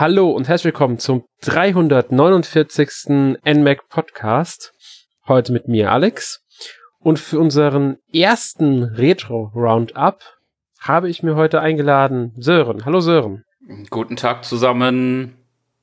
Hallo 0.00 0.30
und 0.30 0.48
herzlich 0.48 0.72
willkommen 0.72 0.98
zum 0.98 1.24
349. 1.42 3.36
NMAC 3.44 3.86
Podcast. 3.90 4.72
Heute 5.28 5.52
mit 5.52 5.68
mir 5.68 5.92
Alex. 5.92 6.42
Und 7.00 7.18
für 7.18 7.38
unseren 7.38 7.98
ersten 8.10 8.82
Retro 8.82 9.52
Roundup 9.54 10.20
habe 10.78 11.10
ich 11.10 11.22
mir 11.22 11.36
heute 11.36 11.60
eingeladen 11.60 12.32
Sören. 12.38 12.86
Hallo 12.86 13.00
Sören. 13.00 13.44
Guten 13.90 14.16
Tag 14.16 14.46
zusammen. 14.46 15.36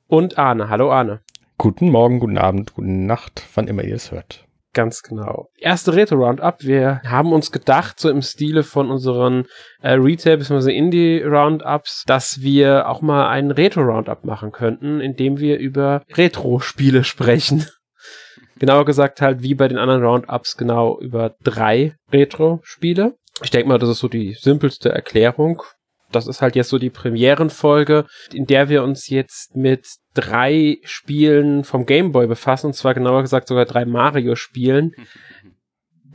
Und 0.08 0.36
Arne. 0.36 0.68
Hallo 0.68 0.90
Arne. 0.90 1.20
Guten 1.56 1.88
Morgen, 1.92 2.18
guten 2.18 2.38
Abend, 2.38 2.74
guten 2.74 3.06
Nacht, 3.06 3.46
wann 3.54 3.68
immer 3.68 3.84
ihr 3.84 3.94
es 3.94 4.10
hört. 4.10 4.47
Ganz 4.74 5.02
genau. 5.02 5.48
Erste 5.58 5.94
Retro-Roundup. 5.94 6.56
Wir 6.60 7.00
haben 7.04 7.32
uns 7.32 7.50
gedacht, 7.50 7.98
so 7.98 8.10
im 8.10 8.22
Stile 8.22 8.62
von 8.62 8.90
unseren 8.90 9.46
äh, 9.80 9.92
Retail- 9.92 10.36
bzw. 10.36 10.76
Indie-Roundups, 10.76 12.04
dass 12.06 12.42
wir 12.42 12.88
auch 12.88 13.00
mal 13.00 13.28
einen 13.28 13.50
Retro-Roundup 13.50 14.24
machen 14.24 14.52
könnten, 14.52 15.00
indem 15.00 15.38
wir 15.38 15.58
über 15.58 16.02
Retro-Spiele 16.14 17.04
sprechen. 17.04 17.66
Genauer 18.58 18.84
gesagt 18.84 19.20
halt 19.20 19.42
wie 19.42 19.54
bei 19.54 19.68
den 19.68 19.78
anderen 19.78 20.04
Roundups 20.04 20.56
genau 20.56 20.98
über 21.00 21.34
drei 21.42 21.94
Retro-Spiele. 22.12 23.14
Ich 23.42 23.50
denke 23.50 23.68
mal, 23.68 23.78
das 23.78 23.88
ist 23.88 24.00
so 24.00 24.08
die 24.08 24.34
simpelste 24.34 24.90
Erklärung 24.90 25.62
das 26.10 26.26
ist 26.26 26.40
halt 26.40 26.56
jetzt 26.56 26.70
so 26.70 26.78
die 26.78 26.90
Premierenfolge, 26.90 28.06
in 28.32 28.46
der 28.46 28.68
wir 28.68 28.82
uns 28.82 29.08
jetzt 29.08 29.56
mit 29.56 29.86
drei 30.14 30.78
Spielen 30.84 31.64
vom 31.64 31.86
Game 31.86 32.12
Boy 32.12 32.26
befassen, 32.26 32.68
und 32.68 32.74
zwar 32.74 32.94
genauer 32.94 33.22
gesagt 33.22 33.48
sogar 33.48 33.66
drei 33.66 33.84
Mario-Spielen. 33.84 34.92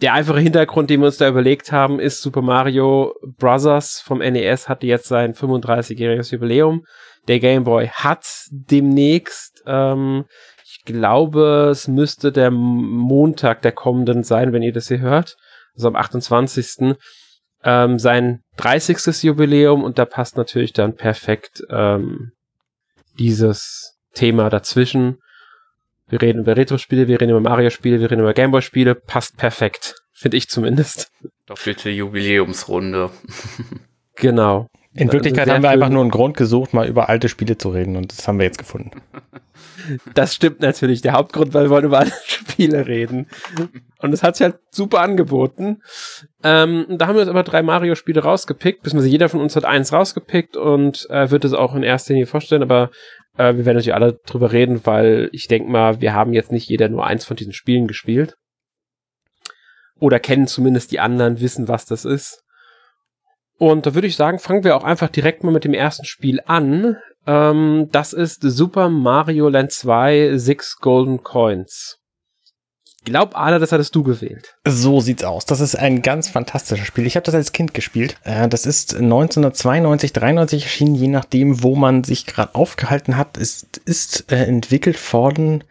Der 0.01 0.13
einfache 0.13 0.39
Hintergrund, 0.39 0.89
den 0.89 0.99
wir 0.99 1.05
uns 1.05 1.17
da 1.17 1.29
überlegt 1.29 1.71
haben, 1.71 1.99
ist 1.99 2.21
Super 2.21 2.41
Mario 2.41 3.13
Bros. 3.37 4.01
vom 4.03 4.17
NES 4.17 4.67
hatte 4.67 4.85
jetzt 4.85 5.07
sein 5.07 5.33
35-jähriges 5.33 6.33
Jubiläum. 6.33 6.83
Der 7.29 7.39
Game 7.39 7.63
Boy 7.63 7.87
hat 7.87 8.25
demnächst, 8.49 9.63
ähm, 9.65 10.25
ich 10.65 10.83
glaube, 10.83 11.69
es 11.71 11.87
müsste 11.87 12.33
der 12.33 12.51
Montag 12.51 13.61
der 13.61 13.71
kommenden 13.71 14.23
sein, 14.23 14.51
wenn 14.51 14.63
ihr 14.63 14.73
das 14.73 14.89
hier 14.89 14.99
hört, 14.99 15.37
also 15.75 15.87
am 15.87 15.95
28 15.95 16.95
ähm, 17.63 17.97
sein 17.97 18.42
30. 18.63 19.23
Jubiläum 19.23 19.83
und 19.83 19.99
da 19.99 20.05
passt 20.05 20.37
natürlich 20.37 20.71
dann 20.71 20.95
perfekt 20.95 21.63
ähm, 21.69 22.31
dieses 23.19 23.97
Thema 24.13 24.49
dazwischen. 24.49 25.17
Wir 26.07 26.21
reden 26.21 26.39
über 26.39 26.55
Retro-Spiele, 26.55 27.07
wir 27.07 27.19
reden 27.19 27.31
über 27.31 27.41
Mario-Spiele, 27.41 27.99
wir 27.99 28.09
reden 28.09 28.21
über 28.21 28.33
Gameboy-Spiele, 28.33 28.95
passt 28.95 29.35
perfekt, 29.35 29.95
finde 30.13 30.37
ich 30.37 30.47
zumindest. 30.47 31.11
Doppelte 31.45 31.89
Jubiläumsrunde. 31.89 33.09
genau. 34.15 34.69
In 34.95 35.11
Wirklichkeit 35.11 35.49
haben 35.49 35.63
wir 35.63 35.71
einfach 35.71 35.89
nur 35.89 36.01
einen 36.01 36.11
Grund 36.11 36.37
gesucht, 36.37 36.73
mal 36.73 36.87
über 36.87 37.09
alte 37.09 37.27
Spiele 37.27 37.57
zu 37.57 37.69
reden 37.69 37.95
und 37.95 38.11
das 38.11 38.27
haben 38.27 38.37
wir 38.37 38.45
jetzt 38.45 38.57
gefunden. 38.57 38.91
Das 40.13 40.33
stimmt 40.33 40.61
natürlich. 40.61 41.01
Der 41.01 41.13
Hauptgrund, 41.13 41.53
weil 41.53 41.65
wir 41.65 41.69
wollen 41.69 41.85
über 41.85 41.99
alte 41.99 42.13
Spiele 42.25 42.87
reden. 42.87 43.27
Und 43.99 44.13
es 44.13 44.23
hat 44.23 44.35
sich 44.35 44.45
halt 44.45 44.59
super 44.71 45.01
angeboten. 45.01 45.81
Ähm, 46.43 46.85
da 46.89 47.07
haben 47.07 47.15
wir 47.15 47.21
jetzt 47.21 47.29
aber 47.29 47.43
drei 47.43 47.61
Mario-Spiele 47.61 48.23
rausgepickt, 48.23 48.81
beziehungsweise 48.81 49.11
jeder 49.11 49.29
von 49.29 49.41
uns 49.41 49.55
hat 49.55 49.65
eins 49.65 49.93
rausgepickt 49.93 50.57
und 50.57 51.07
äh, 51.09 51.29
wird 51.31 51.45
es 51.45 51.53
auch 51.53 51.75
in 51.75 51.83
erster 51.83 52.13
Linie 52.13 52.27
vorstellen, 52.27 52.63
aber 52.63 52.91
äh, 53.37 53.55
wir 53.55 53.65
werden 53.65 53.77
natürlich 53.77 53.93
alle 53.93 54.19
drüber 54.25 54.51
reden, 54.51 54.81
weil 54.85 55.29
ich 55.33 55.47
denke 55.47 55.69
mal, 55.69 56.01
wir 56.01 56.13
haben 56.13 56.33
jetzt 56.33 56.51
nicht 56.51 56.69
jeder 56.69 56.89
nur 56.89 57.05
eins 57.05 57.25
von 57.25 57.37
diesen 57.37 57.53
Spielen 57.53 57.87
gespielt. 57.87 58.35
Oder 59.99 60.19
kennen 60.19 60.47
zumindest 60.47 60.91
die 60.91 60.99
anderen, 60.99 61.39
wissen, 61.39 61.67
was 61.67 61.85
das 61.85 62.05
ist. 62.05 62.42
Und 63.63 63.85
da 63.85 63.95
würde 63.95 64.07
ich 64.07 64.17
sagen, 64.17 64.39
fangen 64.39 64.65
wir 64.65 64.75
auch 64.75 64.83
einfach 64.83 65.07
direkt 65.07 65.45
mal 65.45 65.53
mit 65.53 65.63
dem 65.63 65.73
ersten 65.73 66.03
Spiel 66.03 66.41
an. 66.47 66.97
Ähm, 67.25 67.87
das 67.93 68.11
ist 68.11 68.41
Super 68.41 68.89
Mario 68.89 69.47
Land 69.47 69.71
2 69.71 70.37
Six 70.37 70.79
Golden 70.81 71.23
Coins. 71.23 71.97
Ich 72.83 73.05
glaube, 73.05 73.37
Ada, 73.37 73.59
das 73.59 73.71
hattest 73.71 73.95
du 73.95 74.03
gewählt. 74.03 74.57
So 74.67 74.99
sieht's 74.99 75.23
aus. 75.23 75.45
Das 75.45 75.61
ist 75.61 75.75
ein 75.75 76.01
ganz 76.01 76.27
fantastisches 76.27 76.85
Spiel. 76.85 77.07
Ich 77.07 77.15
habe 77.15 77.23
das 77.23 77.35
als 77.35 77.53
Kind 77.53 77.73
gespielt. 77.73 78.17
Äh, 78.25 78.49
das 78.49 78.65
ist 78.65 78.95
1992, 78.95 80.11
93 80.11 80.63
erschienen, 80.63 80.95
je 80.95 81.07
nachdem, 81.07 81.63
wo 81.63 81.77
man 81.77 82.03
sich 82.03 82.25
gerade 82.25 82.55
aufgehalten 82.55 83.15
hat. 83.15 83.37
Es 83.37 83.65
ist 83.85 84.29
äh, 84.29 84.43
entwickelt 84.43 85.13
worden 85.13 85.63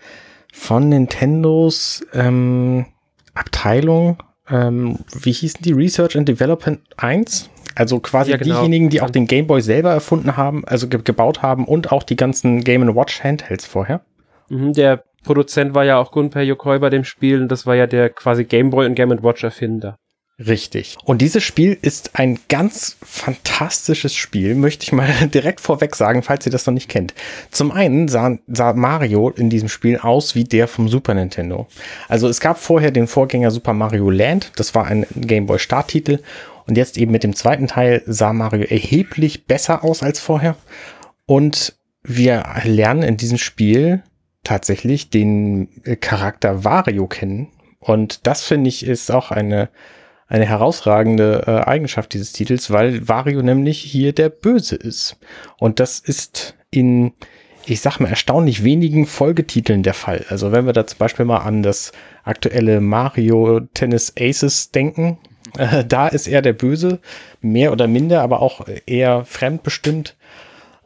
von 0.51 0.89
Nintendos 0.89 2.07
ähm, 2.15 2.87
Abteilung. 3.35 4.23
Ähm, 4.49 5.01
wie 5.13 5.33
hießen 5.33 5.61
die? 5.61 5.73
Research 5.73 6.17
and 6.17 6.27
Development 6.27 6.81
1? 6.97 7.51
Also 7.75 8.01
quasi 8.01 8.31
ja, 8.31 8.37
genau. 8.37 8.61
diejenigen, 8.61 8.91
die 8.91 9.01
auch 9.01 9.11
den 9.11 9.27
Game 9.27 9.47
Boy 9.47 9.61
selber 9.61 9.91
erfunden 9.91 10.37
haben, 10.37 10.65
also 10.67 10.89
ge 10.89 11.01
gebaut 11.03 11.43
haben 11.43 11.67
und 11.67 11.93
auch 11.93 12.03
die 12.03 12.17
ganzen 12.17 12.63
Game 12.65 12.83
Watch 12.95 13.23
Handhelds 13.23 13.67
vorher. 13.67 14.03
Mhm, 14.49 14.73
der 14.73 15.05
Produzent 15.25 15.75
war 15.75 15.85
ja 15.85 15.99
auch 15.99 16.11
Gunpei 16.11 16.43
Yokoi 16.43 16.79
bei 16.79 16.91
dem 16.91 17.05
Spiel 17.05 17.41
und 17.41 17.49
das 17.49 17.67
war 17.67 17.77
ja 17.77 17.87
der 17.87 18.11
quasi 18.11 18.45
Game 18.45 18.71
Boy 18.71 18.87
und 18.87 18.95
Game 18.95 19.11
Watch 19.23 19.45
Erfinder. 19.45 19.97
Richtig. 20.39 20.97
Und 21.05 21.21
dieses 21.21 21.45
Spiel 21.45 21.79
ist 21.83 22.19
ein 22.19 22.39
ganz 22.49 22.97
fantastisches 23.03 24.15
Spiel, 24.15 24.55
möchte 24.55 24.85
ich 24.85 24.93
mal 24.93 25.09
direkt 25.35 25.61
vorweg 25.61 25.95
sagen, 25.95 26.23
falls 26.23 26.47
ihr 26.47 26.53
das 26.53 26.67
noch 26.67 26.75
nicht 26.75 26.89
kennt. 26.89 27.15
Zum 27.51 27.71
einen 27.71 28.09
sah, 28.09 28.39
sah, 28.49 28.73
Mario 28.73 29.29
in 29.31 29.51
diesem 29.51 29.69
Spiel 29.69 29.99
aus 29.99 30.35
wie 30.35 30.45
der 30.45 30.69
vom 30.69 30.89
Super 30.89 31.15
Nintendo. 31.15 31.69
Also 32.09 32.29
es 32.29 32.41
gab 32.41 32.59
vorher 32.59 32.91
den 32.91 33.07
Vorgänger 33.07 33.51
Super 33.51 33.75
Mario 33.75 34.11
Land, 34.11 34.53
das 34.57 34.75
war 34.75 34.87
ein 34.87 35.07
Game 35.15 35.47
Boy 35.47 35.59
Starttitel 35.59 36.21
und 36.67 36.77
jetzt 36.77 36.97
eben 36.97 37.13
mit 37.13 37.25
dem 37.25 37.35
zweiten 37.35 37.67
Teil 37.67 38.03
sah 38.07 38.33
Mario 38.33 38.65
erheblich 38.65 39.47
besser 39.47 39.85
aus 39.85 40.03
als 40.03 40.21
vorher. 40.21 40.57
Und 41.27 41.75
wir 42.03 42.45
lernen 42.65 43.03
in 43.03 43.17
diesem 43.17 43.39
Spiel 43.39 44.03
tatsächlich 44.45 45.11
den 45.11 45.69
Charakter 46.01 46.65
Wario 46.65 47.07
kennen. 47.07 47.49
Und 47.79 48.27
das 48.27 48.43
finde 48.43 48.69
ich 48.69 48.85
ist 48.87 49.11
auch 49.11 49.31
eine, 49.31 49.71
eine 50.27 50.47
herausragende 50.47 51.45
äh, 51.47 51.69
Eigenschaft 51.69 52.15
dieses 52.15 52.33
Titels, 52.33 52.71
weil 52.71 53.09
Wario 53.09 53.43
nämlich 53.43 53.81
hier 53.81 54.13
der 54.13 54.29
Böse 54.29 54.77
ist. 54.77 55.17
Und 55.59 55.81
das 55.81 55.99
ist 55.99 56.57
in, 56.71 57.13
ich 57.67 57.81
sag 57.81 57.99
mal, 58.01 58.09
erstaunlich 58.09 58.65
wenigen 58.65 59.07
Folgetiteln 59.07 59.83
der 59.83 59.95
Fall. 59.95 60.25
Also 60.29 60.53
wenn 60.53 60.67
wir 60.67 60.73
da 60.73 60.87
zum 60.87 60.99
Beispiel 60.99 61.25
mal 61.25 61.39
an 61.39 61.63
das 61.63 61.93
aktuelle 62.25 62.81
Mario 62.81 63.61
Tennis 63.75 64.13
Aces 64.19 64.71
denken, 64.71 65.19
äh, 65.59 65.85
da 65.85 66.09
ist 66.09 66.29
er 66.29 66.43
der 66.43 66.53
Böse, 66.53 67.01
mehr 67.41 67.73
oder 67.73 67.87
minder, 67.87 68.23
aber 68.23 68.41
auch 68.41 68.67
eher 68.87 69.25
fremdbestimmt. 69.25 70.17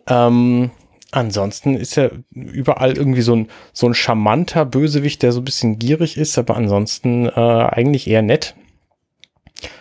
Ähm, 0.08 0.70
ansonsten 1.10 1.76
ist 1.76 1.96
er 1.96 2.10
überall 2.32 2.96
irgendwie 2.96 3.22
so 3.22 3.34
ein, 3.34 3.48
so 3.72 3.86
ein 3.86 3.94
charmanter 3.94 4.64
Bösewicht, 4.64 5.22
der 5.22 5.32
so 5.32 5.40
ein 5.40 5.44
bisschen 5.44 5.78
gierig 5.78 6.16
ist, 6.16 6.38
aber 6.38 6.56
ansonsten 6.56 7.26
äh, 7.26 7.30
eigentlich 7.30 8.08
eher 8.08 8.22
nett. 8.22 8.54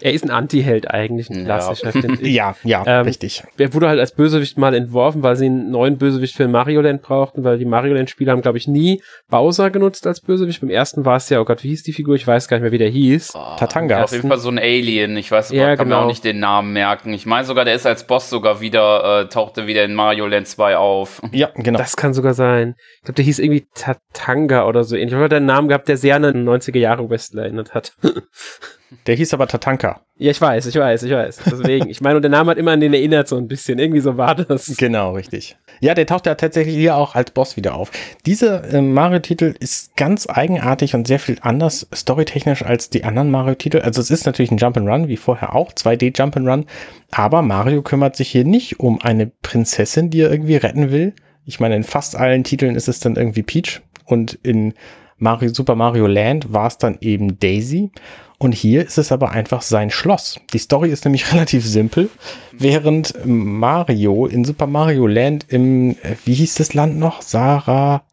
Er 0.02 0.14
ist 0.14 0.24
ein 0.24 0.32
Anti-Held 0.32 0.90
eigentlich, 0.92 1.30
ein 1.30 1.46
klassischer, 1.46 1.86
ja. 1.86 1.92
finde 1.92 2.22
ich. 2.22 2.36
Ja, 2.36 2.56
ja, 2.64 2.84
ähm, 2.86 3.06
richtig. 3.06 3.44
Er 3.58 3.74
wurde 3.74 3.88
halt 3.88 4.00
als 4.00 4.14
Bösewicht 4.14 4.58
mal 4.58 4.74
entworfen, 4.74 5.24
weil 5.24 5.36
sie 5.36 5.46
einen 5.46 5.72
neuen 5.72 5.98
Bösewicht 5.98 6.36
für 6.36 6.48
Mario 6.48 6.82
Land 6.82 7.02
brauchten, 7.02 7.44
weil 7.44 7.58
die 7.58 7.66
Mario 7.66 7.94
Land-Spieler 7.94 8.32
haben, 8.32 8.42
glaube 8.42 8.58
ich, 8.58 8.68
nie 8.68 9.02
Bowser 9.30 9.70
genutzt 9.70 10.08
als 10.08 10.22
Bösewicht. 10.22 10.62
Beim 10.62 10.70
ersten 10.70 11.06
war 11.06 11.18
es 11.18 11.30
ja, 11.30 11.40
oh 11.40 11.46
Gott, 11.46 11.64
wie 11.64 11.70
hieß 11.70 11.84
die 11.84 11.94
Figur? 11.94 12.16
Ich 12.16 12.26
weiß 12.26 12.48
gar 12.48 12.58
nicht 12.58 12.64
mehr, 12.64 12.72
wie 12.72 12.78
der 12.78 12.90
hieß. 12.90 13.34
Oh, 13.36 13.56
Tatanga. 13.58 14.04
Auf 14.04 14.12
jeden 14.12 14.30
Fall 14.30 14.40
so 14.40 14.50
ein 14.50 14.60
Alien. 14.60 15.18
Ich 15.18 15.32
weiß, 15.32 15.52
ja, 15.52 15.76
kann 15.76 15.86
genau. 15.86 16.00
mir 16.00 16.04
auch 16.04 16.08
nicht 16.08 16.24
den 16.24 16.40
Namen 16.40 16.74
merken. 16.74 17.14
Ich 17.14 17.26
meine 17.26 17.46
sogar, 17.46 17.66
der 17.66 17.76
ist 17.76 17.86
als 17.86 18.06
Boss 18.08 18.30
sogar 18.30 18.62
wieder, 18.62 19.22
äh, 19.22 19.30
tauchte 19.30 19.68
wieder 19.68 19.84
in 19.84 19.94
Mario 19.94 20.28
Land 20.28 20.48
2 20.48 20.78
auf. 20.78 21.22
Ja, 21.36 21.50
genau. 21.54 21.78
Das 21.78 21.98
kann 21.98 22.14
sogar 22.14 22.34
sein. 22.34 22.76
Ich 23.00 23.02
glaube, 23.04 23.16
der 23.16 23.26
hieß 23.26 23.40
irgendwie 23.40 23.68
Tatanga 23.74 24.66
oder 24.68 24.86
so 24.86 24.96
ähnlich. 24.96 25.12
Ich 25.12 25.20
habe 25.20 25.36
einen 25.36 25.46
Namen 25.46 25.68
gehabt, 25.68 25.90
der 25.90 25.98
sehr 25.98 26.16
an 26.16 26.24
einen 26.24 26.48
90er 26.48 26.78
Jahre 26.78 27.10
Westler 27.10 27.44
erinnert 27.44 27.74
hat. 27.74 27.94
Der 29.08 29.16
hieß 29.16 29.34
aber 29.34 29.48
Tatanka. 29.48 30.02
Ja, 30.18 30.32
ich 30.32 30.40
weiß, 30.40 30.68
ich 30.68 30.76
weiß, 30.76 31.04
ich 31.04 31.12
weiß. 31.12 31.40
Deswegen, 31.46 31.90
ich 31.90 32.02
meine, 32.02 32.18
und 32.18 32.22
der 32.22 32.32
Name 32.32 32.52
hat 32.52 32.58
immer 32.58 32.72
an 32.72 32.80
den 32.80 32.94
erinnert 32.94 33.28
so 33.28 33.36
ein 33.36 33.48
bisschen. 33.48 33.80
Irgendwie 33.80 34.00
so 34.00 34.16
war 34.16 34.36
das. 34.36 34.78
Genau, 34.78 35.14
richtig. 35.14 35.58
Ja, 35.82 35.94
der 35.94 36.06
taucht 36.06 36.26
ja 36.26 36.36
tatsächlich 36.36 36.76
hier 36.76 36.96
auch 36.96 37.16
als 37.16 37.32
Boss 37.32 37.58
wieder 37.58 37.76
auf. 37.76 37.92
Dieser 38.26 38.64
äh, 38.74 38.82
Mario-Titel 38.82 39.56
ist 39.60 39.96
ganz 39.98 40.30
eigenartig 40.30 40.96
und 40.96 41.08
sehr 41.08 41.20
viel 41.20 41.38
anders 41.42 41.88
storytechnisch 41.94 42.64
als 42.64 42.90
die 42.90 43.04
anderen 43.04 43.32
Mario-Titel. 43.32 43.80
Also 43.80 44.02
es 44.02 44.12
ist 44.12 44.26
natürlich 44.26 44.52
ein 44.52 44.60
Jump'n'Run, 44.60 45.08
wie 45.08 45.18
vorher 45.18 45.56
auch, 45.56 45.74
2D 45.74 46.16
Jump'n'Run. 46.16 46.66
Aber 47.12 47.42
Mario 47.42 47.82
kümmert 47.82 48.16
sich 48.16 48.30
hier 48.30 48.46
nicht 48.46 48.80
um 48.80 49.02
eine 49.02 49.28
Prinzessin, 49.42 50.10
die 50.12 50.22
er 50.22 50.32
irgendwie 50.32 50.56
retten 50.56 50.92
will. 50.92 51.14
Ich 51.44 51.60
meine, 51.60 51.76
in 51.76 51.84
fast 51.84 52.16
allen 52.16 52.44
Titeln 52.44 52.76
ist 52.76 52.88
es 52.88 53.00
dann 53.00 53.16
irgendwie 53.16 53.44
Peach 53.44 53.82
und 54.06 54.34
in 54.44 54.74
Mario, 55.18 55.54
Super 55.54 55.76
Mario 55.76 56.08
Land 56.08 56.52
war 56.52 56.68
es 56.68 56.78
dann 56.78 56.98
eben 57.02 57.40
Daisy. 57.40 57.92
Und 58.38 58.54
hier 58.54 58.86
ist 58.86 58.98
es 58.98 59.12
aber 59.12 59.32
einfach 59.32 59.62
sein 59.62 59.90
Schloss. 59.90 60.40
Die 60.54 60.58
Story 60.58 60.90
ist 60.90 61.06
nämlich 61.06 61.32
relativ 61.34 61.66
simpel. 61.66 62.10
Während 62.52 63.14
Mario 63.26 64.26
in 64.26 64.46
Super 64.46 64.68
Mario 64.68 65.08
Land 65.08 65.46
im, 65.50 65.92
äh, 65.92 66.16
wie 66.26 66.34
hieß 66.34 66.56
das 66.56 66.74
Land 66.74 66.98
noch? 66.98 67.22
Sarah, 67.22 68.04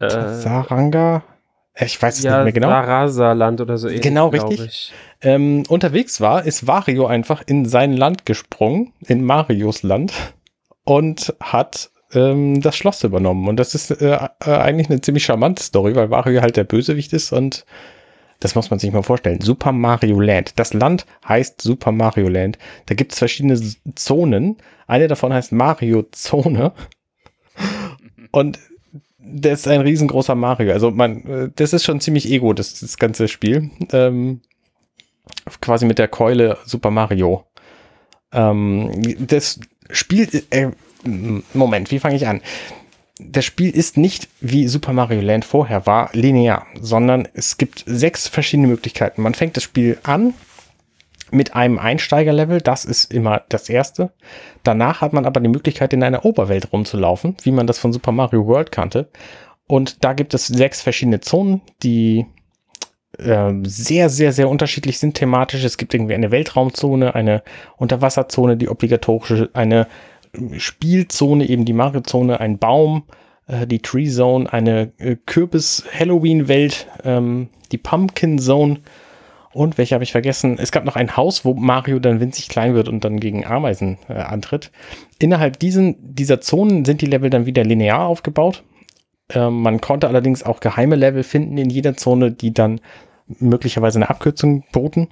äh, 0.00 0.08
Saranga? 0.08 1.22
Ich 1.76 2.00
weiß 2.00 2.18
es 2.18 2.24
ja, 2.24 2.36
nicht 2.36 2.44
mehr 2.44 2.52
genau. 2.52 2.68
Sarasa-Land 2.68 3.60
oder 3.60 3.78
so 3.78 3.88
ähnlich. 3.88 4.02
Genau, 4.02 4.28
richtig. 4.28 4.92
Ähm, 5.22 5.64
unterwegs 5.68 6.20
war, 6.20 6.44
ist 6.44 6.66
Wario 6.68 7.06
einfach 7.06 7.42
in 7.46 7.66
sein 7.66 7.92
Land 7.92 8.26
gesprungen, 8.26 8.92
in 9.00 9.24
Marios 9.24 9.82
Land, 9.82 10.12
und 10.84 11.34
hat 11.40 11.90
ähm, 12.12 12.60
das 12.60 12.76
Schloss 12.76 13.02
übernommen. 13.02 13.48
Und 13.48 13.56
das 13.56 13.74
ist 13.74 13.90
äh, 13.90 14.18
äh, 14.44 14.50
eigentlich 14.50 14.88
eine 14.88 15.00
ziemlich 15.00 15.24
charmante 15.24 15.64
Story, 15.64 15.96
weil 15.96 16.08
Mario 16.08 16.42
halt 16.42 16.56
der 16.56 16.64
Bösewicht 16.64 17.12
ist 17.12 17.32
und 17.32 17.64
das 18.40 18.54
muss 18.54 18.70
man 18.70 18.78
sich 18.78 18.92
mal 18.92 19.02
vorstellen. 19.02 19.40
Super 19.40 19.72
Mario 19.72 20.20
Land. 20.20 20.58
Das 20.58 20.74
Land 20.74 21.06
heißt 21.26 21.60
Super 21.60 21.92
Mario 21.92 22.28
Land. 22.28 22.58
Da 22.86 22.94
gibt 22.94 23.12
es 23.12 23.18
verschiedene 23.18 23.58
Zonen. 23.94 24.56
Eine 24.86 25.08
davon 25.08 25.32
heißt 25.32 25.52
Mario 25.52 26.04
Zone. 26.10 26.72
Und 28.30 28.58
das 29.18 29.60
ist 29.60 29.68
ein 29.68 29.80
riesengroßer 29.80 30.34
Mario. 30.34 30.72
Also 30.72 30.90
man, 30.90 31.24
äh, 31.24 31.50
das 31.54 31.72
ist 31.72 31.84
schon 31.84 32.00
ziemlich 32.00 32.30
ego, 32.30 32.52
das, 32.52 32.80
das 32.80 32.98
ganze 32.98 33.28
Spiel. 33.28 33.70
Ähm, 33.92 34.40
quasi 35.60 35.86
mit 35.86 35.98
der 35.98 36.08
Keule 36.08 36.58
Super 36.64 36.90
Mario. 36.90 37.44
Ähm, 38.32 38.90
das 39.26 39.60
Spiel, 39.90 40.28
äh, 40.50 40.68
Moment, 41.52 41.90
wie 41.90 41.98
fange 41.98 42.16
ich 42.16 42.26
an? 42.26 42.40
Das 43.18 43.44
Spiel 43.44 43.70
ist 43.70 43.96
nicht 43.96 44.28
wie 44.40 44.66
Super 44.66 44.92
Mario 44.92 45.20
Land 45.20 45.44
vorher 45.44 45.86
war, 45.86 46.10
linear, 46.14 46.66
sondern 46.80 47.28
es 47.32 47.58
gibt 47.58 47.84
sechs 47.86 48.26
verschiedene 48.26 48.68
Möglichkeiten. 48.68 49.22
Man 49.22 49.34
fängt 49.34 49.56
das 49.56 49.62
Spiel 49.62 49.98
an 50.02 50.34
mit 51.30 51.54
einem 51.54 51.78
Einsteigerlevel, 51.78 52.60
das 52.60 52.84
ist 52.84 53.12
immer 53.12 53.42
das 53.48 53.68
erste. 53.68 54.12
Danach 54.62 55.00
hat 55.00 55.12
man 55.12 55.26
aber 55.26 55.40
die 55.40 55.48
Möglichkeit, 55.48 55.92
in 55.92 56.02
einer 56.02 56.24
Oberwelt 56.24 56.72
rumzulaufen, 56.72 57.36
wie 57.42 57.52
man 57.52 57.66
das 57.66 57.78
von 57.78 57.92
Super 57.92 58.12
Mario 58.12 58.46
World 58.46 58.72
kannte. 58.72 59.08
Und 59.66 60.04
da 60.04 60.12
gibt 60.12 60.34
es 60.34 60.46
sechs 60.48 60.82
verschiedene 60.82 61.20
Zonen, 61.20 61.62
die 61.82 62.26
äh, 63.18 63.52
sehr, 63.62 64.10
sehr, 64.10 64.32
sehr 64.32 64.48
unterschiedlich 64.48 64.98
sind 64.98 65.14
thematisch. 65.14 65.64
Es 65.64 65.76
gibt 65.76 65.94
irgendwie 65.94 66.14
eine 66.14 66.30
Weltraumzone, 66.30 67.14
eine 67.14 67.42
Unterwasserzone, 67.76 68.56
die 68.56 68.68
obligatorische, 68.68 69.50
eine 69.52 69.86
Spielzone, 70.58 71.48
eben 71.48 71.64
die 71.64 71.72
Mario-Zone, 71.72 72.40
ein 72.40 72.58
Baum, 72.58 73.04
äh, 73.46 73.66
die 73.66 73.80
Tree 73.80 74.08
Zone, 74.08 74.52
eine 74.52 74.92
äh, 74.98 75.16
Kürbis-Halloween-Welt, 75.26 76.86
ähm, 77.04 77.48
die 77.72 77.78
Pumpkin 77.78 78.38
Zone 78.38 78.80
und 79.54 79.78
welche 79.78 79.94
habe 79.94 80.02
ich 80.02 80.10
vergessen? 80.10 80.58
Es 80.58 80.72
gab 80.72 80.84
noch 80.84 80.96
ein 80.96 81.16
Haus, 81.16 81.44
wo 81.44 81.54
Mario 81.54 82.00
dann 82.00 82.18
winzig 82.18 82.48
klein 82.48 82.74
wird 82.74 82.88
und 82.88 83.04
dann 83.04 83.20
gegen 83.20 83.46
Ameisen 83.46 83.98
äh, 84.08 84.14
antritt. 84.14 84.72
Innerhalb 85.20 85.60
diesen, 85.60 85.96
dieser 86.00 86.40
Zonen 86.40 86.84
sind 86.84 87.00
die 87.00 87.06
Level 87.06 87.30
dann 87.30 87.46
wieder 87.46 87.62
linear 87.62 88.00
aufgebaut. 88.00 88.64
Ähm, 89.32 89.62
man 89.62 89.80
konnte 89.80 90.08
allerdings 90.08 90.42
auch 90.42 90.58
geheime 90.58 90.96
Level 90.96 91.22
finden 91.22 91.56
in 91.56 91.70
jeder 91.70 91.96
Zone, 91.96 92.32
die 92.32 92.52
dann 92.52 92.80
möglicherweise 93.28 93.98
eine 93.98 94.10
Abkürzung 94.10 94.64
boten. 94.72 95.08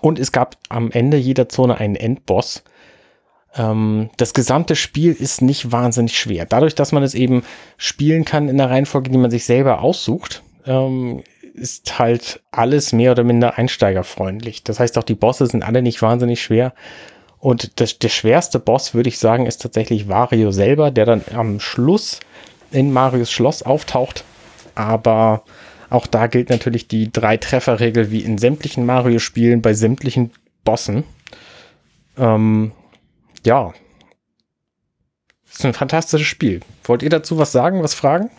Und 0.00 0.18
es 0.18 0.32
gab 0.32 0.56
am 0.68 0.90
Ende 0.90 1.16
jeder 1.16 1.48
Zone 1.48 1.78
einen 1.78 1.94
Endboss. 1.94 2.64
Ähm, 3.54 4.10
das 4.16 4.34
gesamte 4.34 4.76
Spiel 4.76 5.12
ist 5.12 5.42
nicht 5.42 5.72
wahnsinnig 5.72 6.18
schwer. 6.18 6.46
Dadurch, 6.46 6.74
dass 6.74 6.92
man 6.92 7.02
es 7.02 7.14
eben 7.14 7.44
spielen 7.76 8.24
kann 8.24 8.48
in 8.48 8.58
der 8.58 8.70
Reihenfolge, 8.70 9.10
die 9.10 9.18
man 9.18 9.30
sich 9.30 9.44
selber 9.44 9.82
aussucht, 9.82 10.42
ähm, 10.66 11.22
ist 11.54 11.98
halt 11.98 12.40
alles 12.50 12.92
mehr 12.92 13.12
oder 13.12 13.24
minder 13.24 13.58
einsteigerfreundlich. 13.58 14.64
Das 14.64 14.80
heißt, 14.80 14.96
auch 14.96 15.02
die 15.02 15.14
Bosse 15.14 15.46
sind 15.46 15.62
alle 15.62 15.82
nicht 15.82 16.00
wahnsinnig 16.00 16.42
schwer. 16.42 16.72
Und 17.38 17.80
das, 17.80 17.98
der 17.98 18.08
schwerste 18.08 18.58
Boss, 18.58 18.94
würde 18.94 19.08
ich 19.08 19.18
sagen, 19.18 19.46
ist 19.46 19.60
tatsächlich 19.60 20.08
Wario 20.08 20.52
selber, 20.52 20.90
der 20.90 21.04
dann 21.04 21.22
am 21.34 21.60
Schluss 21.60 22.20
in 22.70 22.92
Marios 22.92 23.30
Schloss 23.30 23.62
auftaucht. 23.62 24.24
Aber 24.74 25.42
auch 25.90 26.06
da 26.06 26.26
gilt 26.26 26.48
natürlich 26.48 26.88
die 26.88 27.12
Drei-Treffer-Regel 27.12 28.10
wie 28.10 28.20
in 28.20 28.38
sämtlichen 28.38 28.86
Mario-Spielen 28.86 29.60
bei 29.60 29.74
sämtlichen 29.74 30.30
Bossen. 30.64 31.04
Ähm, 32.16 32.72
ja. 33.44 33.72
ist 35.50 35.64
ein 35.64 35.72
fantastisches 35.72 36.26
Spiel. 36.26 36.60
Wollt 36.84 37.02
ihr 37.02 37.10
dazu 37.10 37.38
was 37.38 37.52
sagen, 37.52 37.82
was 37.82 37.94
fragen? 37.94 38.30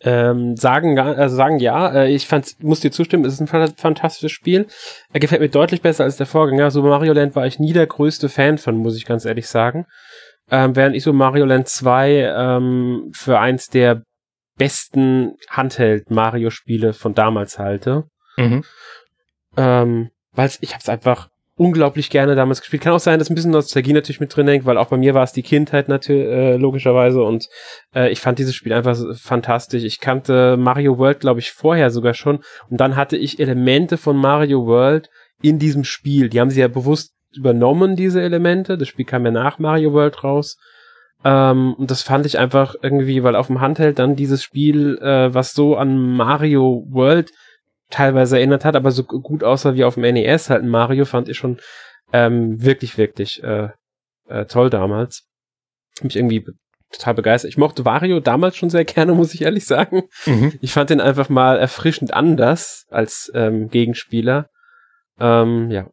Ähm, 0.00 0.56
sagen, 0.56 0.96
also 0.98 1.34
sagen 1.34 1.58
ja, 1.58 1.92
äh, 1.92 2.10
ich 2.12 2.28
fand, 2.28 2.62
muss 2.62 2.78
dir 2.78 2.92
zustimmen, 2.92 3.24
es 3.24 3.34
ist 3.34 3.40
ein 3.40 3.74
fantastisches 3.76 4.30
Spiel. 4.30 4.68
Er 5.12 5.18
gefällt 5.18 5.40
mir 5.40 5.48
deutlich 5.48 5.82
besser 5.82 6.04
als 6.04 6.16
der 6.16 6.26
Vorgänger. 6.26 6.70
Super 6.70 6.90
Mario 6.90 7.12
Land 7.12 7.34
war 7.34 7.46
ich 7.46 7.58
nie 7.58 7.72
der 7.72 7.88
größte 7.88 8.28
Fan 8.28 8.58
von, 8.58 8.76
muss 8.76 8.96
ich 8.96 9.06
ganz 9.06 9.24
ehrlich 9.24 9.48
sagen. 9.48 9.86
Ähm, 10.50 10.76
während 10.76 10.94
ich 10.94 11.02
so 11.02 11.12
Mario 11.12 11.44
Land 11.44 11.68
2 11.68 12.32
ähm, 12.36 13.10
für 13.12 13.38
eins 13.40 13.68
der 13.68 14.02
besten 14.56 15.36
Handheld-Mario-Spiele 15.50 16.92
von 16.92 17.14
damals 17.14 17.58
halte. 17.58 18.04
Mhm. 18.36 18.64
Ähm, 19.56 20.10
weil 20.32 20.50
ich 20.60 20.74
hab's 20.74 20.88
einfach 20.88 21.28
unglaublich 21.58 22.08
gerne 22.08 22.34
damals 22.34 22.60
gespielt. 22.60 22.82
Kann 22.82 22.92
auch 22.92 23.00
sein, 23.00 23.18
dass 23.18 23.28
ein 23.28 23.34
bisschen 23.34 23.50
Nostalgie 23.50 23.92
natürlich 23.92 24.20
mit 24.20 24.34
drin 24.34 24.48
hängt, 24.48 24.64
weil 24.64 24.78
auch 24.78 24.88
bei 24.88 24.96
mir 24.96 25.14
war 25.14 25.24
es 25.24 25.32
die 25.32 25.42
Kindheit 25.42 25.88
natürlich 25.88 26.26
äh, 26.26 26.56
logischerweise 26.56 27.22
und 27.22 27.48
äh, 27.94 28.10
ich 28.10 28.20
fand 28.20 28.38
dieses 28.38 28.54
Spiel 28.54 28.72
einfach 28.72 28.96
fantastisch. 29.16 29.84
Ich 29.84 30.00
kannte 30.00 30.56
Mario 30.56 30.98
World, 30.98 31.20
glaube 31.20 31.40
ich, 31.40 31.50
vorher 31.50 31.90
sogar 31.90 32.14
schon 32.14 32.40
und 32.70 32.80
dann 32.80 32.96
hatte 32.96 33.16
ich 33.16 33.40
Elemente 33.40 33.96
von 33.98 34.16
Mario 34.16 34.66
World 34.66 35.10
in 35.42 35.58
diesem 35.58 35.84
Spiel. 35.84 36.28
Die 36.28 36.40
haben 36.40 36.50
sie 36.50 36.60
ja 36.60 36.68
bewusst 36.68 37.12
übernommen, 37.36 37.96
diese 37.96 38.22
Elemente. 38.22 38.78
Das 38.78 38.88
Spiel 38.88 39.04
kam 39.04 39.24
ja 39.24 39.30
nach 39.30 39.58
Mario 39.58 39.92
World 39.92 40.24
raus. 40.24 40.56
Ähm, 41.24 41.74
und 41.74 41.90
das 41.90 42.02
fand 42.02 42.26
ich 42.26 42.38
einfach 42.38 42.76
irgendwie, 42.80 43.22
weil 43.22 43.36
auf 43.36 43.48
dem 43.48 43.60
Handheld 43.60 43.98
dann 43.98 44.16
dieses 44.16 44.42
Spiel, 44.42 44.98
äh, 44.98 45.34
was 45.34 45.52
so 45.52 45.76
an 45.76 45.98
Mario 45.98 46.84
World 46.88 47.30
teilweise 47.90 48.36
erinnert 48.36 48.64
hat, 48.64 48.76
aber 48.76 48.90
so 48.90 49.04
gut 49.04 49.42
aussah 49.42 49.74
wie 49.74 49.84
auf 49.84 49.94
dem 49.94 50.02
NES, 50.02 50.50
halt 50.50 50.62
ein 50.62 50.68
Mario, 50.68 51.04
fand 51.04 51.28
ich 51.28 51.38
schon 51.38 51.58
ähm, 52.12 52.62
wirklich, 52.62 52.98
wirklich 52.98 53.42
äh, 53.42 53.70
äh, 54.28 54.46
toll 54.46 54.70
damals. 54.70 55.26
Mich 56.02 56.16
irgendwie 56.16 56.44
total 56.92 57.14
begeistert. 57.14 57.50
Ich 57.50 57.58
mochte 57.58 57.84
Wario 57.84 58.20
damals 58.20 58.56
schon 58.56 58.70
sehr 58.70 58.84
gerne, 58.86 59.14
muss 59.14 59.34
ich 59.34 59.42
ehrlich 59.42 59.66
sagen. 59.66 60.04
Mhm. 60.26 60.54
Ich 60.60 60.72
fand 60.72 60.90
den 60.90 61.00
einfach 61.00 61.28
mal 61.28 61.58
erfrischend 61.58 62.14
anders 62.14 62.86
als 62.90 63.30
ähm, 63.34 63.68
Gegenspieler. 63.68 64.48
Ähm, 65.18 65.70
ja, 65.70 65.88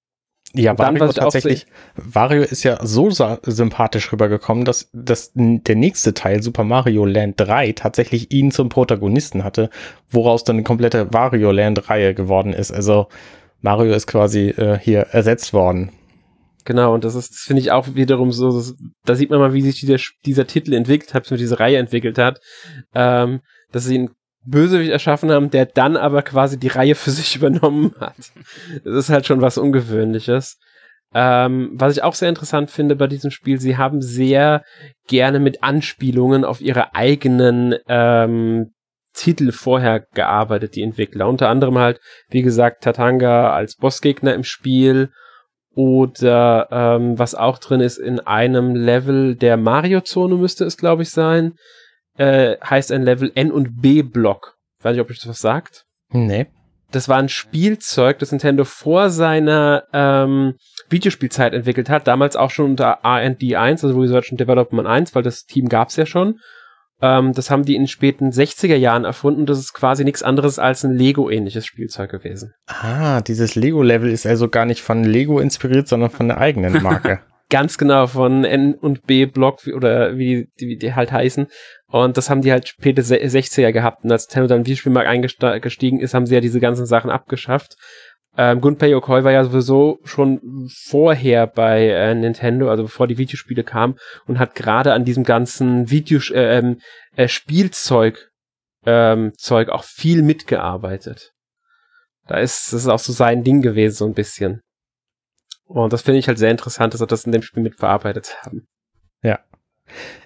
ja, 0.55 0.77
Wario 0.77 1.11
tatsächlich, 1.11 1.65
Wario 1.95 2.43
ist 2.43 2.63
ja 2.63 2.79
so 2.85 3.09
sympathisch 3.09 4.11
rübergekommen, 4.11 4.65
dass, 4.65 4.89
dass 4.93 5.31
der 5.33 5.75
nächste 5.75 6.13
Teil, 6.13 6.41
Super 6.41 6.63
Mario 6.63 7.05
Land 7.05 7.35
3, 7.37 7.73
tatsächlich 7.73 8.31
ihn 8.31 8.51
zum 8.51 8.69
Protagonisten 8.69 9.43
hatte, 9.43 9.69
woraus 10.09 10.43
dann 10.43 10.57
eine 10.57 10.63
komplette 10.63 11.13
Wario 11.13 11.51
Land-Reihe 11.51 12.13
geworden 12.13 12.53
ist. 12.53 12.71
Also 12.71 13.07
Mario 13.61 13.93
ist 13.93 14.07
quasi 14.07 14.49
äh, 14.49 14.77
hier 14.79 15.01
ersetzt 15.11 15.53
worden. 15.53 15.91
Genau, 16.65 16.93
und 16.93 17.03
das 17.03 17.13
ist, 17.13 17.31
das 17.31 17.39
finde 17.41 17.61
ich 17.61 17.71
auch 17.71 17.93
wiederum 17.93 18.31
so, 18.31 18.51
das, 18.51 18.75
da 19.05 19.15
sieht 19.15 19.29
man 19.29 19.39
mal, 19.39 19.53
wie 19.53 19.61
sich 19.61 19.79
dieser, 19.79 19.97
dieser 20.25 20.47
Titel 20.47 20.73
entwickelt 20.73 21.13
hat, 21.13 21.29
wie 21.29 21.37
diese 21.37 21.59
Reihe 21.59 21.77
entwickelt 21.77 22.17
hat, 22.17 22.39
ähm, 22.95 23.41
dass 23.71 23.85
sie 23.85 23.95
ihn 23.95 24.09
Bösewicht 24.45 24.91
erschaffen 24.91 25.31
haben, 25.31 25.49
der 25.49 25.65
dann 25.65 25.97
aber 25.97 26.21
quasi 26.21 26.59
die 26.59 26.67
Reihe 26.67 26.95
für 26.95 27.11
sich 27.11 27.35
übernommen 27.35 27.93
hat. 27.99 28.15
Das 28.83 28.93
ist 28.95 29.09
halt 29.09 29.25
schon 29.25 29.41
was 29.41 29.57
Ungewöhnliches. 29.57 30.57
Ähm, 31.13 31.71
was 31.73 31.95
ich 31.95 32.03
auch 32.03 32.13
sehr 32.13 32.29
interessant 32.29 32.69
finde 32.69 32.95
bei 32.95 33.07
diesem 33.07 33.31
Spiel, 33.31 33.59
sie 33.59 33.77
haben 33.77 34.01
sehr 34.01 34.63
gerne 35.07 35.39
mit 35.39 35.63
Anspielungen 35.63 36.43
auf 36.43 36.59
ihre 36.59 36.93
eigenen 36.93 37.75
ähm, 37.87 38.73
Titel 39.13 39.51
vorher 39.53 40.05
gearbeitet, 40.13 40.75
die 40.75 40.83
Entwickler. 40.83 41.29
Unter 41.29 41.47
anderem 41.47 41.77
halt, 41.77 42.01
wie 42.29 42.41
gesagt, 42.41 42.83
Tatanga 42.83 43.53
als 43.53 43.77
Bossgegner 43.77 44.33
im 44.33 44.43
Spiel 44.43 45.09
oder 45.73 46.67
ähm, 46.71 47.17
was 47.17 47.33
auch 47.33 47.59
drin 47.59 47.81
ist 47.81 47.97
in 47.97 48.19
einem 48.19 48.75
Level 48.75 49.35
der 49.35 49.57
Mario-Zone 49.57 50.35
müsste 50.35 50.65
es, 50.65 50.77
glaube 50.77 51.03
ich, 51.03 51.11
sein 51.11 51.53
äh, 52.17 52.57
heißt 52.63 52.91
ein 52.91 53.03
Level 53.03 53.31
N 53.35 53.51
und 53.51 53.81
B 53.81 54.01
Block. 54.01 54.57
Weiß 54.81 54.93
nicht, 54.93 55.01
ob 55.01 55.09
euch 55.09 55.19
das 55.19 55.29
was 55.29 55.39
sagt. 55.39 55.85
Nee. 56.09 56.47
Das 56.91 57.09
war 57.09 57.17
ein 57.17 57.29
Spielzeug, 57.29 58.19
das 58.19 58.31
Nintendo 58.31 58.63
vor 58.63 59.09
seiner 59.09 59.83
ähm, 59.91 60.53
Videospielzeit 60.89 61.53
entwickelt 61.53 61.89
hat, 61.89 62.07
damals 62.07 62.35
auch 62.35 62.51
schon 62.51 62.71
unter 62.71 62.99
R&D 63.03 63.55
1, 63.55 63.83
also 63.83 63.99
Research 63.99 64.31
and 64.31 64.39
Development 64.39 64.87
1, 64.87 65.15
weil 65.15 65.23
das 65.23 65.45
Team 65.45 65.67
gab's 65.67 65.95
ja 65.95 66.05
schon. 66.05 66.39
Ähm, 67.01 67.33
das 67.33 67.51
haben 67.51 67.65
die 67.65 67.75
in 67.75 67.81
den 67.81 67.87
späten 67.87 68.29
60er 68.29 68.75
Jahren 68.75 69.03
erfunden. 69.03 69.45
Das 69.45 69.59
ist 69.59 69.73
quasi 69.73 70.05
nichts 70.05 70.23
anderes 70.23 70.59
als 70.59 70.85
ein 70.85 70.95
Lego-ähnliches 70.95 71.65
Spielzeug 71.65 72.11
gewesen. 72.11 72.53
Ah, 72.67 73.21
dieses 73.21 73.55
Lego-Level 73.55 74.09
ist 74.09 74.25
also 74.25 74.47
gar 74.47 74.65
nicht 74.65 74.81
von 74.81 75.03
Lego 75.03 75.39
inspiriert, 75.39 75.87
sondern 75.87 76.11
von 76.11 76.27
der 76.27 76.37
eigenen 76.37 76.81
Marke. 76.81 77.19
Ganz 77.49 77.77
genau, 77.77 78.07
von 78.07 78.43
N 78.43 78.73
und 78.73 79.05
B 79.05 79.27
Block 79.27 79.67
oder 79.67 80.17
wie 80.17 80.47
die, 80.59 80.67
wie 80.67 80.77
die 80.77 80.95
halt 80.95 81.11
heißen. 81.11 81.47
Und 81.87 82.17
das 82.17 82.29
haben 82.29 82.41
die 82.41 82.51
halt 82.51 82.67
späte 82.67 83.03
60er 83.03 83.71
gehabt. 83.71 84.03
Und 84.03 84.11
als 84.11 84.27
Nintendo 84.27 84.47
dann 84.47 84.65
Videospielmarkt 84.65 85.07
eingestiegen 85.07 85.99
ist, 85.99 86.13
haben 86.13 86.25
sie 86.25 86.33
ja 86.33 86.41
diese 86.41 86.59
ganzen 86.59 86.87
Sachen 86.87 87.11
abgeschafft. 87.11 87.75
Ähm, 88.37 88.59
Gunpei 88.59 88.89
Yokoi 88.89 89.23
war 89.23 89.31
ja 89.31 89.43
sowieso 89.43 89.99
schon 90.03 90.69
vorher 90.87 91.47
bei 91.47 91.87
äh, 91.87 92.15
Nintendo, 92.15 92.69
also 92.69 92.83
bevor 92.83 93.07
die 93.07 93.17
Videospiele 93.17 93.63
kamen, 93.63 93.97
und 94.25 94.39
hat 94.39 94.55
gerade 94.55 94.93
an 94.93 95.05
diesem 95.05 95.23
ganzen 95.23 95.89
Videos 95.89 96.31
äh, 96.31 96.57
ähm, 96.57 96.81
äh, 97.15 97.27
Spielzeug 97.27 98.29
ähm, 98.85 99.33
Zeug 99.37 99.69
auch 99.69 99.83
viel 99.83 100.21
mitgearbeitet. 100.21 101.31
Da 102.27 102.39
ist 102.39 102.73
das 102.73 102.81
ist 102.81 102.87
auch 102.87 102.99
so 102.99 103.13
sein 103.13 103.43
Ding 103.43 103.61
gewesen, 103.61 103.95
so 103.95 104.05
ein 104.05 104.13
bisschen. 104.13 104.61
Und 105.65 105.93
das 105.93 106.03
finde 106.03 106.19
ich 106.19 106.27
halt 106.27 106.37
sehr 106.37 106.51
interessant, 106.51 106.93
dass 106.93 106.99
sie 106.99 107.07
das 107.07 107.25
in 107.25 107.31
dem 107.31 107.41
Spiel 107.41 107.63
mitverarbeitet 107.63 108.37
haben. 108.43 108.67
Ja. 109.21 109.39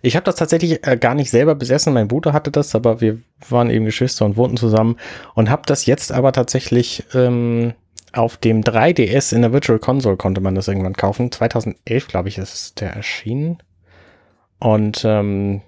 Ich 0.02 0.16
habe 0.16 0.24
das 0.24 0.36
tatsächlich 0.36 0.86
äh, 0.88 0.98
gar 0.98 1.16
nicht 1.16 1.32
selber 1.32 1.56
besessen. 1.56 1.94
Mein 1.94 2.08
Bruder 2.08 2.34
hatte 2.34 2.52
das, 2.52 2.76
aber 2.76 3.02
wir 3.02 3.20
waren 3.50 3.70
eben 3.70 3.86
Geschwister 3.86 4.26
und 4.26 4.38
wohnten 4.38 4.58
zusammen 4.58 4.98
und 5.36 5.50
habe 5.50 5.64
das 5.66 5.86
jetzt 5.86 6.12
aber 6.12 6.32
tatsächlich 6.32 7.04
ähm, 7.14 7.74
auf 8.14 8.38
dem 8.38 8.64
3DS 8.64 9.36
in 9.36 9.42
der 9.42 9.54
Virtual 9.54 9.80
Console 9.80 10.18
konnte 10.18 10.42
man 10.42 10.56
das 10.56 10.68
irgendwann 10.68 10.94
kaufen. 10.94 11.32
2011, 11.32 12.08
glaube 12.08 12.30
ich, 12.30 12.38
ist 12.38 12.82
der 12.82 12.94
erschienen. 12.94 13.62
Und 14.60 15.04
ähm, 15.06 15.62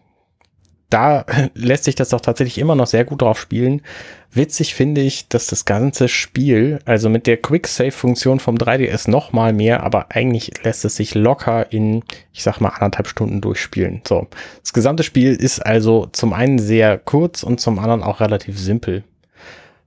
da 0.92 1.26
lässt 1.56 1.86
sich 1.86 1.96
das 1.96 2.10
doch 2.10 2.22
tatsächlich 2.22 2.60
immer 2.60 2.76
noch 2.76 2.88
sehr 2.88 3.06
gut 3.06 3.22
drauf 3.22 3.40
spielen. 3.40 3.82
Witzig 4.34 4.76
finde 4.76 5.02
ich, 5.02 5.28
dass 5.28 5.48
das 5.48 5.66
ganze 5.66 6.08
Spiel, 6.08 6.80
also 6.86 7.10
mit 7.10 7.28
der 7.28 7.38
Quick-Save-Funktion 7.38 8.40
vom 8.40 8.56
3DS 8.56 9.10
noch 9.10 9.34
mal 9.34 9.52
mehr, 9.52 9.84
aber 9.84 10.08
eigentlich 10.12 10.52
lässt 10.64 10.86
es 10.86 10.96
sich 10.96 11.16
locker 11.16 11.72
in, 11.72 12.04
ich 12.32 12.44
sag 12.44 12.62
mal, 12.62 12.70
anderthalb 12.70 13.08
Stunden 13.08 13.42
durchspielen. 13.42 14.02
So. 14.08 14.28
Das 14.62 14.72
gesamte 14.72 15.04
Spiel 15.04 15.34
ist 15.34 15.66
also 15.66 16.08
zum 16.12 16.32
einen 16.32 16.60
sehr 16.60 16.98
kurz 16.98 17.44
und 17.44 17.60
zum 17.60 17.80
anderen 17.80 18.04
auch 18.04 18.22
relativ 18.22 18.58
simpel. 18.58 19.04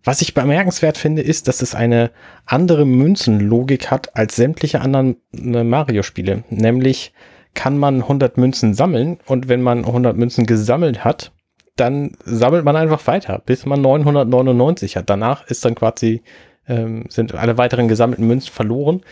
Was 0.05 0.21
ich 0.21 0.35
bemerkenswert 0.35 0.99
finde, 0.99 1.23
ist, 1.23 1.49
dass 1.49 1.63
es 1.63 1.75
eine 1.75 2.11
andere 2.45 2.85
Münzenlogik 2.85 3.91
hat 3.91 4.15
als 4.15 4.37
sämtliche 4.37 4.83
anderen 4.83 5.17
äh, 5.33 5.65
Mario-Spiele. 5.65 6.45
Nämlich 6.51 7.15
kann 7.55 7.79
man 7.79 8.03
100 8.03 8.37
Münzen 8.37 8.75
sammeln 8.75 9.19
und 9.27 9.49
wenn 9.49 9.63
man 9.63 9.85
100 9.85 10.17
Münzen 10.17 10.47
gesammelt 10.47 11.05
hat, 11.05 11.33
dann 11.77 12.13
sammelt 12.25 12.65
man 12.65 12.77
einfach 12.77 13.05
weiter, 13.07 13.43
bis 13.45 13.67
man 13.67 13.81
999 13.81 14.97
hat. 14.97 15.11
Danach 15.11 15.47
ist 15.47 15.65
dann 15.65 15.75
quasi, 15.75 16.23
ähm, 16.69 17.07
sind 17.09 17.35
alle 17.35 17.59
weiteren 17.59 17.89
gesammelten 17.89 18.27
Münzen 18.27 18.53
verloren. 18.53 19.03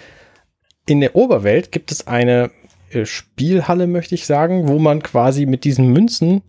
In 0.86 1.00
der 1.00 1.16
Oberwelt 1.16 1.72
gibt 1.72 1.90
es 1.90 2.06
eine 2.06 2.50
äh, 2.90 3.04
Spielhalle, 3.04 3.86
möchte 3.86 4.14
ich 4.14 4.26
sagen, 4.26 4.68
wo 4.68 4.78
man 4.78 5.02
quasi 5.02 5.46
mit 5.46 5.64
diesen 5.64 5.92
Münzen 5.92 6.42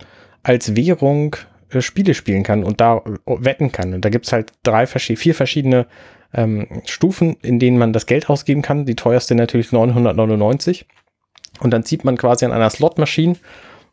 als 0.43 0.75
Währung 0.75 1.35
äh, 1.69 1.81
Spiele 1.81 2.13
spielen 2.13 2.43
kann 2.43 2.63
und 2.63 2.79
da 2.79 2.97
äh, 2.97 3.01
wetten 3.25 3.71
kann. 3.71 3.93
Und 3.93 4.05
da 4.05 4.09
gibt's 4.09 4.31
halt 4.31 4.51
drei, 4.63 4.85
vier 4.85 5.35
verschiedene 5.35 5.87
ähm, 6.33 6.67
Stufen, 6.85 7.37
in 7.41 7.59
denen 7.59 7.77
man 7.77 7.93
das 7.93 8.05
Geld 8.05 8.29
ausgeben 8.29 8.61
kann. 8.61 8.85
Die 8.85 8.95
teuerste 8.95 9.35
natürlich 9.35 9.71
999. 9.71 10.85
Und 11.59 11.71
dann 11.71 11.83
zieht 11.83 12.03
man 12.03 12.17
quasi 12.17 12.45
an 12.45 12.51
einer 12.51 12.69
Slotmaschine 12.69 13.35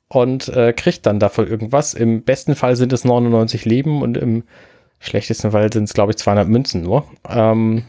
und 0.09 0.49
äh, 0.49 0.73
kriegt 0.73 1.07
dann 1.07 1.21
dafür 1.21 1.49
irgendwas. 1.49 1.95
Im 1.95 2.23
besten 2.23 2.55
Fall 2.55 2.77
sind 2.77 2.93
es 2.93 3.05
99 3.05 3.65
Leben 3.65 4.03
und 4.03 4.17
im 4.17 4.45
schlechtesten 4.99 5.51
Fall 5.53 5.73
sind 5.73 5.85
es, 5.85 5.95
glaube 5.95 6.13
ich, 6.13 6.19
200 6.19 6.49
Münzen 6.49 6.83
nur. 6.83 7.05
Ähm, 7.29 7.85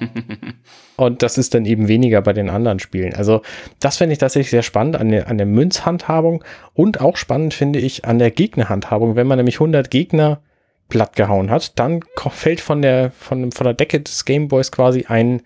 und 0.98 1.24
das 1.24 1.38
ist 1.38 1.54
dann 1.54 1.66
eben 1.66 1.88
weniger 1.88 2.22
bei 2.22 2.34
den 2.34 2.50
anderen 2.50 2.80
Spielen. 2.80 3.14
Also 3.14 3.42
das 3.80 3.98
finde 3.98 4.14
ich 4.14 4.20
tatsächlich 4.20 4.52
sehr 4.52 4.64
spannend 4.64 4.96
an 4.96 5.10
der, 5.10 5.28
an 5.28 5.38
der 5.38 5.48
Münzhandhabung 5.48 6.44
und 6.74 7.02
auch 7.02 7.18
spannend 7.18 7.54
finde 7.54 7.80
ich 7.80 8.06
an 8.06 8.20
der 8.20 8.32
Gegnerhandhabung. 8.32 9.16
Wenn 9.16 9.28
man 9.28 9.38
nämlich 9.38 9.56
100 9.56 9.92
Gegner 9.92 10.42
platt 10.90 11.16
gehauen 11.16 11.50
hat, 11.50 11.80
dann 11.80 12.02
fällt 12.30 12.62
von 12.62 12.82
der, 12.82 13.12
von, 13.12 13.52
von 13.52 13.66
der 13.66 13.74
Decke 13.74 14.00
des 14.00 14.26
Gameboys 14.26 14.72
quasi 14.72 15.06
ein, 15.08 15.42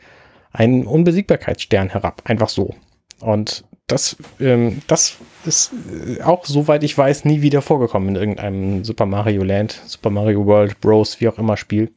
ein 0.51 0.85
Unbesiegbarkeitsstern 0.85 1.89
herab. 1.89 2.21
Einfach 2.25 2.49
so. 2.49 2.75
Und 3.21 3.63
das, 3.87 4.17
ähm, 4.39 4.81
das 4.87 5.17
ist 5.45 5.71
äh, 6.17 6.21
auch, 6.21 6.45
soweit 6.45 6.83
ich 6.83 6.97
weiß, 6.97 7.25
nie 7.25 7.41
wieder 7.41 7.61
vorgekommen 7.61 8.09
in 8.09 8.15
irgendeinem 8.15 8.83
Super 8.83 9.05
Mario 9.05 9.43
Land, 9.43 9.79
Super 9.85 10.09
Mario 10.09 10.45
World, 10.45 10.81
Bros, 10.81 11.21
wie 11.21 11.27
auch 11.27 11.37
immer 11.37 11.55
Spiel. 11.55 11.91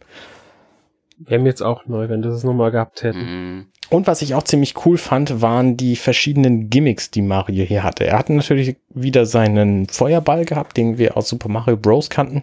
Wäre 1.18 1.40
mir 1.40 1.48
jetzt 1.48 1.62
auch 1.62 1.86
neu, 1.86 2.08
wenn 2.08 2.22
das 2.22 2.34
es 2.34 2.44
nochmal 2.44 2.70
gehabt 2.70 3.02
hätten. 3.02 3.18
Mhm. 3.18 3.66
Und 3.90 4.06
was 4.06 4.20
ich 4.20 4.34
auch 4.34 4.42
ziemlich 4.42 4.84
cool 4.84 4.98
fand, 4.98 5.40
waren 5.40 5.78
die 5.78 5.96
verschiedenen 5.96 6.68
Gimmicks, 6.68 7.10
die 7.10 7.22
Mario 7.22 7.64
hier 7.64 7.82
hatte. 7.82 8.04
Er 8.04 8.18
hatte 8.18 8.34
natürlich 8.34 8.76
wieder 8.90 9.24
seinen 9.24 9.88
Feuerball 9.88 10.44
gehabt, 10.44 10.76
den 10.76 10.98
wir 10.98 11.16
aus 11.16 11.28
Super 11.30 11.48
Mario 11.48 11.78
Bros. 11.78 12.10
kannten. 12.10 12.42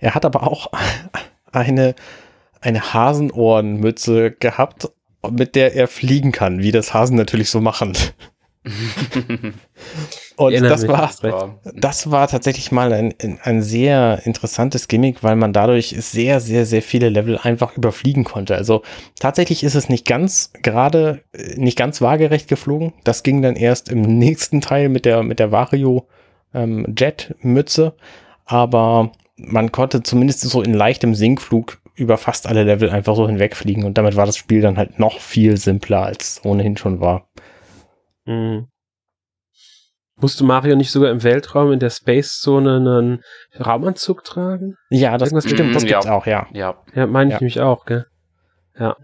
Er 0.00 0.14
hat 0.14 0.26
aber 0.26 0.46
auch 0.46 0.70
eine, 1.52 1.94
eine 2.60 2.92
Hasenohrenmütze 2.92 4.32
gehabt 4.32 4.90
mit 5.30 5.54
der 5.54 5.74
er 5.74 5.88
fliegen 5.88 6.32
kann, 6.32 6.62
wie 6.62 6.72
das 6.72 6.94
Hasen 6.94 7.16
natürlich 7.16 7.50
so 7.50 7.60
machen. 7.60 7.92
Und 10.36 10.60
das 10.60 10.86
war, 10.86 11.10
das 11.74 12.10
war 12.10 12.28
tatsächlich 12.28 12.70
mal 12.70 12.92
ein, 12.92 13.14
ein 13.42 13.62
sehr 13.62 14.20
interessantes 14.24 14.86
Gimmick, 14.86 15.22
weil 15.22 15.36
man 15.36 15.52
dadurch 15.52 15.96
sehr, 15.98 16.40
sehr, 16.40 16.64
sehr 16.64 16.82
viele 16.82 17.08
Level 17.08 17.38
einfach 17.38 17.76
überfliegen 17.76 18.24
konnte. 18.24 18.54
Also 18.54 18.82
tatsächlich 19.18 19.64
ist 19.64 19.74
es 19.74 19.88
nicht 19.88 20.06
ganz 20.06 20.52
gerade, 20.62 21.22
nicht 21.56 21.76
ganz 21.76 22.00
waagerecht 22.00 22.48
geflogen. 22.48 22.92
Das 23.04 23.22
ging 23.22 23.42
dann 23.42 23.56
erst 23.56 23.88
im 23.88 24.02
nächsten 24.02 24.60
Teil 24.60 24.88
mit 24.88 25.04
der, 25.04 25.22
mit 25.22 25.38
der 25.40 25.50
Vario 25.50 26.06
ähm, 26.54 26.94
Jet 26.96 27.34
Mütze. 27.40 27.94
Aber 28.44 29.12
man 29.36 29.72
konnte 29.72 30.02
zumindest 30.02 30.40
so 30.40 30.62
in 30.62 30.74
leichtem 30.74 31.14
Sinkflug 31.14 31.78
über 31.98 32.16
fast 32.16 32.46
alle 32.46 32.64
Level 32.64 32.90
einfach 32.90 33.16
so 33.16 33.26
hinwegfliegen 33.26 33.84
und 33.84 33.98
damit 33.98 34.16
war 34.16 34.26
das 34.26 34.36
Spiel 34.36 34.60
dann 34.60 34.78
halt 34.78 34.98
noch 34.98 35.20
viel 35.20 35.56
simpler, 35.56 36.02
als 36.02 36.40
ohnehin 36.44 36.76
schon 36.76 37.00
war. 37.00 37.28
Mhm. 38.24 38.68
Musste 40.20 40.44
Mario 40.44 40.74
nicht 40.74 40.90
sogar 40.90 41.10
im 41.10 41.22
Weltraum 41.22 41.72
in 41.72 41.78
der 41.78 41.90
Space-Zone 41.90 42.76
einen 42.76 43.22
Raumanzug 43.64 44.24
tragen? 44.24 44.74
Ja, 44.90 45.16
das, 45.16 45.28
Irgendwas 45.28 45.50
stimmt, 45.50 45.74
das 45.74 45.84
gibt's 45.84 46.06
ja. 46.06 46.12
auch, 46.12 46.26
ja. 46.26 46.46
Ja, 46.52 46.82
ja 46.94 47.06
meine 47.06 47.30
ich 47.30 47.34
ja. 47.34 47.40
nämlich 47.40 47.60
auch, 47.60 47.84
gell? 47.84 48.06
Ja. 48.78 48.96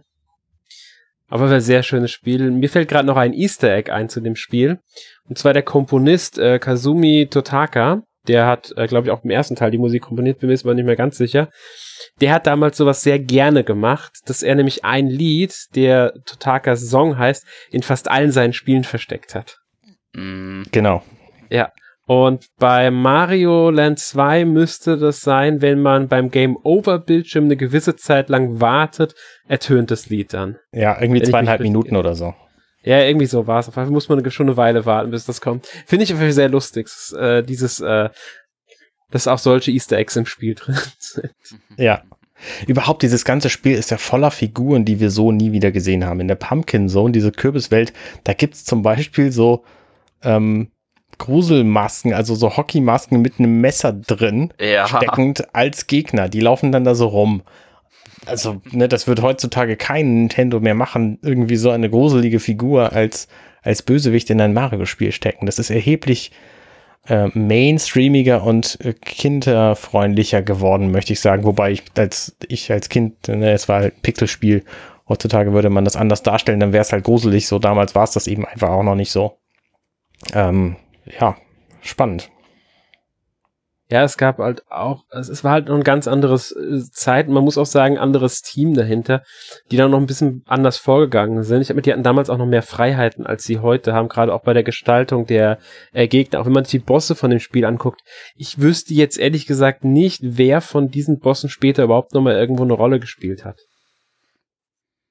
Aber 1.29 1.49
war 1.49 1.55
ein 1.55 1.61
sehr 1.61 1.83
schönes 1.83 2.11
Spiel. 2.11 2.51
Mir 2.51 2.69
fällt 2.69 2.89
gerade 2.89 3.07
noch 3.07 3.17
ein 3.17 3.33
Easter 3.33 3.73
Egg 3.73 3.91
ein 3.91 4.09
zu 4.09 4.21
dem 4.21 4.37
Spiel. 4.37 4.81
Und 5.25 5.39
zwar 5.39 5.53
der 5.53 5.63
Komponist 5.63 6.39
äh, 6.39 6.59
Kazumi 6.59 7.29
Totaka. 7.31 8.03
Der 8.29 8.47
hat, 8.47 8.73
äh, 8.77 8.87
glaube 8.87 9.07
ich, 9.07 9.11
auch 9.13 9.25
im 9.25 9.31
ersten 9.31 9.57
Teil 9.57 9.71
die 9.71 9.79
Musik 9.79 10.03
komponiert, 10.03 10.39
bin 10.39 10.49
mir 10.49 10.55
jetzt 10.55 10.65
mal 10.65 10.75
nicht 10.75 10.87
mehr 10.87 10.97
ganz 10.97 11.17
sicher 11.17 11.49
der 12.21 12.33
hat 12.33 12.47
damals 12.47 12.77
sowas 12.77 13.03
sehr 13.03 13.19
gerne 13.19 13.65
gemacht, 13.65 14.13
dass 14.27 14.43
er 14.43 14.55
nämlich 14.55 14.85
ein 14.85 15.07
Lied, 15.07 15.55
der 15.75 16.13
Totakas 16.25 16.89
Song 16.89 17.19
heißt, 17.19 17.47
in 17.71 17.83
fast 17.83 18.11
allen 18.11 18.31
seinen 18.31 18.53
Spielen 18.53 18.85
versteckt 18.85 19.35
hat. 19.35 19.59
Mm. 20.15 20.63
Genau. 20.71 21.03
Ja. 21.51 21.71
Und 22.07 22.49
bei 22.59 22.91
Mario 22.91 23.71
Land 23.71 23.99
2 23.99 24.45
müsste 24.45 24.99
das 24.99 25.23
sein, 25.23 25.63
wenn 25.63 25.81
man 25.81 26.09
beim 26.09 26.31
Game 26.31 26.57
Over 26.63 26.99
Bildschirm 26.99 27.45
eine 27.45 27.57
gewisse 27.57 27.97
Zeit 27.97 28.29
lang 28.29 28.61
wartet, 28.61 29.15
ertönt 29.49 29.91
das 29.91 30.11
Lied 30.11 30.35
dann. 30.35 30.59
Ja, 30.71 31.01
irgendwie 31.01 31.23
zweieinhalb 31.23 31.63
Minuten 31.63 31.97
oder 31.97 32.15
so. 32.15 32.35
Ja, 32.85 33.01
irgendwie 33.01 33.27
so 33.27 33.47
war 33.47 33.61
es. 33.61 33.69
Auf 33.69 33.77
jeden 33.77 33.87
Fall 33.87 33.93
muss 33.93 34.09
man 34.09 34.31
schon 34.31 34.47
eine 34.47 34.57
Weile 34.57 34.85
warten, 34.85 35.11
bis 35.11 35.25
das 35.25 35.41
kommt. 35.41 35.67
Finde 35.87 36.05
ich 36.05 36.13
auf 36.13 36.19
jeden 36.19 36.29
Fall 36.29 36.33
sehr 36.33 36.49
lustig, 36.49 36.89
äh, 37.19 37.43
dieses 37.43 37.81
äh, 37.81 38.11
dass 39.15 39.29
auch 39.29 39.39
solche 39.39 39.71
Easter 39.71 39.97
Eggs 39.97 40.17
im 40.17 40.27
Spiel 40.27 40.55
drin 40.59 40.77
sind. 40.99 41.33
Ja. 41.77 42.03
Überhaupt 42.67 43.03
dieses 43.03 43.25
ganze 43.25 43.49
Spiel 43.49 43.77
ist 43.77 43.93
ja 43.93 43.97
voller 43.97 44.33
Figuren, 44.33 44.85
die 44.85 44.99
wir 44.99 45.11
so 45.11 45.31
nie 45.31 45.53
wieder 45.53 45.71
gesehen 45.71 46.05
haben. 46.05 46.19
In 46.21 46.29
der 46.29 46.35
Pumpkin 46.35 46.89
Zone, 46.89 47.13
diese 47.13 47.31
Kürbiswelt, 47.31 47.93
da 48.25 48.35
gibt's 48.35 48.65
zum 48.65 48.83
Beispiel 48.83 49.31
so 49.31 49.65
ähm, 50.23 50.73
Gruselmasken, 51.19 52.13
also 52.13 52.35
so 52.35 52.57
Hockeymasken 52.57 53.23
mit 53.23 53.39
einem 53.39 53.61
Messer 53.61 53.93
drin, 53.93 54.53
ja. 54.61 54.89
steckend 54.89 55.55
als 55.55 55.87
Gegner. 55.87 56.29
Die 56.29 56.41
laufen 56.41 56.73
dann 56.73 56.85
da 56.85 56.97
so 56.97 57.07
rum. 57.07 57.45
Also, 58.27 58.63
ne, 58.71 58.89
das 58.89 59.07
wird 59.07 59.23
heutzutage 59.23 59.77
kein 59.77 60.15
Nintendo 60.15 60.61
mehr 60.61 60.75
machen, 60.75 61.19
irgendwie 61.23 61.57
so 61.57 61.71
eine 61.71 61.91
gruselige 61.91 62.41
Figur 62.41 62.93
als, 62.93 63.29
als 63.63 63.83
Bösewicht 63.83 64.31
in 64.31 64.41
ein 64.41 64.55
Mario-Spiel 64.55 65.13
stecken. 65.13 65.47
Das 65.47 65.59
ist 65.59 65.71
erheblich 65.71 66.33
äh, 67.07 67.29
mainstreamiger 67.35 68.45
und 68.45 68.79
äh, 68.81 68.95
kinderfreundlicher 68.95 70.43
geworden, 70.43 70.91
möchte 70.91 71.13
ich 71.13 71.21
sagen. 71.21 71.45
Wobei 71.45 71.73
ich 71.73 71.83
als, 71.97 72.37
ich 72.49 72.71
als 72.73 72.89
Kind, 72.89 73.29
ne, 73.29 73.53
es 73.53 73.69
war 73.69 73.81
halt 73.81 73.97
ein 73.97 74.03
Pixelspiel. 74.03 74.65
Heutzutage 75.09 75.53
würde 75.53 75.69
man 75.69 75.85
das 75.85 75.97
anders 75.97 76.23
darstellen, 76.23 76.61
dann 76.61 76.73
wäre 76.73 76.83
es 76.83 76.93
halt 76.93 77.05
gruselig. 77.05 77.47
So 77.47 77.59
damals 77.59 77.95
war 77.95 78.05
es 78.05 78.13
das 78.13 78.27
eben 78.27 78.47
einfach 78.47 78.71
auch 78.71 78.83
noch 78.83 78.95
nicht 78.95 79.11
so. 79.11 79.39
Ähm, 80.33 80.77
ja, 81.21 81.37
spannend. 81.83 82.31
Ja, 83.91 84.03
es 84.03 84.17
gab 84.17 84.39
halt 84.39 84.63
auch, 84.71 85.05
es 85.11 85.45
war 85.45 85.53
halt 85.53 85.69
noch 85.69 85.75
ein 85.75 85.85
ganz 85.85 86.09
anderes 86.09 86.53
äh, 86.53 86.81
Zeit, 86.91 87.29
man 87.29 87.45
muss 87.45 87.59
auch 87.59 87.67
sagen, 87.67 87.99
anderes 87.99 88.41
Team 88.41 88.73
dahinter, 88.73 89.23
die 89.71 89.77
dann 89.77 89.91
noch 89.91 90.01
ein 90.01 90.07
bisschen 90.07 90.43
anders 90.47 90.79
vorgegangen 90.79 91.43
sind. 91.43 91.61
Ich 91.61 91.69
habe 91.69 91.77
mit 91.77 91.87
die 91.87 91.93
hatten 91.93 92.03
damals 92.03 92.31
auch 92.31 92.39
noch 92.39 92.47
mehr 92.47 92.63
Freiheiten, 92.63 93.27
als 93.27 93.45
sie 93.45 93.59
heute 93.59 93.93
haben, 93.93 94.09
gerade 94.09 94.33
auch 94.33 94.43
bei 94.43 94.55
der 94.55 94.63
Gestaltung 94.63 95.27
der 95.27 95.59
äh, 95.93 96.09
Gegner. 96.09 96.41
Auch 96.41 96.47
wenn 96.47 96.53
man 96.53 96.65
sich 96.65 96.81
die 96.81 96.87
Bosse 96.87 97.15
von 97.15 97.31
dem 97.31 97.41
Spiel 97.41 97.67
anguckt. 97.67 98.01
Ich 98.37 98.59
wüsste 98.59 98.95
jetzt 98.95 99.19
ehrlich 99.19 99.47
gesagt 99.47 99.85
nicht, 99.85 100.21
wer 100.23 100.63
von 100.63 100.89
diesen 100.89 101.19
Bossen 101.19 101.51
später 101.51 101.85
überhaupt 101.85 102.15
noch 102.15 102.23
mal 102.23 102.35
irgendwo 102.35 102.63
eine 102.63 102.73
Rolle 102.73 103.01
gespielt 103.01 103.45
hat. 103.45 103.61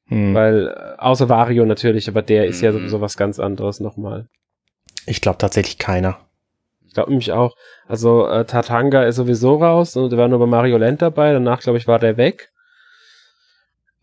Hm. 0.07 0.33
Weil, 0.33 0.67
äh, 0.67 0.99
außer 0.99 1.29
Wario 1.29 1.65
natürlich, 1.65 2.07
aber 2.09 2.23
der 2.23 2.47
ist 2.47 2.61
ja 2.61 2.71
hm. 2.71 2.79
sowieso 2.79 3.01
was 3.01 3.17
ganz 3.17 3.39
anderes 3.39 3.79
nochmal. 3.79 4.27
Ich 5.05 5.21
glaube 5.21 5.37
tatsächlich 5.37 5.77
keiner. 5.77 6.17
Ich 6.93 6.95
glaube 6.95 7.09
nämlich 7.09 7.31
auch. 7.31 7.55
Also 7.87 8.27
äh, 8.27 8.45
Tatanga 8.45 9.01
ist 9.01 9.15
sowieso 9.15 9.55
raus 9.55 9.97
und 9.97 10.11
der 10.11 10.19
war 10.19 10.27
nur 10.27 10.37
bei 10.37 10.45
Mario 10.45 10.77
Land 10.77 11.01
dabei. 11.01 11.33
Danach, 11.33 11.59
glaube 11.59 11.79
ich, 11.79 11.87
war 11.87 11.97
der 11.97 12.17
weg. 12.17 12.51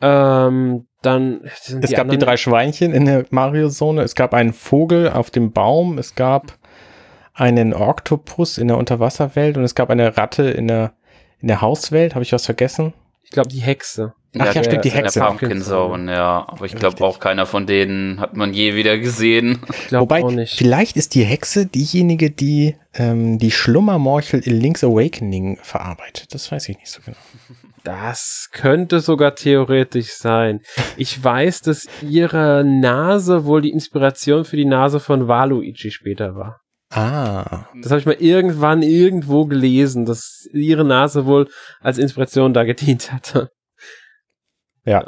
Ähm, 0.01 0.89
dann. 1.01 1.43
Es 1.45 1.93
gab 1.93 2.09
die 2.09 2.19
drei 2.19 2.37
Schweinchen 2.37 2.93
in 2.93 3.05
der 3.05 3.27
Mario-Zone. 3.31 4.03
Es 4.03 4.17
gab 4.17 4.35
einen 4.35 4.53
Vogel 4.53 5.09
auf 5.09 5.31
dem 5.31 5.53
Baum. 5.53 5.99
Es 5.99 6.17
gab 6.17 6.59
einen 7.33 7.75
Oktopus 7.75 8.59
in 8.59 8.67
der 8.67 8.77
Unterwasserwelt 8.77 9.57
und 9.57 9.63
es 9.63 9.77
gab 9.77 9.89
eine 9.89 10.17
Ratte 10.17 10.51
in 10.51 10.67
der, 10.67 10.95
in 11.39 11.47
der 11.47 11.61
Hauswelt. 11.61 12.17
Habe 12.17 12.25
ich 12.25 12.33
was 12.33 12.47
vergessen? 12.47 12.93
Ich 13.31 13.35
glaube, 13.35 13.49
die 13.49 13.61
Hexe. 13.61 14.13
Ach 14.37 14.47
ja, 14.47 14.53
ja 14.53 14.65
stimmt, 14.65 14.85
die 14.85 14.91
Hexe. 14.91 15.21
Der 15.21 15.27
Pumpkin 15.27 15.63
Zone, 15.63 16.13
ja. 16.13 16.49
Aber 16.49 16.67
ich 16.67 16.75
glaube 16.75 17.05
auch 17.05 17.21
keiner 17.21 17.47
von 17.47 17.65
denen 17.65 18.19
hat 18.19 18.35
man 18.35 18.53
je 18.53 18.75
wieder 18.75 18.99
gesehen. 18.99 19.63
Ich 19.71 19.87
glaube 19.87 20.17
auch 20.17 20.33
nicht. 20.33 20.59
Vielleicht 20.59 20.97
ist 20.97 21.15
die 21.15 21.23
Hexe 21.23 21.67
diejenige, 21.67 22.33
die 22.33 22.75
ähm, 22.93 23.39
die 23.39 23.53
Schlummermorchel 23.53 24.41
in 24.41 24.61
Link's 24.61 24.83
Awakening 24.83 25.59
verarbeitet. 25.63 26.35
Das 26.35 26.51
weiß 26.51 26.69
ich 26.71 26.79
nicht 26.79 26.91
so 26.91 27.01
genau. 27.05 27.17
Das 27.85 28.49
könnte 28.51 28.99
sogar 28.99 29.37
theoretisch 29.37 30.11
sein. 30.15 30.61
Ich 30.97 31.23
weiß, 31.23 31.61
dass 31.61 31.87
ihre 32.03 32.65
Nase 32.65 33.45
wohl 33.45 33.63
die 33.63 33.71
Inspiration 33.71 34.45
für 34.45 34.57
die 34.57 34.65
Nase 34.65 34.99
von 34.99 35.29
Waluigi 35.29 35.93
später 35.93 36.35
war. 36.35 36.61
Ah. 36.91 37.67
Das 37.81 37.93
habe 37.93 38.01
ich 38.01 38.07
mal 38.07 38.17
irgendwann 38.19 38.83
irgendwo 38.83 39.47
gelesen, 39.47 40.07
dass 40.07 40.49
ihre 40.53 40.85
Nase 40.85 41.25
wohl 41.25 41.49
als 41.81 41.99
Inspiration 41.99 42.53
da 42.53 42.65
gedient 42.65 43.13
hatte. 43.13 43.51
Ja. 44.85 45.07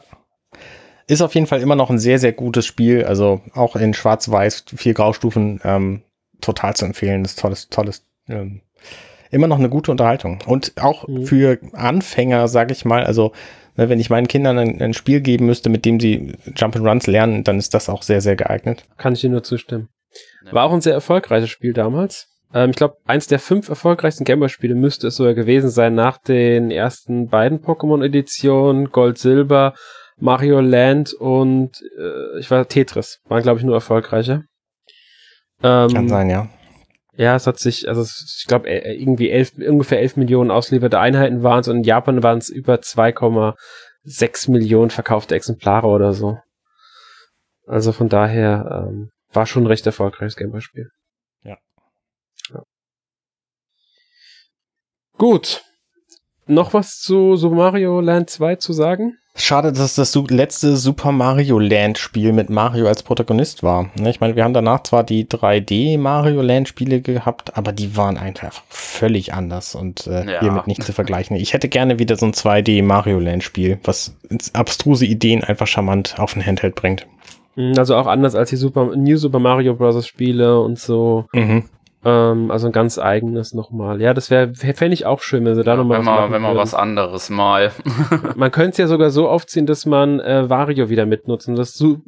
Ist 1.09 1.23
auf 1.23 1.35
jeden 1.35 1.49
Fall 1.49 1.61
immer 1.61 1.75
noch 1.75 1.91
ein 1.91 1.99
sehr, 1.99 2.21
sehr 2.21 2.33
gutes 2.33 2.67
Spiel. 2.67 3.05
Also 3.05 3.43
auch 3.53 3.75
in 3.75 3.95
Schwarz-Weiß, 3.95 4.65
vier 4.77 4.95
Graustufen, 4.95 5.61
ähm, 5.65 6.03
total 6.41 6.77
zu 6.77 6.85
empfehlen. 6.85 7.25
Das 7.25 7.33
ist 7.33 7.41
tolles, 7.41 7.69
tolles, 7.69 8.07
ähm, 8.29 8.63
immer 9.31 9.49
noch 9.49 9.59
eine 9.59 9.69
gute 9.69 9.91
Unterhaltung. 9.91 10.39
Und 10.47 10.73
auch 10.81 11.09
mhm. 11.09 11.27
für 11.27 11.59
Anfänger, 11.73 12.47
sag 12.47 12.71
ich 12.71 12.85
mal, 12.85 13.03
also 13.05 13.33
ne, 13.77 13.89
wenn 13.89 13.99
ich 13.99 14.09
meinen 14.09 14.29
Kindern 14.29 14.59
ein, 14.59 14.81
ein, 14.81 14.95
Spiel 14.95 15.21
geben 15.21 15.47
müsste, 15.47 15.69
mit 15.69 15.85
dem 15.85 15.99
sie 15.99 16.37
Jump'n'Runs 16.55 17.11
lernen, 17.11 17.43
dann 17.43 17.59
ist 17.59 17.75
das 17.75 17.89
auch 17.89 18.03
sehr, 18.03 18.21
sehr 18.21 18.37
geeignet. 18.37 18.85
Kann 18.99 19.15
ich 19.15 19.23
dir 19.23 19.31
nur 19.31 19.43
zustimmen. 19.43 19.89
War 20.51 20.65
auch 20.65 20.73
ein 20.73 20.81
sehr 20.81 20.95
erfolgreiches 20.95 21.51
Spiel 21.51 21.73
damals. 21.73 22.29
Ähm, 22.55 22.71
ich 22.71 22.77
glaube, 22.77 22.97
eins 23.05 23.27
der 23.27 23.39
fünf 23.39 23.69
erfolgreichsten 23.69 24.25
Gameboy-Spiele 24.25 24.75
müsste 24.75 25.09
es 25.09 25.17
sogar 25.17 25.35
gewesen 25.35 25.71
sein 25.71 25.95
nach 25.95 26.19
den 26.19 26.71
ersten 26.71 27.29
beiden 27.29 27.61
Pokémon-Editionen, 27.61 28.91
Gold, 28.91 29.19
Silber, 29.19 29.75
Mario 30.17 30.61
Land 30.61 31.15
und 31.15 31.81
äh, 31.99 32.39
ich 32.39 32.51
war 32.51 32.67
Tetris. 32.69 33.21
Waren, 33.27 33.43
glaube 33.43 33.59
ich, 33.59 33.65
nur 33.65 33.75
erfolgreiche. 33.75 34.45
Ähm, 35.63 35.91
Kann 35.91 36.09
sein, 36.09 36.31
ja. 36.31 36.49
Ja, 37.15 37.37
es 37.37 37.47
hat 37.47 37.59
sich, 37.59 37.89
also 37.89 38.03
ich 38.03 38.47
glaube, 38.47 38.69
äh, 38.69 38.95
irgendwie 38.95 39.31
elf, 39.31 39.53
ungefähr 39.59 40.01
elf 40.01 40.17
Millionen 40.17 40.51
ausgelieferte 40.51 40.99
Einheiten 40.99 41.43
waren 41.43 41.61
es 41.61 41.69
und 41.69 41.79
in 41.79 41.85
Japan 41.85 42.23
waren 42.23 42.39
es 42.39 42.49
über 42.49 42.77
2,6 42.77 44.51
Millionen 44.51 44.91
verkaufte 44.91 45.35
Exemplare 45.35 45.89
oder 45.89 46.15
so. 46.15 46.39
Also 47.67 47.93
von 47.93 48.09
daher 48.09 48.87
ähm, 48.89 49.11
war 49.33 49.47
schon 49.47 49.65
ein 49.65 49.69
recht 49.69 49.87
erfolgreiches 49.87 50.37
Gameboy-Spiel. 50.37 50.91
Ja. 51.43 51.57
ja. 52.51 52.63
Gut. 55.19 55.63
Noch 56.47 56.75
was 56.75 56.99
zu 56.99 57.37
Super 57.37 57.57
Mario 57.57 58.01
Land 58.01 58.31
2 58.31 58.57
zu 58.57 58.73
sagen? 58.73 59.19
Schade, 59.35 59.73
dass 59.73 59.95
das 59.95 60.15
letzte 60.29 60.77
Super 60.77 61.11
Mario 61.11 61.59
Land 61.59 61.97
Spiel 61.97 62.35
mit 62.35 62.51
Mario 62.51 62.87
als 62.87 63.03
Protagonist 63.03 63.63
war. 63.63 63.91
Ne, 63.95 64.11
ich 64.11 64.21
meine, 64.21 64.37
wir 64.37 64.45
haben 64.45 64.53
danach 64.53 64.83
zwar 64.83 65.05
die 65.05 65.25
3D 65.25 65.97
Mario 65.97 66.43
Land 66.43 66.69
Spiele 66.69 67.01
gehabt, 67.01 67.57
aber 67.57 67.73
die 67.73 67.97
waren 67.97 68.19
einfach 68.19 68.63
völlig 68.69 69.33
anders 69.33 69.75
und 69.75 70.07
äh, 70.07 70.31
ja. 70.31 70.41
hiermit 70.41 70.67
nicht 70.67 70.83
zu 70.83 70.93
vergleichen. 70.93 71.37
Ich 71.37 71.55
hätte 71.55 71.71
gerne 71.71 71.99
wieder 71.99 72.17
so 72.17 72.27
ein 72.27 72.35
2D 72.35 72.83
Mario 72.83 73.19
Land 73.19 73.43
Spiel, 73.43 73.79
was 73.85 74.15
abstruse 74.53 75.07
Ideen 75.07 75.43
einfach 75.43 75.67
charmant 75.67 76.19
auf 76.19 76.35
den 76.35 76.45
Handheld 76.45 76.75
bringt. 76.75 77.07
Mhm, 77.57 77.75
also 77.79 77.97
auch 77.97 78.07
anders 78.07 78.35
als 78.35 78.51
die 78.51 78.57
Super, 78.57 78.97
New 78.97 79.17
Super 79.17 79.39
Mario 79.39 79.75
Bros. 79.75 80.07
Spiele 80.07 80.61
und 80.61 80.79
so. 80.79 81.27
Mhm. 81.33 81.65
Ähm, 82.05 82.51
also 82.51 82.67
ein 82.67 82.73
ganz 82.73 82.99
eigenes 82.99 83.55
nochmal. 83.55 84.01
Ja, 84.01 84.13
das 84.13 84.31
wäre, 84.31 84.53
fände 84.55 84.95
ich 84.95 85.07
auch 85.07 85.23
schön, 85.23 85.45
wenn 85.45 85.55
sie 85.55 85.63
da 85.63 85.73
ja, 85.73 85.77
nochmal 85.77 85.99
was 85.99 86.07
machen 86.07 86.33
Wenn 86.33 86.43
man 86.43 86.57
was 86.57 86.75
anderes 86.75 87.31
mal. 87.31 87.71
man 88.37 88.51
könnte 88.51 88.71
es 88.71 88.79
ja 88.79 88.87
sogar 88.89 89.11
so 89.11 89.29
aufziehen, 89.29 89.67
dass 89.67 89.87
man 89.87 90.19
äh, 90.21 90.49
Wario 90.51 90.89
wieder 90.89 91.07
mitnutzt 91.07 91.49
und 91.49 91.57
das 91.57 91.75
Su 91.75 92.03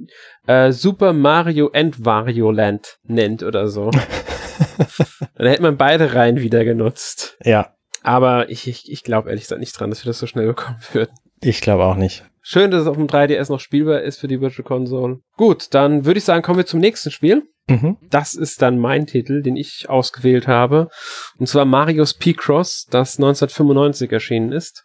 äh, 0.46 0.72
Super 0.72 1.12
Mario 1.12 1.70
and 1.72 2.04
Wario 2.04 2.50
Land 2.50 2.98
nennt 3.04 3.42
oder 3.42 3.68
so. 3.68 3.90
Dann 5.36 5.46
hätte 5.46 5.62
man 5.62 5.76
beide 5.76 6.14
Reihen 6.14 6.40
wieder 6.40 6.64
genutzt. 6.64 7.36
Ja. 7.44 7.74
Aber 8.02 8.50
ich, 8.50 8.66
ich, 8.68 8.90
ich 8.90 9.02
glaube 9.04 9.28
ehrlich 9.28 9.44
gesagt 9.44 9.60
nicht 9.60 9.78
dran, 9.78 9.90
dass 9.90 10.04
wir 10.04 10.10
das 10.10 10.18
so 10.18 10.26
schnell 10.26 10.46
bekommen 10.46 10.78
würden. 10.92 11.14
Ich 11.40 11.60
glaube 11.60 11.84
auch 11.84 11.96
nicht. 11.96 12.24
Schön, 12.46 12.70
dass 12.70 12.82
es 12.82 12.86
auf 12.86 12.96
dem 12.96 13.06
3DS 13.06 13.50
noch 13.50 13.58
spielbar 13.58 14.02
ist 14.02 14.20
für 14.20 14.28
die 14.28 14.38
Virtual 14.38 14.66
Console. 14.66 15.20
Gut, 15.38 15.68
dann 15.72 16.04
würde 16.04 16.18
ich 16.18 16.24
sagen, 16.24 16.42
kommen 16.42 16.58
wir 16.58 16.66
zum 16.66 16.78
nächsten 16.78 17.10
Spiel. 17.10 17.44
Mhm. 17.68 17.96
Das 18.10 18.34
ist 18.34 18.60
dann 18.60 18.78
mein 18.78 19.06
Titel, 19.06 19.42
den 19.42 19.56
ich 19.56 19.88
ausgewählt 19.88 20.46
habe. 20.46 20.90
Und 21.38 21.48
zwar 21.48 21.64
Marios 21.64 22.12
P-Cross, 22.12 22.88
das 22.90 23.16
1995 23.16 24.12
erschienen 24.12 24.52
ist. 24.52 24.84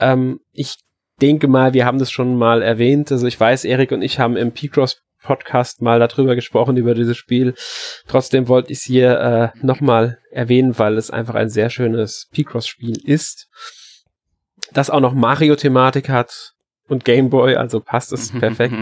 Ähm, 0.00 0.40
ich 0.52 0.76
denke 1.20 1.46
mal, 1.46 1.74
wir 1.74 1.84
haben 1.84 1.98
das 1.98 2.10
schon 2.10 2.36
mal 2.36 2.62
erwähnt. 2.62 3.12
Also 3.12 3.26
ich 3.26 3.38
weiß, 3.38 3.66
Erik 3.66 3.92
und 3.92 4.00
ich 4.00 4.18
haben 4.18 4.38
im 4.38 4.52
P-Cross 4.52 5.02
Podcast 5.22 5.82
mal 5.82 5.98
darüber 5.98 6.36
gesprochen, 6.36 6.78
über 6.78 6.94
dieses 6.94 7.18
Spiel. 7.18 7.54
Trotzdem 8.08 8.48
wollte 8.48 8.72
ich 8.72 8.78
es 8.78 8.84
hier 8.84 9.52
äh, 9.54 9.58
nochmal 9.62 10.20
erwähnen, 10.30 10.78
weil 10.78 10.96
es 10.96 11.10
einfach 11.10 11.34
ein 11.34 11.50
sehr 11.50 11.68
schönes 11.68 12.28
P-Cross-Spiel 12.32 12.98
ist 13.04 13.46
das 14.76 14.90
auch 14.90 15.00
noch 15.00 15.14
Mario-Thematik 15.14 16.08
hat 16.08 16.52
und 16.88 17.04
Gameboy, 17.04 17.56
also 17.56 17.80
passt 17.80 18.12
es 18.12 18.30
perfekt. 18.38 18.74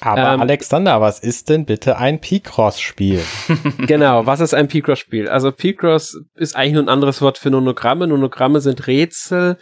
Aber 0.00 0.34
ähm, 0.34 0.40
Alexander, 0.40 1.00
was 1.00 1.20
ist 1.20 1.48
denn 1.48 1.66
bitte 1.66 1.98
ein 1.98 2.20
P-Cross-Spiel? 2.20 3.22
genau, 3.86 4.26
was 4.26 4.40
ist 4.40 4.54
ein 4.54 4.68
P-Cross-Spiel? 4.68 5.28
Also 5.28 5.52
P-Cross 5.52 6.20
ist 6.34 6.56
eigentlich 6.56 6.74
nur 6.74 6.82
ein 6.82 6.88
anderes 6.88 7.20
Wort 7.22 7.38
für 7.38 7.50
Nonogramme. 7.50 8.06
Nonogramme 8.06 8.60
sind 8.60 8.86
Rätsel. 8.86 9.58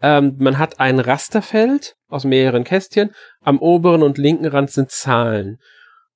Ähm, 0.00 0.36
man 0.38 0.58
hat 0.58 0.80
ein 0.80 1.00
Rasterfeld 1.00 1.94
aus 2.08 2.24
mehreren 2.24 2.64
Kästchen. 2.64 3.10
Am 3.42 3.58
oberen 3.58 4.02
und 4.02 4.18
linken 4.18 4.46
Rand 4.46 4.70
sind 4.70 4.90
Zahlen. 4.90 5.58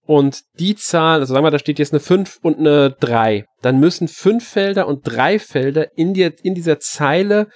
Und 0.07 0.41
die 0.59 0.75
Zahl, 0.75 1.21
also 1.21 1.35
sagen 1.35 1.45
wir, 1.45 1.51
da 1.51 1.59
steht 1.59 1.79
jetzt 1.79 1.93
eine 1.93 2.01
5 2.01 2.39
und 2.41 2.59
eine 2.59 2.97
3. 2.99 3.45
Dann 3.61 3.79
müssen 3.79 4.09
fünf 4.09 4.49
Felder 4.49 4.89
und 4.89 5.03
drei 5.03 5.39
Felder 5.39 5.99
in, 5.99 6.15
die, 6.15 6.23
in 6.43 6.55
dieser 6.55 6.81
Zeile 6.81 7.49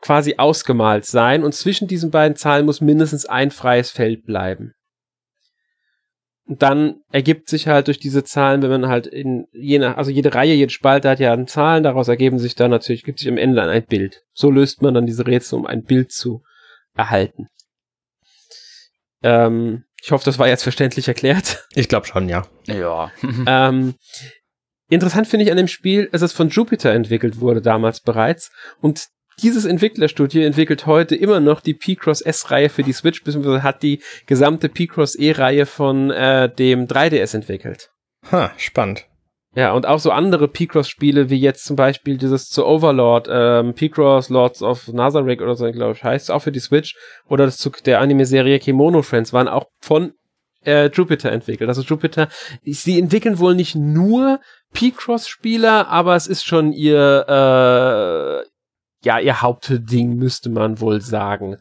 quasi 0.00 0.36
ausgemalt 0.38 1.04
sein 1.04 1.44
und 1.44 1.54
zwischen 1.54 1.88
diesen 1.88 2.10
beiden 2.10 2.36
Zahlen 2.36 2.66
muss 2.66 2.80
mindestens 2.80 3.26
ein 3.26 3.50
freies 3.50 3.90
Feld 3.90 4.24
bleiben. 4.24 4.72
Und 6.50 6.62
dann 6.62 7.02
ergibt 7.12 7.48
sich 7.48 7.68
halt 7.68 7.86
durch 7.86 8.00
diese 8.00 8.24
Zahlen, 8.24 8.60
wenn 8.62 8.70
man 8.70 8.88
halt 8.88 9.06
in 9.06 9.46
je 9.52 9.78
nach, 9.78 9.96
also 9.96 10.10
jede 10.10 10.34
Reihe, 10.34 10.54
jede 10.54 10.72
Spalte 10.72 11.08
hat 11.08 11.20
ja 11.20 11.46
Zahlen, 11.46 11.84
daraus 11.84 12.08
ergeben 12.08 12.40
sich 12.40 12.56
dann 12.56 12.72
natürlich, 12.72 13.04
gibt 13.04 13.20
sich 13.20 13.28
am 13.28 13.38
Ende 13.38 13.56
dann 13.56 13.68
ein 13.68 13.86
Bild. 13.86 14.24
So 14.32 14.50
löst 14.50 14.82
man 14.82 14.94
dann 14.94 15.06
diese 15.06 15.26
Rätsel, 15.26 15.60
um 15.60 15.66
ein 15.66 15.84
Bild 15.84 16.10
zu 16.10 16.42
erhalten. 16.96 17.46
Ähm, 19.22 19.84
ich 20.02 20.10
hoffe, 20.10 20.24
das 20.24 20.40
war 20.40 20.48
jetzt 20.48 20.62
verständlich 20.62 21.06
erklärt. 21.08 21.68
Ich 21.74 21.88
glaube 21.88 22.06
schon, 22.06 22.28
ja. 22.28 22.46
Ja. 22.66 23.12
ähm, 23.46 23.94
interessant 24.88 25.28
finde 25.28 25.44
ich 25.44 25.52
an 25.52 25.56
dem 25.56 25.68
Spiel, 25.68 26.08
dass 26.10 26.22
es 26.22 26.32
von 26.32 26.48
Jupiter 26.48 26.90
entwickelt 26.92 27.38
wurde 27.38 27.62
damals 27.62 28.00
bereits 28.00 28.50
und 28.80 29.06
dieses 29.42 29.64
Entwicklerstudio 29.64 30.42
entwickelt 30.42 30.86
heute 30.86 31.14
immer 31.16 31.40
noch 31.40 31.60
die 31.60 31.74
P-Cross 31.74 32.20
S-Reihe 32.20 32.68
für 32.68 32.82
die 32.82 32.92
Switch, 32.92 33.22
beziehungsweise 33.24 33.62
hat 33.62 33.82
die 33.82 34.00
gesamte 34.26 34.68
P-Cross 34.68 35.14
E-Reihe 35.16 35.66
von 35.66 36.10
äh, 36.10 36.52
dem 36.52 36.86
3DS 36.86 37.34
entwickelt. 37.34 37.90
Ha, 38.30 38.52
spannend. 38.56 39.06
Ja, 39.54 39.72
und 39.72 39.84
auch 39.84 39.98
so 39.98 40.12
andere 40.12 40.46
P-Cross-Spiele, 40.46 41.28
wie 41.28 41.40
jetzt 41.40 41.64
zum 41.64 41.74
Beispiel 41.74 42.18
dieses 42.18 42.48
zu 42.48 42.64
Overlord, 42.64 43.28
ähm, 43.28 43.74
P-Cross 43.74 44.28
Lords 44.28 44.62
of 44.62 44.86
Nazareth 44.88 45.40
oder 45.40 45.56
so, 45.56 45.70
glaube 45.72 45.94
ich, 45.94 46.04
heißt 46.04 46.30
auch 46.30 46.40
für 46.40 46.52
die 46.52 46.60
Switch, 46.60 46.94
oder 47.28 47.46
das 47.46 47.56
zu 47.56 47.70
der 47.84 48.00
Anime-Serie 48.00 48.60
Kimono 48.60 49.02
Friends, 49.02 49.32
waren 49.32 49.48
auch 49.48 49.66
von 49.80 50.12
äh, 50.64 50.88
Jupiter 50.90 51.32
entwickelt. 51.32 51.68
Also 51.68 51.82
Jupiter, 51.82 52.28
sie 52.62 52.98
entwickeln 53.00 53.40
wohl 53.40 53.56
nicht 53.56 53.74
nur 53.74 54.40
P-Cross-Spieler, 54.72 55.88
aber 55.88 56.14
es 56.14 56.28
ist 56.28 56.44
schon 56.44 56.72
ihr, 56.72 58.44
äh, 58.44 58.49
ja, 59.02 59.18
ihr 59.18 59.40
Hauptding, 59.40 60.16
müsste 60.16 60.50
man 60.50 60.80
wohl 60.80 61.00
sagen. 61.00 61.56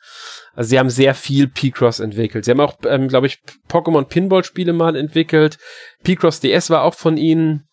Also 0.54 0.70
sie 0.70 0.80
haben 0.80 0.90
sehr 0.90 1.16
viel 1.16 1.48
P-Cross 1.48 2.02
entwickelt. 2.02 2.46
Sie 2.46 2.52
haben 2.52 2.60
auch, 2.60 2.76
ähm, 2.86 3.08
glaube 3.08 3.28
ich, 3.28 3.40
Pokémon 3.70 4.04
Pinball-Spiele 4.04 4.74
mal 4.74 4.96
entwickelt. 4.96 5.58
P-Cross 6.04 6.42
DS 6.42 6.70
war 6.70 6.84
auch 6.84 6.96
von 6.96 7.18
ihnen. 7.18 7.68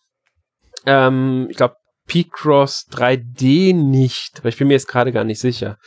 Ähm, 0.85 1.47
ich 1.49 1.57
glaube, 1.57 1.75
P-Cross 2.07 2.85
3D 2.91 3.75
nicht, 3.75 4.39
aber 4.39 4.49
ich 4.49 4.57
bin 4.57 4.69
mir 4.69 4.75
jetzt 4.75 4.87
gerade 4.87 5.11
gar 5.11 5.25
nicht 5.25 5.39
sicher. 5.39 5.77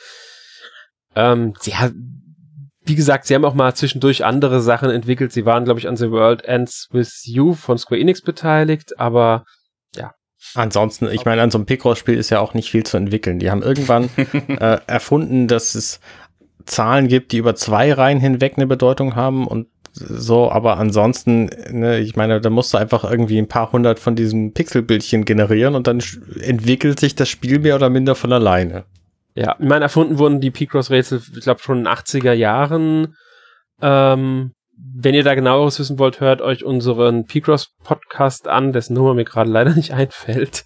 Ähm, 1.16 1.54
sie 1.58 1.74
hat, 1.74 1.92
wie 2.82 2.94
gesagt, 2.94 3.26
sie 3.26 3.34
haben 3.34 3.46
auch 3.46 3.54
mal 3.54 3.74
zwischendurch 3.74 4.24
andere 4.24 4.60
Sachen 4.60 4.90
entwickelt. 4.90 5.32
Sie 5.32 5.46
waren, 5.46 5.64
glaube 5.64 5.80
ich, 5.80 5.88
an 5.88 5.96
The 5.96 6.10
World 6.10 6.44
Ends 6.44 6.88
With 6.90 7.22
You 7.24 7.54
von 7.54 7.78
Square 7.78 8.00
Enix 8.00 8.20
beteiligt, 8.20 8.98
aber 8.98 9.44
ja, 9.96 10.12
Ansonsten, 10.54 11.08
ich 11.10 11.24
meine, 11.24 11.42
an 11.42 11.50
so 11.50 11.58
einem 11.58 11.66
Picross-Spiel 11.66 12.16
ist 12.16 12.30
ja 12.30 12.40
auch 12.40 12.54
nicht 12.54 12.70
viel 12.70 12.84
zu 12.84 12.96
entwickeln. 12.96 13.38
Die 13.38 13.50
haben 13.50 13.62
irgendwann 13.62 14.08
äh, 14.48 14.78
erfunden, 14.86 15.48
dass 15.48 15.74
es 15.74 16.00
Zahlen 16.66 17.08
gibt, 17.08 17.32
die 17.32 17.38
über 17.38 17.54
zwei 17.54 17.92
Reihen 17.92 18.20
hinweg 18.20 18.54
eine 18.56 18.66
Bedeutung 18.66 19.16
haben 19.16 19.46
und 19.46 19.66
so, 19.92 20.50
aber 20.50 20.78
ansonsten, 20.78 21.50
ne, 21.70 21.98
ich 21.98 22.14
meine, 22.14 22.40
da 22.40 22.48
musst 22.48 22.72
du 22.72 22.78
einfach 22.78 23.02
irgendwie 23.02 23.38
ein 23.38 23.48
paar 23.48 23.72
hundert 23.72 23.98
von 23.98 24.14
diesen 24.14 24.52
Pixelbildchen 24.54 25.24
generieren 25.24 25.74
und 25.74 25.88
dann 25.88 26.00
entwickelt 26.40 27.00
sich 27.00 27.16
das 27.16 27.28
Spiel 27.28 27.58
mehr 27.58 27.74
oder 27.74 27.90
minder 27.90 28.14
von 28.14 28.32
alleine. 28.32 28.84
Ja, 29.34 29.56
ich 29.58 29.66
meine, 29.66 29.84
erfunden 29.84 30.18
wurden 30.18 30.40
die 30.40 30.50
Picross-Rätsel, 30.52 31.20
ich 31.36 31.42
glaube, 31.42 31.60
schon 31.60 31.78
in 31.78 31.84
den 31.84 31.92
80er 31.92 32.32
Jahren. 32.32 33.16
Ähm, 33.82 34.52
wenn 34.94 35.14
ihr 35.14 35.24
da 35.24 35.34
genaueres 35.34 35.78
wissen 35.78 35.98
wollt, 35.98 36.20
hört 36.20 36.42
euch 36.42 36.64
unseren 36.64 37.24
Picross-Podcast 37.26 38.48
an, 38.48 38.72
dessen 38.72 38.94
Nummer 38.94 39.14
mir 39.14 39.24
gerade 39.24 39.50
leider 39.50 39.70
nicht 39.74 39.92
einfällt. 39.92 40.64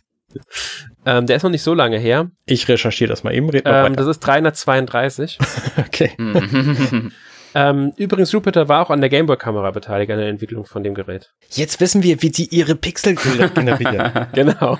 ähm, 1.07 1.27
der 1.27 1.37
ist 1.37 1.43
noch 1.43 1.51
nicht 1.51 1.63
so 1.63 1.75
lange 1.75 1.99
her. 1.99 2.31
Ich 2.47 2.69
recherchiere 2.69 3.09
das 3.09 3.23
mal 3.23 3.35
eben. 3.35 3.49
Ähm, 3.65 3.97
das 3.97 4.07
ist 4.07 4.21
332. 4.21 5.39
okay. 5.79 6.13
Ähm, 7.57 7.93
übrigens, 7.97 8.33
Jupiter 8.33 8.69
war 8.69 8.83
auch 8.85 8.91
an 8.91 9.01
der 9.01 9.09
Gameboy-Kamera 9.11 9.71
beteiligt, 9.71 10.11
an 10.11 10.19
der 10.19 10.29
Entwicklung 10.29 10.65
von 10.65 10.83
dem 10.83 10.95
Gerät. 10.95 11.31
Jetzt 11.51 11.81
wissen 11.81 12.03
wir, 12.03 12.21
wie 12.21 12.33
sie 12.33 12.47
ihre 12.47 12.75
Pixelbilder 12.75 13.49
generieren. 13.51 14.27
genau. 14.33 14.79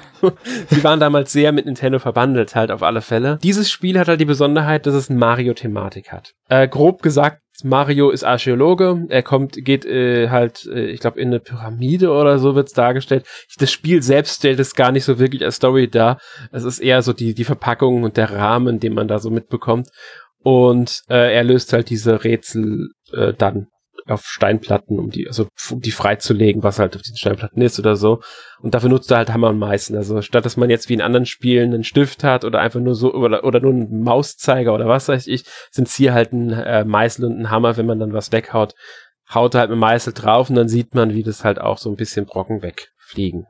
Sie 0.71 0.83
waren 0.83 0.99
damals 0.99 1.33
sehr 1.33 1.53
mit 1.53 1.67
Nintendo 1.67 2.01
verbandelt, 2.01 2.57
halt 2.57 2.73
auf 2.73 2.83
alle 2.83 3.01
Fälle. 3.01 3.39
Dieses 3.45 3.71
Spiel 3.71 3.97
hat 3.97 4.09
halt 4.09 4.21
die 4.21 4.25
Besonderheit, 4.25 4.87
dass 4.87 4.95
es 4.95 5.09
eine 5.09 5.21
Mario-Thematik 5.21 6.11
hat. 6.11 6.33
Äh, 6.49 6.67
grob 6.67 7.01
gesagt, 7.01 7.44
Mario 7.63 8.11
ist 8.11 8.25
Archäologe. 8.25 9.07
Er 9.09 9.23
kommt, 9.23 9.53
geht 9.65 9.85
äh, 9.85 10.29
halt, 10.31 10.67
äh, 10.67 10.87
ich 10.87 11.01
glaube, 11.01 11.21
in 11.21 11.29
eine 11.29 11.41
Pyramide 11.41 12.11
oder 12.11 12.39
so 12.39 12.55
wird's 12.55 12.73
dargestellt. 12.73 13.25
Das 13.59 13.71
Spiel 13.71 14.03
selbst 14.03 14.39
stellt 14.39 14.59
es 14.59 14.75
gar 14.75 14.91
nicht 14.91 15.05
so 15.05 15.19
wirklich 15.19 15.45
als 15.45 15.57
Story 15.57 15.89
dar. 15.89 16.19
Es 16.51 16.65
ist 16.65 16.81
eher 16.81 17.03
so 17.03 17.13
die, 17.13 17.35
die 17.35 17.45
Verpackung 17.45 18.03
und 18.03 18.17
der 18.17 18.33
Rahmen, 18.33 18.81
den 18.81 18.95
man 18.95 19.07
da 19.07 19.19
so 19.21 19.31
mitbekommt. 19.31 19.89
Und 20.43 21.03
äh, 21.09 21.35
er 21.35 21.45
löst 21.45 21.73
halt 21.73 21.91
diese 21.91 22.25
Rätsel 22.25 22.89
äh, 23.13 23.33
dann 23.33 23.69
auf 24.07 24.27
Steinplatten, 24.27 24.99
um 24.99 25.11
die, 25.11 25.27
also 25.27 25.49
um 25.71 25.81
die 25.81 25.91
freizulegen, 25.91 26.63
was 26.63 26.79
halt 26.79 26.95
auf 26.95 27.03
diesen 27.03 27.17
Steinplatten 27.17 27.63
ist 27.63 27.79
oder 27.79 27.97
so. 27.97 28.21
Und 28.61 28.75
dafür 28.75 28.91
nutzt 28.91 29.11
er 29.11 29.19
halt 29.19 29.33
Hammer 29.33 29.49
und 29.49 29.59
Meißen. 29.59 29.97
Also 29.97 30.21
statt 30.23 30.45
dass 30.45 30.57
man 30.57 30.71
jetzt 30.71 30.89
wie 30.89 30.95
in 30.95 31.01
anderen 31.01 31.27
Spielen 31.27 31.73
einen 31.73 31.85
Stift 31.85 32.23
hat 32.23 32.45
oder 32.45 32.61
einfach 32.61 32.81
nur 32.81 32.95
so 32.95 33.15
oder, 33.15 33.45
oder 33.45 33.61
nur 33.61 33.73
einen 33.73 34.03
Mauszeiger 34.03 34.75
oder 34.75 34.89
was 34.89 35.09
weiß 35.09 35.27
ich, 35.27 35.45
sind 35.71 35.89
hier 35.89 36.13
halt 36.13 36.33
ein 36.33 36.51
äh, 36.51 36.85
Meißel 36.85 37.25
und 37.25 37.41
ein 37.41 37.51
Hammer, 37.51 37.77
wenn 37.77 37.87
man 37.87 37.99
dann 37.99 38.13
was 38.13 38.33
weghaut, 38.33 38.75
haut 39.33 39.55
er 39.55 39.61
halt 39.61 39.71
mit 39.71 39.79
Meißel 39.79 40.13
drauf 40.13 40.51
und 40.51 40.57
dann 40.57 40.69
sieht 40.69 40.95
man, 40.95 41.15
wie 41.15 41.23
das 41.23 41.45
halt 41.45 41.59
auch 41.59 41.79
so 41.79 41.91
ein 41.91 41.97
bisschen 41.97 42.27
Brocken 42.27 42.63
wegfliegen. 42.63 43.47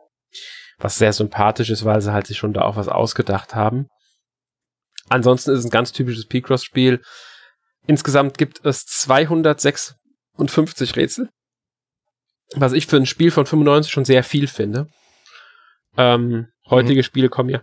Was 0.79 0.97
sehr 0.97 1.13
sympathisch 1.13 1.71
ist, 1.71 1.85
weil 1.85 2.01
sie 2.01 2.13
halt 2.13 2.27
sich 2.27 2.39
schon 2.39 2.53
da 2.53 2.63
auch 2.63 2.77
was 2.77 2.89
ausgedacht 2.89 3.55
haben. 3.55 3.89
Ansonsten 5.09 5.51
ist 5.51 5.61
es 5.61 5.65
ein 5.67 5.71
ganz 5.71 5.93
typisches 5.93 6.27
P-Cross-Spiel. 6.27 7.01
Insgesamt 7.87 8.39
gibt 8.39 8.65
es 8.65 8.87
256 10.37 10.97
Rätsel. 10.97 11.31
Was 12.57 12.73
ich 12.73 12.87
für 12.87 12.97
ein 12.97 13.07
Spiel 13.07 13.31
von 13.31 13.47
95 13.47 13.93
schon 13.93 14.05
sehr 14.05 14.23
viel 14.23 14.47
finde. 14.47 14.87
Ähm, 15.97 16.49
heutige 16.69 17.01
mhm. 17.01 17.05
Spiele 17.05 17.29
kommen 17.29 17.51
ja 17.51 17.63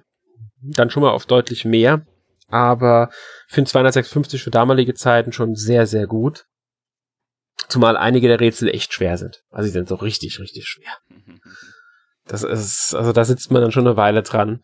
dann 0.62 0.89
schon 0.89 1.03
mal 1.03 1.12
auf 1.12 1.25
deutlich 1.25 1.65
mehr. 1.65 2.05
Aber 2.47 3.10
finde 3.47 3.71
256 3.71 4.43
für 4.43 4.51
damalige 4.51 4.93
Zeiten 4.93 5.31
schon 5.31 5.55
sehr, 5.55 5.88
sehr 5.88 6.05
gut. 6.05 6.45
Zumal 7.69 7.95
einige 7.95 8.27
der 8.27 8.39
Rätsel 8.39 8.69
echt 8.69 8.93
schwer 8.93 9.17
sind. 9.17 9.43
Also 9.49 9.67
sie 9.67 9.73
sind 9.73 9.88
so 9.88 9.95
richtig, 9.95 10.39
richtig 10.39 10.67
schwer. 10.67 10.91
Das 12.25 12.43
ist, 12.43 12.93
also 12.93 13.13
da 13.13 13.23
sitzt 13.23 13.51
man 13.51 13.62
dann 13.62 13.71
schon 13.71 13.88
eine 13.88 13.95
Weile 13.95 14.23
dran. 14.23 14.62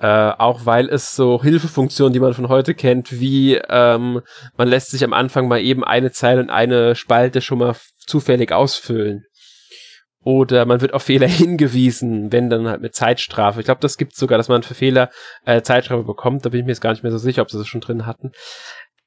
Äh, 0.00 0.06
auch 0.06 0.66
weil 0.66 0.88
es 0.88 1.14
so 1.14 1.42
Hilfefunktionen, 1.42 2.12
die 2.12 2.20
man 2.20 2.34
von 2.34 2.48
heute 2.48 2.74
kennt, 2.74 3.20
wie 3.20 3.54
ähm, 3.68 4.22
man 4.56 4.68
lässt 4.68 4.90
sich 4.90 5.04
am 5.04 5.12
Anfang 5.12 5.48
mal 5.48 5.60
eben 5.60 5.84
eine 5.84 6.10
Zeile 6.10 6.40
und 6.40 6.50
eine 6.50 6.94
Spalte 6.96 7.40
schon 7.40 7.58
mal 7.58 7.76
zufällig 8.06 8.52
ausfüllen. 8.52 9.24
Oder 10.24 10.66
man 10.66 10.80
wird 10.80 10.94
auf 10.94 11.04
Fehler 11.04 11.26
hingewiesen, 11.28 12.32
wenn 12.32 12.50
dann 12.50 12.68
halt 12.68 12.80
mit 12.80 12.94
Zeitstrafe. 12.94 13.60
Ich 13.60 13.66
glaube, 13.66 13.80
das 13.80 13.98
gibt 13.98 14.14
sogar, 14.16 14.38
dass 14.38 14.48
man 14.48 14.62
für 14.62 14.74
Fehler 14.74 15.10
äh, 15.44 15.62
Zeitstrafe 15.62 16.04
bekommt. 16.04 16.44
Da 16.44 16.50
bin 16.50 16.60
ich 16.60 16.66
mir 16.66 16.72
jetzt 16.72 16.80
gar 16.80 16.92
nicht 16.92 17.02
mehr 17.02 17.12
so 17.12 17.18
sicher, 17.18 17.42
ob 17.42 17.50
sie 17.50 17.58
das 17.58 17.68
schon 17.68 17.80
drin 17.80 18.06
hatten. 18.06 18.32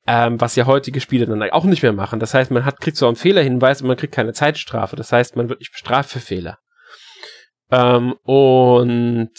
Ähm, 0.08 0.40
was 0.40 0.56
ja 0.56 0.68
heutige 0.68 1.02
Spiele 1.02 1.26
dann 1.26 1.42
auch 1.50 1.64
nicht 1.64 1.82
mehr 1.82 1.94
machen. 1.94 2.20
Das 2.20 2.34
heißt, 2.34 2.52
man 2.52 2.64
hat, 2.64 2.80
kriegt 2.80 2.98
so 2.98 3.08
einen 3.08 3.16
Fehlerhinweis 3.16 3.82
und 3.82 3.88
man 3.88 3.98
kriegt 3.98 4.14
keine 4.14 4.34
Zeitstrafe. 4.34 4.96
Das 4.96 5.12
heißt, 5.12 5.36
man 5.36 5.50
wird 5.50 5.60
nicht 5.60 5.72
bestraft 5.72 6.12
für 6.12 6.20
Fehler. 6.20 6.60
Ähm, 7.72 8.14
und 8.24 9.32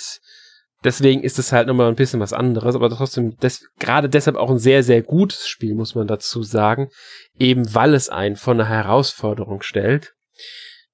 Deswegen 0.87 1.25
ist 1.25 1.41
es 1.41 1.51
halt 1.51 1.67
nochmal 1.67 1.89
ein 1.89 1.97
bisschen 1.97 2.21
was 2.21 2.33
anderes, 2.33 2.77
aber 2.77 2.89
trotzdem 2.89 3.37
des, 3.39 3.69
gerade 3.81 4.09
deshalb 4.09 4.37
auch 4.37 4.51
ein 4.51 4.61
sehr, 4.61 4.85
sehr 4.85 5.03
gutes 5.03 5.49
Spiel, 5.49 5.75
muss 5.75 5.97
man 5.97 6.07
dazu 6.07 6.45
sagen, 6.45 6.91
eben 7.37 7.75
weil 7.75 7.93
es 7.93 8.09
einen 8.09 8.37
vor 8.37 8.55
eine 8.55 8.69
Herausforderung 8.69 9.63
stellt. 9.63 10.15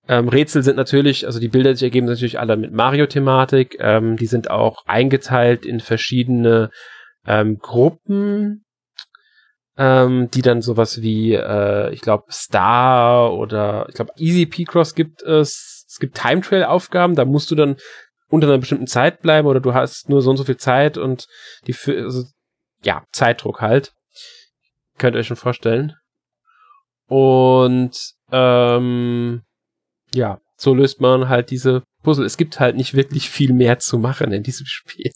Ähm, 0.08 0.28
Rätsel 0.28 0.62
sind 0.62 0.76
natürlich, 0.76 1.26
also 1.26 1.38
die 1.38 1.48
Bilder, 1.48 1.70
die 1.72 1.76
sich 1.76 1.82
ergeben, 1.82 2.06
sind 2.06 2.14
natürlich 2.14 2.40
alle 2.40 2.56
mit 2.56 2.72
Mario-Thematik. 2.72 3.76
Ähm, 3.80 4.16
die 4.16 4.26
sind 4.26 4.50
auch 4.50 4.86
eingeteilt 4.86 5.66
in 5.66 5.80
verschiedene 5.80 6.70
ähm, 7.26 7.58
Gruppen, 7.58 8.64
ähm, 9.76 10.30
die 10.30 10.40
dann 10.40 10.62
sowas 10.62 11.02
wie, 11.02 11.34
äh, 11.34 11.92
ich 11.92 12.00
glaube, 12.00 12.24
Star 12.30 13.34
oder 13.34 13.84
ich 13.90 13.94
glaube, 13.94 14.12
Easy 14.16 14.46
P-Cross 14.46 14.94
gibt 14.94 15.22
es. 15.22 15.84
Es 15.86 15.98
gibt 15.98 16.16
Time 16.16 16.40
Trail 16.40 16.64
Aufgaben, 16.64 17.14
da 17.14 17.26
musst 17.26 17.50
du 17.50 17.54
dann 17.54 17.76
unter 18.32 18.46
einer 18.46 18.58
bestimmten 18.58 18.86
Zeit 18.86 19.20
bleiben 19.20 19.46
oder 19.46 19.60
du 19.60 19.74
hast 19.74 20.08
nur 20.08 20.22
so 20.22 20.30
und 20.30 20.38
so 20.38 20.44
viel 20.44 20.56
Zeit 20.56 20.96
und 20.96 21.26
die 21.66 21.76
also, 21.86 22.24
ja, 22.82 23.04
Zeitdruck 23.12 23.60
halt. 23.60 23.92
Könnt 24.96 25.14
ihr 25.14 25.20
euch 25.20 25.26
schon 25.26 25.36
vorstellen. 25.36 25.94
Und 27.06 27.94
ähm, 28.30 29.42
ja, 30.14 30.40
so 30.56 30.74
löst 30.74 31.00
man 31.00 31.28
halt 31.28 31.50
diese 31.50 31.82
Puzzle. 32.02 32.24
Es 32.24 32.38
gibt 32.38 32.58
halt 32.58 32.74
nicht 32.74 32.94
wirklich 32.94 33.28
viel 33.28 33.52
mehr 33.52 33.78
zu 33.78 33.98
machen 33.98 34.32
in 34.32 34.42
diesem 34.42 34.64
Spiel, 34.68 35.12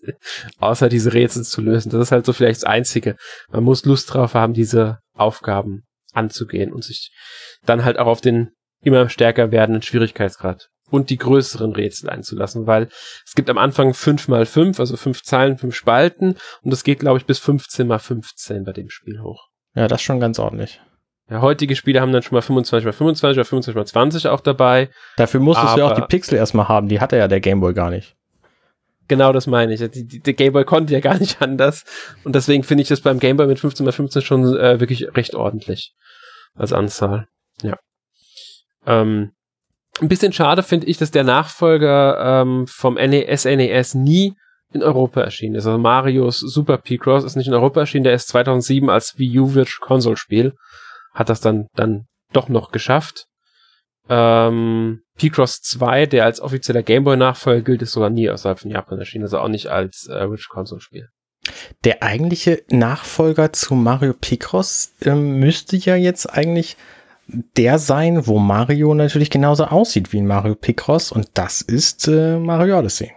außer 0.58 0.90
diese 0.90 1.14
Rätsel 1.14 1.44
zu 1.44 1.62
lösen. 1.62 1.90
Das 1.90 2.02
ist 2.02 2.12
halt 2.12 2.26
so 2.26 2.34
vielleicht 2.34 2.62
das 2.62 2.68
Einzige. 2.68 3.16
Man 3.48 3.64
muss 3.64 3.86
Lust 3.86 4.12
drauf 4.12 4.34
haben, 4.34 4.52
diese 4.52 4.98
Aufgaben 5.14 5.84
anzugehen 6.12 6.70
und 6.70 6.84
sich 6.84 7.10
dann 7.64 7.82
halt 7.82 7.98
auch 7.98 8.06
auf 8.08 8.20
den 8.20 8.50
immer 8.82 9.08
stärker 9.08 9.52
werdenden 9.52 9.82
Schwierigkeitsgrad 9.82 10.68
und 10.90 11.10
die 11.10 11.16
größeren 11.16 11.72
Rätsel 11.72 12.10
einzulassen, 12.10 12.66
weil 12.66 12.88
es 13.24 13.34
gibt 13.34 13.50
am 13.50 13.58
Anfang 13.58 13.94
fünf 13.94 14.28
mal 14.28 14.46
fünf, 14.46 14.80
also 14.80 14.96
fünf 14.96 15.22
Zeilen, 15.22 15.58
fünf 15.58 15.74
Spalten 15.74 16.36
und 16.62 16.70
das 16.70 16.84
geht, 16.84 17.00
glaube 17.00 17.18
ich, 17.18 17.26
bis 17.26 17.38
15 17.38 17.86
mal 17.86 17.98
15 17.98 18.64
bei 18.64 18.72
dem 18.72 18.90
Spiel 18.90 19.20
hoch. 19.20 19.48
Ja, 19.74 19.88
das 19.88 20.00
ist 20.00 20.04
schon 20.04 20.20
ganz 20.20 20.38
ordentlich. 20.38 20.80
Ja, 21.28 21.40
heutige 21.40 21.74
Spiele 21.74 22.00
haben 22.00 22.12
dann 22.12 22.22
schon 22.22 22.36
mal 22.36 22.42
25 22.42 22.86
mal 22.86 22.92
25 22.92 23.36
oder 23.36 23.44
25 23.44 23.74
mal 23.74 23.86
20 23.86 24.28
auch 24.28 24.40
dabei. 24.40 24.90
Dafür 25.16 25.40
musstest 25.40 25.74
du 25.74 25.80
ja 25.80 25.90
auch 25.90 25.94
die 25.94 26.06
Pixel 26.06 26.38
erstmal 26.38 26.68
haben, 26.68 26.88
die 26.88 27.00
hatte 27.00 27.16
ja 27.16 27.26
der 27.26 27.40
Gameboy 27.40 27.74
gar 27.74 27.90
nicht. 27.90 28.16
Genau 29.08 29.32
das 29.32 29.46
meine 29.46 29.72
ich. 29.74 29.90
Die, 29.90 30.06
die, 30.06 30.20
der 30.20 30.34
Gameboy 30.34 30.64
konnte 30.64 30.92
ja 30.92 31.00
gar 31.00 31.18
nicht 31.18 31.40
anders. 31.42 31.84
Und 32.24 32.34
deswegen 32.34 32.64
finde 32.64 32.82
ich 32.82 32.88
das 32.88 33.00
beim 33.00 33.18
Gameboy 33.18 33.46
mit 33.46 33.58
15 33.58 33.84
mal 33.84 33.92
15 33.92 34.22
schon 34.22 34.56
äh, 34.56 34.80
wirklich 34.80 35.14
recht 35.16 35.34
ordentlich 35.34 35.94
als 36.54 36.72
Anzahl. 36.72 37.26
Ja. 37.62 37.76
Ähm, 38.86 39.32
ein 40.00 40.08
bisschen 40.08 40.32
schade 40.32 40.62
finde 40.62 40.86
ich, 40.86 40.98
dass 40.98 41.10
der 41.10 41.24
Nachfolger 41.24 42.42
ähm, 42.42 42.66
vom 42.66 42.94
NES, 42.94 43.44
NES 43.44 43.94
nie 43.94 44.34
in 44.72 44.82
Europa 44.82 45.20
erschienen 45.20 45.54
ist. 45.54 45.66
Also 45.66 45.78
Marios 45.78 46.38
Super 46.38 46.78
P-Cross 46.78 47.24
ist 47.24 47.36
nicht 47.36 47.46
in 47.46 47.54
Europa 47.54 47.80
erschienen, 47.80 48.04
der 48.04 48.14
ist 48.14 48.28
2007 48.28 48.90
als 48.90 49.18
Wii 49.18 49.38
U 49.40 49.54
Virtual 49.54 49.86
Console 49.86 50.16
Spiel. 50.16 50.54
Hat 51.14 51.28
das 51.28 51.40
dann, 51.40 51.68
dann 51.74 52.06
doch 52.32 52.48
noch 52.48 52.72
geschafft. 52.72 53.26
Ähm, 54.08 55.00
P-Cross 55.16 55.62
2, 55.62 56.06
der 56.06 56.24
als 56.24 56.40
offizieller 56.40 56.82
Gameboy-Nachfolger 56.82 57.62
gilt, 57.62 57.82
ist 57.82 57.92
sogar 57.92 58.10
nie 58.10 58.28
außerhalb 58.30 58.60
von 58.60 58.70
Japan 58.70 58.98
erschienen, 58.98 59.24
also 59.24 59.38
auch 59.38 59.48
nicht 59.48 59.68
als 59.68 60.06
äh, 60.08 60.28
Virtual 60.28 60.52
Console 60.52 60.80
Spiel. 60.80 61.08
Der 61.84 62.02
eigentliche 62.02 62.62
Nachfolger 62.70 63.52
zu 63.52 63.74
Mario 63.74 64.12
Picross 64.12 64.92
ähm, 65.02 65.38
müsste 65.38 65.76
ja 65.76 65.96
jetzt 65.96 66.26
eigentlich 66.26 66.76
der 67.28 67.78
sein, 67.78 68.26
wo 68.26 68.38
Mario 68.38 68.94
natürlich 68.94 69.30
genauso 69.30 69.64
aussieht 69.64 70.12
wie 70.12 70.18
in 70.18 70.26
Mario 70.26 70.54
Picross 70.54 71.10
und 71.10 71.28
das 71.34 71.60
ist 71.60 72.06
äh, 72.08 72.38
Mario 72.38 72.78
Odyssey. 72.78 73.12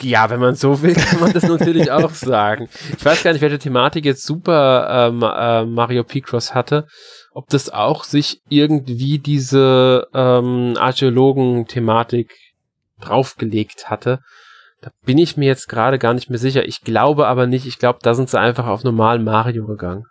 Ja, 0.00 0.28
wenn 0.28 0.40
man 0.40 0.54
so 0.54 0.82
will, 0.82 0.94
kann 0.94 1.20
man 1.20 1.32
das 1.32 1.42
natürlich 1.48 1.90
auch 1.90 2.10
sagen. 2.10 2.68
Ich 2.96 3.04
weiß 3.04 3.22
gar 3.22 3.32
nicht, 3.32 3.40
welche 3.40 3.58
Thematik 3.58 4.04
jetzt 4.04 4.24
super 4.24 5.08
ähm, 5.08 5.22
äh, 5.22 5.64
Mario 5.64 6.04
Picross 6.04 6.54
hatte. 6.54 6.86
Ob 7.32 7.48
das 7.48 7.70
auch 7.70 8.04
sich 8.04 8.40
irgendwie 8.48 9.18
diese 9.18 10.06
ähm, 10.12 10.74
Archäologen-Thematik 10.78 12.34
draufgelegt 13.00 13.88
hatte. 13.88 14.20
Da 14.82 14.90
bin 15.04 15.18
ich 15.18 15.36
mir 15.36 15.46
jetzt 15.46 15.68
gerade 15.68 15.98
gar 15.98 16.14
nicht 16.14 16.28
mehr 16.28 16.38
sicher. 16.38 16.66
Ich 16.66 16.82
glaube 16.82 17.26
aber 17.26 17.46
nicht. 17.46 17.66
Ich 17.66 17.78
glaube, 17.78 17.98
da 18.02 18.14
sind 18.14 18.28
sie 18.28 18.38
einfach 18.38 18.66
auf 18.66 18.84
normal 18.84 19.18
Mario 19.18 19.66
gegangen. 19.66 20.04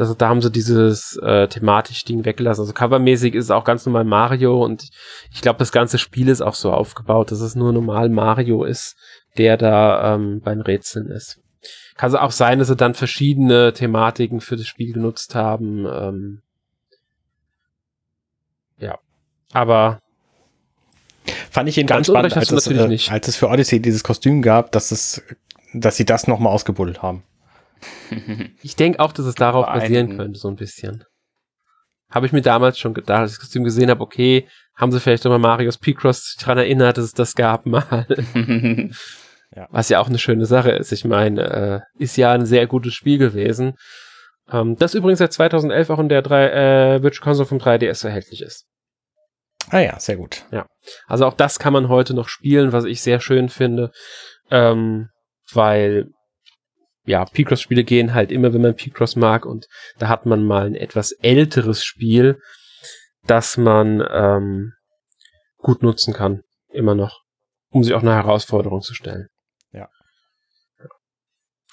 Das, 0.00 0.16
da 0.16 0.28
haben 0.28 0.40
sie 0.40 0.50
dieses 0.50 1.18
äh, 1.22 1.46
thematisch 1.48 2.04
Ding 2.04 2.24
weggelassen. 2.24 2.62
Also 2.62 2.72
covermäßig 2.72 3.34
ist 3.34 3.44
es 3.46 3.50
auch 3.50 3.64
ganz 3.64 3.84
normal 3.84 4.04
Mario 4.04 4.64
und 4.64 4.88
ich 5.32 5.42
glaube, 5.42 5.58
das 5.58 5.72
ganze 5.72 5.98
Spiel 5.98 6.28
ist 6.28 6.40
auch 6.40 6.54
so 6.54 6.72
aufgebaut, 6.72 7.30
dass 7.30 7.40
es 7.40 7.54
nur 7.54 7.72
normal 7.72 8.08
Mario 8.08 8.64
ist, 8.64 8.96
der 9.36 9.56
da 9.56 10.14
ähm, 10.14 10.40
beim 10.42 10.60
Rätseln 10.60 11.10
ist. 11.10 11.40
kann 11.96 12.08
es 12.08 12.16
auch 12.16 12.30
sein, 12.30 12.58
dass 12.58 12.68
sie 12.68 12.76
dann 12.76 12.94
verschiedene 12.94 13.74
Thematiken 13.74 14.40
für 14.40 14.56
das 14.56 14.66
Spiel 14.66 14.92
genutzt 14.94 15.34
haben. 15.34 15.86
Ähm, 15.86 16.42
ja. 18.78 18.98
Aber 19.52 20.00
Fand 21.50 21.68
ich 21.68 21.76
jedenfalls 21.76 22.06
spannend, 22.06 22.36
als 22.36 22.50
es, 22.50 22.66
äh, 22.66 23.10
als 23.10 23.28
es 23.28 23.36
für 23.36 23.48
Odyssey 23.48 23.80
dieses 23.80 24.02
Kostüm 24.02 24.40
gab, 24.40 24.72
dass 24.72 24.90
es, 24.90 25.22
dass 25.74 25.96
sie 25.96 26.04
das 26.06 26.26
nochmal 26.26 26.52
ausgebuddelt 26.52 27.02
haben. 27.02 27.22
ich 28.62 28.76
denke 28.76 29.00
auch, 29.00 29.12
dass 29.12 29.26
es 29.26 29.34
darauf 29.34 29.66
basieren 29.66 30.16
könnte, 30.16 30.38
so 30.38 30.48
ein 30.48 30.56
bisschen. 30.56 31.04
Habe 32.10 32.26
ich 32.26 32.32
mir 32.32 32.42
damals 32.42 32.78
schon 32.78 32.94
gedacht, 32.94 33.20
als 33.20 33.32
ich 33.32 33.38
das 33.38 33.46
Kostüm 33.46 33.64
gesehen 33.64 33.90
habe, 33.90 34.02
okay, 34.02 34.48
haben 34.74 34.90
sie 34.90 35.00
vielleicht 35.00 35.24
nochmal 35.24 35.38
Marius 35.38 35.78
Picross 35.78 36.36
daran 36.40 36.58
erinnert, 36.58 36.96
dass 36.96 37.04
es 37.04 37.14
das 37.14 37.34
gab 37.34 37.66
mal. 37.66 38.06
ja. 39.54 39.68
Was 39.70 39.88
ja 39.88 40.00
auch 40.00 40.08
eine 40.08 40.18
schöne 40.18 40.46
Sache 40.46 40.70
ist. 40.70 40.90
Ich 40.90 41.04
meine, 41.04 41.84
äh, 41.98 42.02
ist 42.02 42.16
ja 42.16 42.32
ein 42.32 42.46
sehr 42.46 42.66
gutes 42.66 42.94
Spiel 42.94 43.18
gewesen. 43.18 43.74
Ähm, 44.50 44.76
das 44.76 44.94
übrigens 44.94 45.20
seit 45.20 45.32
2011 45.32 45.90
auch 45.90 45.98
in 45.98 46.08
der 46.08 46.22
3, 46.22 46.48
äh, 46.48 47.02
Virtual 47.02 47.22
Console 47.22 47.46
vom 47.46 47.58
3DS 47.58 48.04
erhältlich 48.04 48.42
ist. 48.42 48.64
Ah 49.68 49.80
ja, 49.80 50.00
sehr 50.00 50.16
gut. 50.16 50.44
Ja. 50.50 50.66
Also 51.06 51.26
auch 51.26 51.34
das 51.34 51.58
kann 51.58 51.72
man 51.72 51.88
heute 51.88 52.14
noch 52.14 52.28
spielen, 52.28 52.72
was 52.72 52.84
ich 52.84 53.02
sehr 53.02 53.20
schön 53.20 53.48
finde. 53.48 53.92
Ähm, 54.50 55.10
weil 55.52 56.08
ja, 57.10 57.24
Picross-Spiele 57.24 57.82
gehen 57.84 58.14
halt 58.14 58.30
immer, 58.30 58.54
wenn 58.54 58.62
man 58.62 58.76
Picross 58.76 59.16
mag 59.16 59.44
und 59.44 59.66
da 59.98 60.08
hat 60.08 60.26
man 60.26 60.44
mal 60.44 60.66
ein 60.66 60.76
etwas 60.76 61.10
älteres 61.10 61.84
Spiel, 61.84 62.38
das 63.26 63.56
man 63.56 64.02
ähm, 64.08 64.72
gut 65.58 65.82
nutzen 65.82 66.14
kann, 66.14 66.42
immer 66.72 66.94
noch, 66.94 67.20
um 67.70 67.82
sich 67.82 67.94
auch 67.94 68.02
eine 68.02 68.14
Herausforderung 68.14 68.80
zu 68.80 68.94
stellen. 68.94 69.26
Ja. 69.72 69.88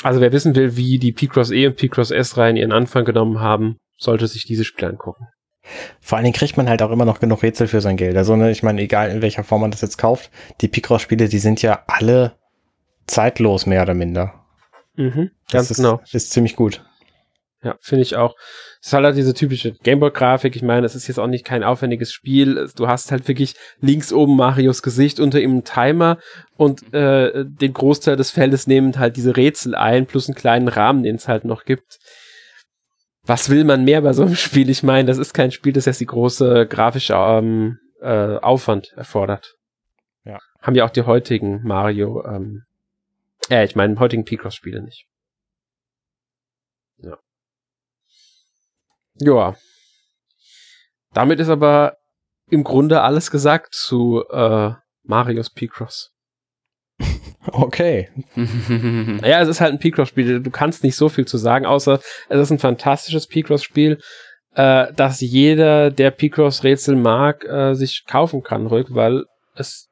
Also 0.01 0.21
wer 0.21 0.31
wissen 0.31 0.55
will, 0.55 0.75
wie 0.75 0.97
die 0.97 1.13
Picross 1.13 1.51
E 1.51 1.67
und 1.67 1.77
Picross 1.77 2.09
S-Reihen 2.09 2.57
ihren 2.57 2.71
Anfang 2.71 3.05
genommen 3.05 3.39
haben, 3.39 3.77
sollte 3.95 4.27
sich 4.27 4.45
diese 4.45 4.65
Spiele 4.65 4.89
angucken. 4.89 5.27
Vor 5.99 6.17
allen 6.17 6.23
Dingen 6.23 6.35
kriegt 6.35 6.57
man 6.57 6.67
halt 6.67 6.81
auch 6.81 6.91
immer 6.91 7.05
noch 7.05 7.19
genug 7.19 7.43
Rätsel 7.43 7.67
für 7.67 7.81
sein 7.81 7.97
Geld. 7.97 8.17
Also, 8.17 8.35
ne, 8.35 8.49
ich 8.49 8.63
meine, 8.63 8.81
egal 8.81 9.11
in 9.11 9.21
welcher 9.21 9.43
Form 9.43 9.61
man 9.61 9.71
das 9.71 9.81
jetzt 9.81 9.97
kauft, 9.97 10.31
die 10.61 10.67
Picross-Spiele, 10.67 11.29
die 11.29 11.39
sind 11.39 11.61
ja 11.61 11.83
alle 11.87 12.37
zeitlos, 13.05 13.65
mehr 13.65 13.83
oder 13.83 13.93
minder. 13.93 14.36
Mhm, 14.97 15.31
ganz 15.49 15.69
das 15.69 15.71
ist, 15.71 15.77
genau. 15.77 16.01
Ist 16.11 16.31
ziemlich 16.31 16.55
gut. 16.55 16.83
Ja, 17.63 17.75
finde 17.79 18.03
ich 18.03 18.15
auch. 18.15 18.35
Es 18.81 18.87
ist 18.87 18.93
halt, 18.93 19.05
halt 19.05 19.17
diese 19.17 19.33
typische 19.33 19.71
Gameboy-Grafik. 19.71 20.55
Ich 20.55 20.61
meine, 20.61 20.85
es 20.85 20.95
ist 20.95 21.07
jetzt 21.07 21.19
auch 21.19 21.27
nicht 21.27 21.45
kein 21.45 21.63
aufwendiges 21.63 22.11
Spiel. 22.11 22.69
Du 22.75 22.87
hast 22.87 23.11
halt 23.11 23.27
wirklich 23.27 23.55
links 23.79 24.13
oben 24.13 24.35
Marios 24.35 24.83
Gesicht, 24.83 25.19
unter 25.19 25.39
ihm 25.39 25.51
einen 25.51 25.63
Timer 25.63 26.19
und 26.55 26.93
äh, 26.93 27.45
den 27.45 27.73
Großteil 27.73 28.15
des 28.15 28.31
Feldes 28.31 28.67
nehmen 28.67 28.99
halt 28.99 29.17
diese 29.17 29.37
Rätsel 29.37 29.73
ein, 29.73 30.05
plus 30.05 30.27
einen 30.27 30.35
kleinen 30.35 30.67
Rahmen, 30.67 31.03
den 31.03 31.15
es 31.15 31.27
halt 31.27 31.45
noch 31.45 31.63
gibt 31.65 31.97
was 33.27 33.49
will 33.49 33.65
man 33.65 33.83
mehr 33.83 34.01
bei 34.01 34.13
so 34.13 34.23
einem 34.23 34.35
Spiel? 34.35 34.69
Ich 34.69 34.83
meine, 34.83 35.05
das 35.05 35.17
ist 35.17 35.33
kein 35.33 35.51
Spiel, 35.51 35.73
das 35.73 35.85
jetzt 35.85 36.01
die 36.01 36.05
große 36.05 36.65
grafische 36.67 37.13
ähm, 37.13 37.77
äh, 38.01 38.37
Aufwand 38.37 38.93
erfordert. 38.95 39.55
Ja. 40.23 40.39
Haben 40.61 40.75
ja 40.75 40.85
auch 40.85 40.89
die 40.89 41.03
heutigen 41.03 41.61
Mario, 41.63 42.25
ähm, 42.25 42.63
äh, 43.49 43.65
ich 43.65 43.75
meine, 43.75 43.99
heutigen 43.99 44.25
Picross-Spiele 44.25 44.81
nicht. 44.81 45.07
Ja. 46.97 47.17
Joa. 49.15 49.55
Damit 51.13 51.39
ist 51.39 51.49
aber 51.49 51.97
im 52.49 52.63
Grunde 52.63 53.01
alles 53.01 53.31
gesagt 53.31 53.73
zu 53.73 54.23
äh, 54.29 54.71
Marios 55.03 55.49
Picross. 55.49 56.13
Okay. 57.49 58.09
ja, 58.35 59.41
es 59.41 59.47
ist 59.47 59.61
halt 59.61 59.71
ein 59.71 59.79
Picross-Spiel. 59.79 60.41
Du 60.41 60.51
kannst 60.51 60.83
nicht 60.83 60.97
so 60.97 61.07
viel 61.07 61.25
zu 61.25 61.37
sagen, 61.37 61.65
außer 61.65 62.01
es 62.27 62.41
ist 62.41 62.51
ein 62.51 62.59
fantastisches 62.59 63.27
Picross-Spiel, 63.27 64.01
äh, 64.57 64.91
das 64.93 65.21
jeder, 65.21 65.91
der 65.91 66.11
Picross-Rätsel 66.11 66.95
mag, 66.95 67.45
äh, 67.45 67.73
sich 67.73 68.03
kaufen 68.05 68.43
kann, 68.43 68.67
ruhig, 68.67 68.87
weil 68.89 69.23
es, 69.55 69.87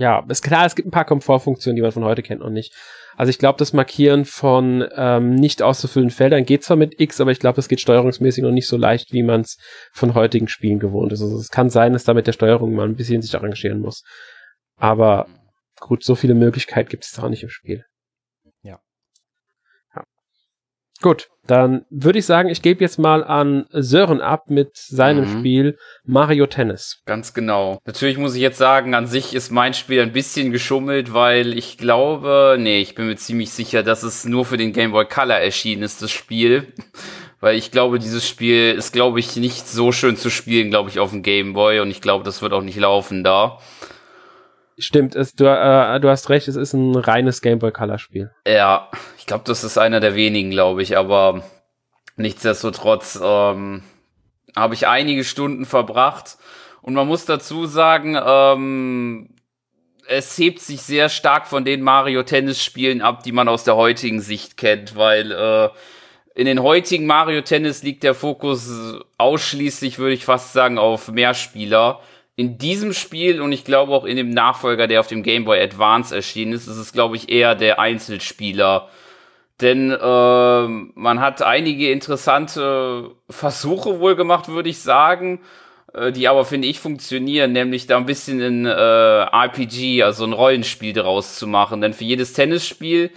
ja, 0.00 0.24
ist 0.30 0.42
klar, 0.42 0.64
es 0.64 0.74
gibt 0.74 0.88
ein 0.88 0.92
paar 0.92 1.04
Komfortfunktionen, 1.04 1.76
die 1.76 1.82
man 1.82 1.92
von 1.92 2.04
heute 2.04 2.22
kennt 2.22 2.40
noch 2.40 2.48
nicht. 2.48 2.74
Also 3.16 3.28
ich 3.28 3.38
glaube, 3.38 3.58
das 3.58 3.74
Markieren 3.74 4.24
von 4.24 4.82
ähm, 4.96 5.34
nicht 5.34 5.60
auszufüllenden 5.60 6.16
Feldern 6.16 6.46
geht 6.46 6.64
zwar 6.64 6.78
mit 6.78 6.98
X, 6.98 7.20
aber 7.20 7.32
ich 7.32 7.38
glaube, 7.38 7.56
das 7.56 7.68
geht 7.68 7.82
steuerungsmäßig 7.82 8.42
noch 8.42 8.50
nicht 8.50 8.66
so 8.66 8.78
leicht, 8.78 9.12
wie 9.12 9.22
man 9.22 9.42
es 9.42 9.58
von 9.92 10.14
heutigen 10.14 10.48
Spielen 10.48 10.78
gewohnt 10.78 11.12
ist. 11.12 11.20
Also 11.20 11.36
es 11.36 11.50
kann 11.50 11.68
sein, 11.68 11.92
dass 11.92 12.04
da 12.04 12.14
mit 12.14 12.26
der 12.26 12.32
Steuerung 12.32 12.74
man 12.74 12.88
ein 12.88 12.96
bisschen 12.96 13.20
sich 13.20 13.34
arrangieren 13.34 13.80
muss. 13.80 14.02
Aber 14.76 15.26
gut, 15.80 16.02
so 16.02 16.14
viele 16.14 16.34
Möglichkeiten 16.34 16.88
gibt 16.88 17.04
es 17.04 17.18
auch 17.18 17.28
nicht 17.28 17.42
im 17.42 17.50
Spiel. 17.50 17.84
Ja. 18.62 18.80
ja. 19.94 20.04
Gut, 21.02 21.28
dann 21.46 21.86
würde 21.88 22.18
ich 22.18 22.26
sagen, 22.26 22.50
ich 22.50 22.60
gebe 22.60 22.80
jetzt 22.82 22.98
mal 22.98 23.24
an 23.24 23.66
Sören 23.70 24.20
ab 24.20 24.50
mit 24.50 24.76
seinem 24.76 25.24
mhm. 25.24 25.38
Spiel 25.38 25.78
Mario 26.04 26.46
Tennis. 26.46 27.02
Ganz 27.06 27.32
genau. 27.32 27.80
Natürlich 27.86 28.18
muss 28.18 28.34
ich 28.34 28.42
jetzt 28.42 28.58
sagen, 28.58 28.94
an 28.94 29.06
sich 29.06 29.34
ist 29.34 29.50
mein 29.50 29.72
Spiel 29.72 30.02
ein 30.02 30.12
bisschen 30.12 30.52
geschummelt, 30.52 31.14
weil 31.14 31.56
ich 31.56 31.78
glaube, 31.78 32.56
nee, 32.58 32.80
ich 32.80 32.94
bin 32.94 33.06
mir 33.06 33.16
ziemlich 33.16 33.50
sicher, 33.50 33.82
dass 33.82 34.02
es 34.02 34.26
nur 34.26 34.44
für 34.44 34.58
den 34.58 34.72
Game 34.72 34.92
Boy 34.92 35.06
Color 35.06 35.38
erschienen 35.38 35.82
ist, 35.82 36.02
das 36.02 36.10
Spiel. 36.10 36.72
Weil 37.42 37.56
ich 37.56 37.70
glaube, 37.70 37.98
dieses 37.98 38.28
Spiel 38.28 38.74
ist, 38.76 38.92
glaube 38.92 39.18
ich, 39.18 39.34
nicht 39.36 39.66
so 39.66 39.92
schön 39.92 40.18
zu 40.18 40.28
spielen, 40.28 40.68
glaube 40.68 40.90
ich, 40.90 40.98
auf 40.98 41.08
dem 41.08 41.22
Game 41.22 41.54
Boy 41.54 41.80
und 41.80 41.90
ich 41.90 42.02
glaube, 42.02 42.22
das 42.22 42.42
wird 42.42 42.52
auch 42.52 42.60
nicht 42.60 42.78
laufen 42.78 43.24
da. 43.24 43.58
Stimmt, 44.80 45.14
es, 45.14 45.34
du, 45.34 45.44
äh, 45.44 46.00
du 46.00 46.08
hast 46.08 46.30
recht, 46.30 46.48
es 46.48 46.56
ist 46.56 46.72
ein 46.72 46.96
reines 46.96 47.42
Game 47.42 47.58
Boy 47.58 47.70
Color 47.70 47.98
Spiel. 47.98 48.30
Ja, 48.46 48.90
ich 49.18 49.26
glaube, 49.26 49.44
das 49.46 49.62
ist 49.62 49.78
einer 49.78 50.00
der 50.00 50.14
wenigen, 50.14 50.50
glaube 50.50 50.82
ich, 50.82 50.96
aber 50.96 51.44
nichtsdestotrotz 52.16 53.20
ähm, 53.22 53.82
habe 54.56 54.74
ich 54.74 54.88
einige 54.88 55.24
Stunden 55.24 55.66
verbracht 55.66 56.38
und 56.82 56.94
man 56.94 57.06
muss 57.06 57.26
dazu 57.26 57.66
sagen, 57.66 58.18
ähm, 58.20 59.34
es 60.08 60.36
hebt 60.38 60.60
sich 60.60 60.82
sehr 60.82 61.08
stark 61.08 61.46
von 61.46 61.64
den 61.64 61.82
Mario 61.82 62.22
Tennis 62.22 62.62
Spielen 62.62 63.02
ab, 63.02 63.22
die 63.22 63.32
man 63.32 63.48
aus 63.48 63.64
der 63.64 63.76
heutigen 63.76 64.20
Sicht 64.20 64.56
kennt, 64.56 64.96
weil 64.96 65.30
äh, 65.30 65.68
in 66.34 66.46
den 66.46 66.62
heutigen 66.62 67.06
Mario 67.06 67.42
Tennis 67.42 67.82
liegt 67.82 68.02
der 68.02 68.14
Fokus 68.14 68.98
ausschließlich, 69.18 69.98
würde 69.98 70.14
ich 70.14 70.24
fast 70.24 70.52
sagen, 70.52 70.78
auf 70.78 71.10
Mehrspieler 71.12 72.00
in 72.40 72.56
diesem 72.56 72.94
Spiel 72.94 73.42
und 73.42 73.52
ich 73.52 73.64
glaube 73.64 73.92
auch 73.92 74.06
in 74.06 74.16
dem 74.16 74.30
Nachfolger, 74.30 74.86
der 74.86 75.00
auf 75.00 75.08
dem 75.08 75.22
Game 75.22 75.44
Boy 75.44 75.60
Advance 75.60 76.14
erschienen 76.14 76.54
ist, 76.54 76.66
ist 76.66 76.78
es, 76.78 76.92
glaube 76.92 77.16
ich, 77.16 77.28
eher 77.28 77.54
der 77.54 77.78
Einzelspieler. 77.78 78.88
Denn 79.60 79.90
äh, 79.90 80.66
man 80.66 81.20
hat 81.20 81.42
einige 81.42 81.90
interessante 81.92 83.10
Versuche 83.28 84.00
wohl 84.00 84.16
gemacht, 84.16 84.48
würde 84.48 84.70
ich 84.70 84.78
sagen, 84.78 85.40
äh, 85.92 86.12
die 86.12 86.28
aber, 86.28 86.46
finde 86.46 86.68
ich, 86.68 86.80
funktionieren, 86.80 87.52
nämlich 87.52 87.86
da 87.86 87.98
ein 87.98 88.06
bisschen 88.06 88.40
ein 88.40 88.64
äh, 88.64 88.70
RPG, 88.70 90.02
also 90.02 90.24
ein 90.24 90.32
Rollenspiel 90.32 90.94
daraus 90.94 91.36
zu 91.36 91.46
machen. 91.46 91.82
Denn 91.82 91.92
für 91.92 92.04
jedes 92.04 92.32
Tennisspiel 92.32 93.10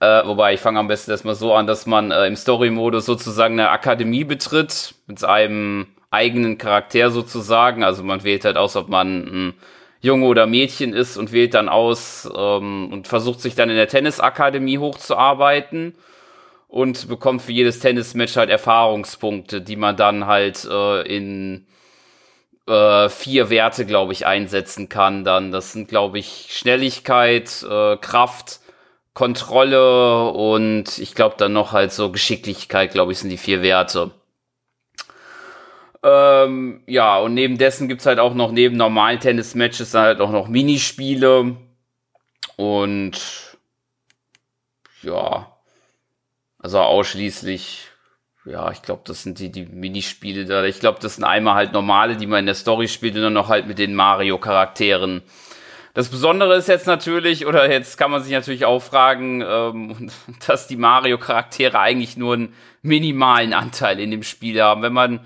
äh, 0.00 0.26
wobei 0.26 0.54
ich 0.54 0.60
fange 0.60 0.80
am 0.80 0.88
besten 0.88 1.10
erstmal 1.10 1.34
so 1.34 1.52
an, 1.52 1.66
dass 1.66 1.84
man 1.86 2.10
äh, 2.10 2.26
im 2.26 2.34
Story-Modus 2.34 3.04
sozusagen 3.04 3.60
eine 3.60 3.68
Akademie 3.68 4.24
betritt 4.24 4.94
mit 5.06 5.22
einem 5.22 5.88
eigenen 6.10 6.58
Charakter 6.58 7.10
sozusagen. 7.10 7.84
Also 7.84 8.02
man 8.02 8.24
wählt 8.24 8.44
halt 8.44 8.56
aus, 8.56 8.76
ob 8.76 8.88
man 8.88 9.22
ein 9.24 9.54
Junge 10.00 10.26
oder 10.26 10.46
Mädchen 10.46 10.92
ist 10.94 11.16
und 11.16 11.32
wählt 11.32 11.54
dann 11.54 11.68
aus 11.68 12.28
ähm, 12.34 12.92
und 12.92 13.08
versucht 13.08 13.40
sich 13.40 13.54
dann 13.54 13.70
in 13.70 13.76
der 13.76 13.88
Tennisakademie 13.88 14.78
hochzuarbeiten 14.78 15.94
und 16.68 17.08
bekommt 17.08 17.42
für 17.42 17.52
jedes 17.52 17.80
Tennismatch 17.80 18.36
halt 18.36 18.50
Erfahrungspunkte, 18.50 19.60
die 19.60 19.76
man 19.76 19.96
dann 19.96 20.26
halt 20.26 20.64
äh, 20.70 21.02
in 21.02 21.66
äh, 22.66 23.08
vier 23.08 23.50
Werte, 23.50 23.84
glaube 23.86 24.12
ich, 24.12 24.26
einsetzen 24.26 24.88
kann. 24.88 25.24
Dann 25.24 25.52
das 25.52 25.72
sind, 25.72 25.88
glaube 25.88 26.18
ich, 26.18 26.46
Schnelligkeit, 26.50 27.64
äh, 27.68 27.96
Kraft, 27.98 28.60
Kontrolle 29.12 30.30
und 30.30 30.98
ich 30.98 31.14
glaube 31.14 31.34
dann 31.38 31.52
noch 31.52 31.72
halt 31.72 31.92
so 31.92 32.10
Geschicklichkeit, 32.12 32.92
glaube 32.92 33.12
ich, 33.12 33.18
sind 33.18 33.30
die 33.30 33.36
vier 33.36 33.62
Werte. 33.62 34.12
Ähm, 36.02 36.82
ja, 36.86 37.18
und 37.18 37.34
neben 37.34 37.58
dessen 37.58 37.88
gibt's 37.88 38.06
halt 38.06 38.18
auch 38.18 38.34
noch 38.34 38.52
neben 38.52 38.76
normalen 38.76 39.20
Tennis-Matches 39.20 39.94
halt 39.94 40.20
auch 40.20 40.30
noch 40.30 40.48
Minispiele. 40.48 41.56
Und 42.56 43.58
ja, 45.02 45.56
also 46.58 46.78
ausschließlich, 46.78 47.88
ja, 48.44 48.70
ich 48.70 48.82
glaube, 48.82 49.02
das 49.06 49.22
sind 49.22 49.38
die, 49.38 49.50
die 49.50 49.66
Minispiele 49.66 50.46
da. 50.46 50.64
Ich 50.64 50.80
glaube, 50.80 50.98
das 51.00 51.16
sind 51.16 51.24
einmal 51.24 51.54
halt 51.54 51.72
normale, 51.72 52.16
die 52.16 52.26
man 52.26 52.40
in 52.40 52.46
der 52.46 52.54
Story 52.54 52.88
spielt 52.88 53.16
und 53.16 53.22
dann 53.22 53.32
noch 53.32 53.48
halt 53.48 53.66
mit 53.66 53.78
den 53.78 53.94
Mario-Charakteren. 53.94 55.22
Das 55.92 56.08
Besondere 56.08 56.54
ist 56.54 56.68
jetzt 56.68 56.86
natürlich, 56.86 57.46
oder 57.46 57.70
jetzt 57.70 57.98
kann 57.98 58.10
man 58.10 58.22
sich 58.22 58.32
natürlich 58.32 58.64
auch 58.64 58.80
fragen, 58.80 59.42
ähm, 59.46 60.10
dass 60.46 60.66
die 60.66 60.76
Mario-Charaktere 60.76 61.78
eigentlich 61.78 62.16
nur 62.16 62.34
einen 62.34 62.54
minimalen 62.82 63.52
Anteil 63.52 64.00
in 64.00 64.10
dem 64.10 64.22
Spiel 64.22 64.62
haben. 64.62 64.82
Wenn 64.82 64.92
man 64.92 65.20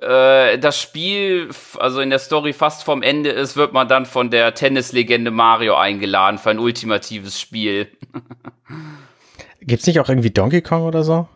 äh, 0.00 0.58
das 0.58 0.80
Spiel, 0.80 1.48
also 1.78 2.00
in 2.00 2.10
der 2.10 2.18
Story 2.18 2.52
fast 2.52 2.84
vom 2.84 3.02
Ende 3.02 3.30
ist, 3.30 3.56
wird 3.56 3.72
man 3.72 3.88
dann 3.88 4.06
von 4.06 4.30
der 4.30 4.54
Tennislegende 4.54 5.30
Mario 5.30 5.76
eingeladen 5.76 6.38
für 6.38 6.50
ein 6.50 6.58
ultimatives 6.58 7.40
Spiel. 7.40 7.88
Gibt's 9.60 9.86
nicht 9.86 9.98
auch 9.98 10.08
irgendwie 10.08 10.30
Donkey 10.30 10.60
Kong 10.60 10.82
oder 10.82 11.02
so? 11.02 11.28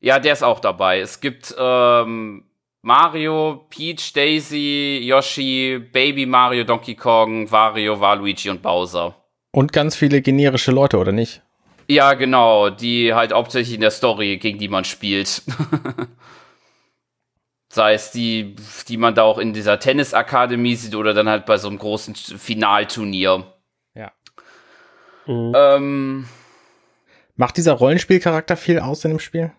Ja, 0.00 0.18
der 0.18 0.32
ist 0.32 0.42
auch 0.42 0.60
dabei. 0.60 1.00
Es 1.00 1.20
gibt 1.20 1.54
ähm, 1.58 2.44
Mario, 2.82 3.66
Peach, 3.68 4.12
Daisy, 4.12 5.00
Yoshi, 5.04 5.78
Baby 5.92 6.26
Mario, 6.26 6.64
Donkey 6.64 6.94
Kong, 6.94 7.50
Wario, 7.50 8.00
Waluigi 8.00 8.48
und 8.48 8.62
Bowser. 8.62 9.14
Und 9.50 9.72
ganz 9.72 9.96
viele 9.96 10.22
generische 10.22 10.70
Leute, 10.70 10.98
oder 10.98 11.12
nicht? 11.12 11.42
Ja, 11.88 12.14
genau, 12.14 12.70
die 12.70 13.14
halt 13.14 13.32
hauptsächlich 13.32 13.74
in 13.74 13.80
der 13.80 13.90
Story, 13.90 14.38
gegen 14.38 14.58
die 14.58 14.68
man 14.68 14.84
spielt. 14.84 15.42
Sei 17.76 17.92
es 17.92 18.10
die, 18.10 18.56
die 18.88 18.96
man 18.96 19.14
da 19.14 19.24
auch 19.24 19.36
in 19.36 19.52
dieser 19.52 19.78
Tennisakademie 19.78 20.76
sieht 20.76 20.94
oder 20.94 21.12
dann 21.12 21.28
halt 21.28 21.44
bei 21.44 21.58
so 21.58 21.68
einem 21.68 21.76
großen 21.76 22.14
Finalturnier. 22.14 23.52
Ja. 23.94 24.12
Mhm. 25.26 25.52
Ähm, 25.54 26.28
Macht 27.34 27.58
dieser 27.58 27.74
Rollenspielcharakter 27.74 28.56
viel 28.56 28.78
aus 28.78 29.04
in 29.04 29.10
dem 29.10 29.20
Spiel? 29.20 29.52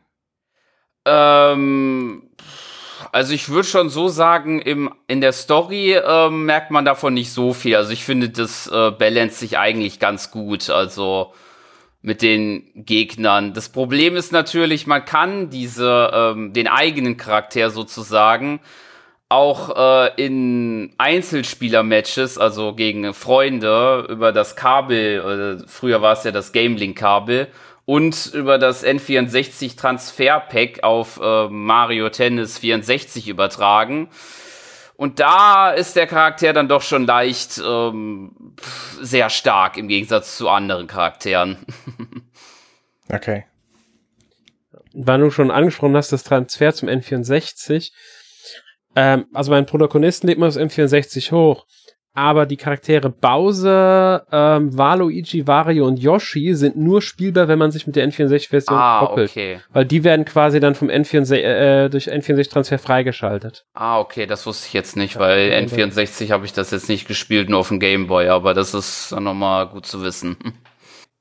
Ähm, 1.06 2.32
also 3.12 3.34
ich 3.34 3.50
würde 3.50 3.68
schon 3.68 3.92
so 3.92 4.08
sagen, 4.08 4.64
im, 4.64 4.92
in 5.08 5.22
der 5.22 5.32
Story 5.32 5.92
äh, 5.94 6.32
merkt 6.32 6.72
man 6.72 6.86
davon 6.86 7.14
nicht 7.14 7.32
so 7.32 7.54
viel. 7.54 7.76
Also 7.76 7.92
ich 7.92 8.04
finde, 8.04 8.30
das 8.30 8.66
äh, 8.66 8.90
balance 8.90 9.38
sich 9.38 9.60
eigentlich 9.60 10.00
ganz 10.00 10.32
gut. 10.32 10.72
Also 10.72 11.34
mit 12.08 12.22
den 12.22 12.64
Gegnern. 12.74 13.54
Das 13.54 13.68
Problem 13.68 14.16
ist 14.16 14.32
natürlich, 14.32 14.88
man 14.88 15.04
kann 15.04 15.50
diese, 15.50 16.10
ähm, 16.14 16.54
den 16.54 16.70
eigenen 16.70 17.18
Charakter 17.18 17.70
sozusagen 17.70 18.62
auch 19.28 19.76
äh, 19.76 20.26
in 20.26 20.94
Einzelspieler-Matches, 20.98 22.38
also 22.38 22.74
gegen 22.74 23.14
Freunde, 23.14 24.08
über 24.10 24.32
das 24.32 24.56
Kabel, 24.56 25.60
äh, 25.62 25.68
früher 25.68 26.02
war 26.02 26.14
es 26.14 26.24
ja 26.24 26.32
das 26.32 26.54
Gamelink-Kabel, 26.54 27.50
und 27.84 28.32
über 28.34 28.58
das 28.58 28.86
N64 28.86 29.78
Transfer 29.78 30.40
Pack 30.40 30.84
auf 30.84 31.20
äh, 31.22 31.50
Mario 31.50 32.08
Tennis 32.08 32.58
64 32.60 33.28
übertragen. 33.28 34.08
Und 34.98 35.20
da 35.20 35.72
ist 35.72 35.96
der 35.96 36.08
Charakter 36.08 36.54
dann 36.54 36.68
doch 36.68 36.82
schon 36.82 37.06
leicht 37.06 37.62
ähm, 37.64 38.56
sehr 39.00 39.30
stark 39.30 39.78
im 39.78 39.88
Gegensatz 39.88 40.38
zu 40.38 40.50
anderen 40.50 40.88
Charakteren. 40.88 41.58
okay. 43.10 43.46
Weil 44.94 45.20
du 45.20 45.30
schon 45.30 45.52
angesprochen 45.52 45.96
hast, 45.96 46.12
das 46.12 46.24
Transfer 46.24 46.74
zum 46.74 46.90
N64. 46.90 47.92
Ähm, 48.96 49.28
also 49.34 49.52
beim 49.52 49.68
Protagonisten 49.68 50.28
lädt 50.28 50.40
man 50.40 50.50
das 50.50 50.58
N64 50.58 51.32
hoch 51.32 51.68
aber 52.18 52.48
die 52.48 52.58
Charaktere 52.58 53.12
Bowser, 53.12 54.26
ähm, 54.32 54.76
Waluigi, 54.76 55.46
Wario 55.46 55.86
und 55.86 56.00
Yoshi 56.00 56.56
sind 56.56 56.76
nur 56.76 57.04
spielbar, 57.04 57.48
wenn 57.48 57.60
man 57.60 57.70
sich 57.70 57.86
mit 57.86 57.96
der 57.96 58.10
N64-Version 58.10 58.76
ah, 58.76 59.06
koppelt. 59.06 59.30
Okay. 59.30 59.60
Weil 59.72 59.86
die 59.86 60.04
werden 60.04 60.26
quasi 60.26 60.60
dann 60.60 60.74
vom 60.74 60.90
N64, 60.90 61.36
äh, 61.36 61.90
durch 61.90 62.12
N64-Transfer 62.12 62.80
freigeschaltet. 62.80 63.68
Ah, 63.76 64.00
okay, 64.00 64.26
das 64.26 64.48
wusste 64.48 64.66
ich 64.66 64.74
jetzt 64.74 64.98
nicht, 64.98 65.20
weil 65.20 65.52
ja, 65.52 65.60
N64 65.60 66.32
habe 66.32 66.48
ich 66.48 66.54
das 66.54 66.72
jetzt 66.72 66.90
nicht 66.90 67.08
gespielt, 67.08 67.50
nur 67.52 67.60
auf 67.60 67.68
dem 67.68 67.80
Gameboy, 67.80 68.30
aber 68.30 68.56
das 68.56 68.74
ist 68.74 69.12
dann 69.12 69.24
nochmal 69.24 69.68
gut 69.68 69.86
zu 69.86 70.02
wissen. 70.02 70.38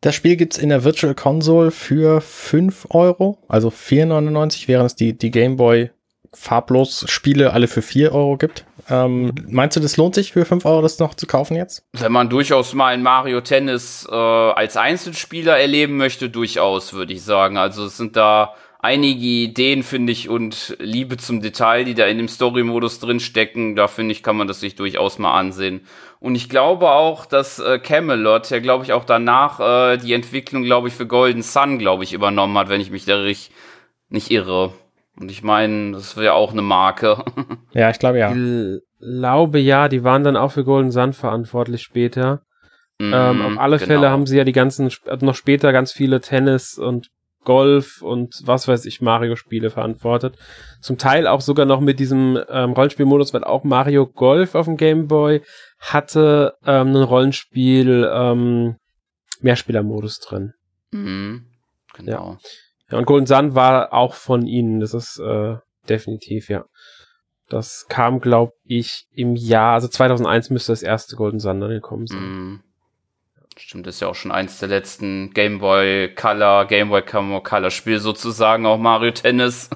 Das 0.03 0.15
Spiel 0.15 0.37
gibt's 0.37 0.59
in 0.59 0.69
der 0.69 0.85
Virtual 0.85 1.15
Console 1.15 1.71
für 1.71 2.21
5 2.21 2.89
Euro, 2.91 3.39
also 3.49 3.69
4,99, 3.69 4.69
während 4.69 4.87
es 4.89 4.95
die, 4.95 5.17
die 5.17 5.31
Gameboy 5.31 5.91
farblos 6.35 7.07
Spiele 7.09 7.55
alle 7.55 7.67
für 7.67 7.81
4 7.81 8.13
Euro 8.13 8.37
gibt. 8.37 8.67
Ähm, 8.89 9.33
meinst 9.49 9.77
du, 9.77 9.81
das 9.81 9.97
lohnt 9.97 10.15
sich 10.15 10.33
für 10.33 10.45
5 10.45 10.65
Euro, 10.65 10.83
das 10.83 10.99
noch 10.99 11.15
zu 11.15 11.27
kaufen 11.27 11.57
jetzt? 11.57 11.85
Wenn 11.93 12.13
man 12.13 12.29
durchaus 12.29 12.75
mal 12.75 12.95
ein 12.95 13.03
Mario 13.03 13.41
Tennis 13.41 14.07
äh, 14.11 14.15
als 14.15 14.77
Einzelspieler 14.77 15.59
erleben 15.59 15.97
möchte, 15.97 16.31
durchaus, 16.31 16.93
würde 16.93 17.13
ich 17.13 17.23
sagen. 17.23 17.57
Also 17.57 17.85
es 17.87 17.97
sind 17.97 18.17
da 18.17 18.55
einige 18.79 19.27
Ideen, 19.27 19.83
finde 19.83 20.13
ich, 20.13 20.29
und 20.29 20.77
Liebe 20.79 21.17
zum 21.17 21.41
Detail, 21.41 21.85
die 21.85 21.95
da 21.95 22.07
in 22.07 22.19
dem 22.19 22.29
Story-Modus 22.29 23.01
drinstecken. 23.01 23.75
Da 23.75 23.89
finde 23.89 24.13
ich, 24.13 24.23
kann 24.23 24.37
man 24.37 24.47
das 24.47 24.61
sich 24.61 24.77
durchaus 24.77 25.19
mal 25.19 25.37
ansehen. 25.37 25.81
Und 26.21 26.37
ich 26.37 26.49
glaube 26.49 26.91
auch, 26.91 27.27
dass 27.27 27.59
äh, 27.59 27.79
Camelot, 27.79 28.51
der 28.51 28.61
glaube 28.61 28.85
ich 28.85 28.93
auch 28.93 29.05
danach 29.05 29.61
äh, 29.61 29.97
die 29.97 30.13
Entwicklung, 30.13 30.63
glaube 30.63 30.89
ich, 30.89 30.95
für 30.95 31.07
Golden 31.07 31.43
Sun, 31.43 31.79
glaube 31.79 32.05
ich, 32.05 32.13
übernommen 32.13 32.57
hat, 32.57 32.69
wenn 32.69 32.81
ich 32.81 32.91
mich 32.91 33.05
da 33.05 33.17
richtig 33.17 33.55
nicht 34.09 34.31
irre. 34.31 34.73
Und 35.19 35.31
ich 35.31 35.43
meine, 35.43 35.93
das 35.93 36.17
wäre 36.17 36.35
auch 36.35 36.53
eine 36.53 36.63
Marke. 36.63 37.25
Ja, 37.73 37.91
ich 37.91 37.99
glaube 37.99 38.19
ja. 38.19 38.33
Ich 38.33 38.81
glaube 38.99 39.59
ja, 39.59 39.89
die 39.89 40.03
waren 40.03 40.25
dann 40.25 40.37
auch 40.37 40.53
für 40.53 40.65
Golden 40.65 40.91
Sun 40.91 41.13
verantwortlich 41.13 41.83
später. 41.83 42.41
Mm, 42.99 43.13
ähm, 43.13 43.43
auf 43.43 43.59
alle 43.59 43.77
genau. 43.77 43.87
Fälle 43.87 44.11
haben 44.11 44.25
sie 44.25 44.39
ja 44.39 44.45
die 44.45 44.53
ganzen, 44.53 44.91
noch 45.21 45.35
später 45.35 45.73
ganz 45.73 45.93
viele 45.93 46.23
Tennis 46.23 46.79
und 46.79 47.11
Golf 47.47 48.03
und 48.03 48.43
was 48.45 48.69
weiß 48.69 48.85
ich, 48.87 49.01
Mario-Spiele 49.01 49.71
verantwortet. 49.71 50.37
Zum 50.81 50.99
Teil 50.99 51.27
auch 51.27 51.41
sogar 51.41 51.65
noch 51.65 51.81
mit 51.81 51.99
diesem 52.01 52.39
ähm, 52.49 52.73
Rollenspielmodus, 52.73 53.33
weil 53.33 53.45
auch 53.45 53.65
Mario 53.65 54.07
Golf 54.07 54.55
auf 54.55 54.67
dem 54.67 54.77
Game 54.77 55.07
Boy 55.07 55.43
hatte 55.79 56.55
ähm, 56.67 56.89
einen 56.89 57.03
Rollenspiel 57.03 58.11
ähm, 58.13 58.77
Mehrspielermodus 59.41 60.19
drin. 60.21 60.53
Mhm, 60.91 61.47
genau. 61.95 62.33
Ja. 62.33 62.39
Ja, 62.91 62.99
und 62.99 63.07
Golden 63.07 63.27
Sun 63.27 63.55
war 63.55 63.93
auch 63.93 64.15
von 64.15 64.47
ihnen, 64.47 64.81
das 64.81 64.95
ist 64.95 65.19
äh, 65.19 65.57
definitiv, 65.89 66.49
ja. 66.49 66.65
Das 67.49 67.87
kam, 67.89 68.21
glaube 68.21 68.53
ich, 68.65 69.07
im 69.13 69.37
Jahr, 69.37 69.75
also 69.75 69.89
2001 69.89 70.51
müsste 70.51 70.73
das 70.73 70.83
erste 70.83 71.17
Golden 71.17 71.39
Sun 71.39 71.61
dann 71.61 71.71
gekommen 71.71 72.07
sein. 72.07 72.21
Mm. 72.21 72.63
Stimmt, 73.59 73.87
das 73.87 73.95
ist 73.95 74.01
ja 74.01 74.09
auch 74.09 74.15
schon 74.15 74.33
eins 74.33 74.59
der 74.59 74.69
letzten 74.69 75.33
Game 75.33 75.61
Boy 75.61 76.15
Color, 76.15 76.67
Game 76.67 76.91
Boy 76.91 77.03
Color 77.03 77.71
Spiel 77.71 78.01
sozusagen, 78.01 78.67
auch 78.67 78.77
Mario 78.77 79.13
Tennis. 79.13 79.71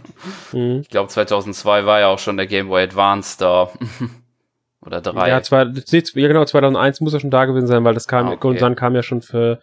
Mhm. 0.52 0.80
Ich 0.82 0.90
glaube 0.90 1.08
2002 1.08 1.86
war 1.86 2.00
ja 2.00 2.08
auch 2.08 2.18
schon 2.18 2.36
der 2.36 2.46
Game 2.46 2.68
Boy 2.68 2.82
Advance 2.82 3.38
da. 3.38 3.70
Oder 4.84 5.00
drei. 5.00 5.28
Ja, 5.28 5.42
zwei, 5.42 5.64
ja, 5.64 6.28
genau, 6.28 6.44
2001 6.44 7.00
muss 7.00 7.14
er 7.14 7.20
schon 7.20 7.30
da 7.30 7.46
gewesen 7.46 7.66
sein, 7.66 7.84
weil 7.84 7.94
das 7.94 8.06
kam, 8.06 8.26
ah, 8.26 8.30
okay. 8.32 8.40
Golden 8.40 8.58
Sun 8.58 8.76
kam 8.76 8.94
ja 8.94 9.02
schon 9.02 9.22
für, 9.22 9.60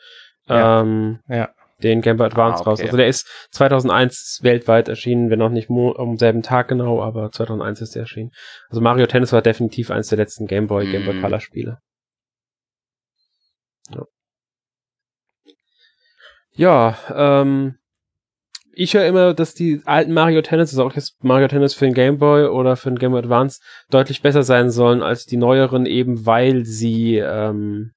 ähm, 0.48 1.20
ja. 1.28 1.50
Den 1.84 2.02
Game 2.02 2.18
Boy 2.18 2.28
Advance 2.28 2.58
ah, 2.58 2.62
okay. 2.62 2.70
raus. 2.70 2.82
Also 2.82 2.98
der 2.98 3.08
ist 3.08 3.28
2001 3.52 4.40
weltweit 4.42 4.88
erschienen, 4.88 5.30
wenn 5.30 5.42
auch 5.42 5.50
nicht 5.50 5.70
am 5.70 6.18
selben 6.18 6.42
Tag 6.42 6.68
genau, 6.70 7.02
aber 7.02 7.32
2001 7.32 7.82
ist 7.82 7.96
er 7.96 8.02
erschienen. 8.02 8.32
Also 8.70 8.82
Mario 8.82 9.06
Tennis 9.06 9.32
war 9.32 9.42
definitiv 9.42 9.92
eines 9.92 10.08
der 10.08 10.18
letzten 10.18 10.48
Game 10.48 10.68
Boy, 10.68 10.88
mm. 10.88 10.92
Game 10.92 11.06
Boy 11.06 11.14
mhm. 11.16 11.22
Color 11.22 11.40
Spiele. 11.40 11.78
Ja, 13.90 14.06
ja 16.54 17.42
ähm, 17.42 17.76
ich 18.80 18.94
höre 18.94 19.06
immer, 19.06 19.34
dass 19.34 19.56
die 19.56 19.82
alten 19.86 20.14
Mario 20.14 20.42
Tennis, 20.44 20.70
also 20.70 20.84
auch 20.84 20.94
jetzt 20.94 21.24
Mario 21.24 21.48
Tennis 21.48 21.74
für 21.74 21.86
den 21.86 21.96
Game 21.96 22.20
Boy 22.20 22.46
oder 22.46 22.76
für 22.76 22.90
den 22.90 23.00
Game 23.00 23.12
Boy 23.12 23.22
Advance, 23.22 23.60
deutlich 23.90 24.22
besser 24.22 24.44
sein 24.44 24.70
sollen 24.70 25.02
als 25.02 25.26
die 25.26 25.38
neueren, 25.38 25.88
eben 25.88 26.28
weil 26.28 26.64
sie 26.64 27.18
ähm, 27.18 27.94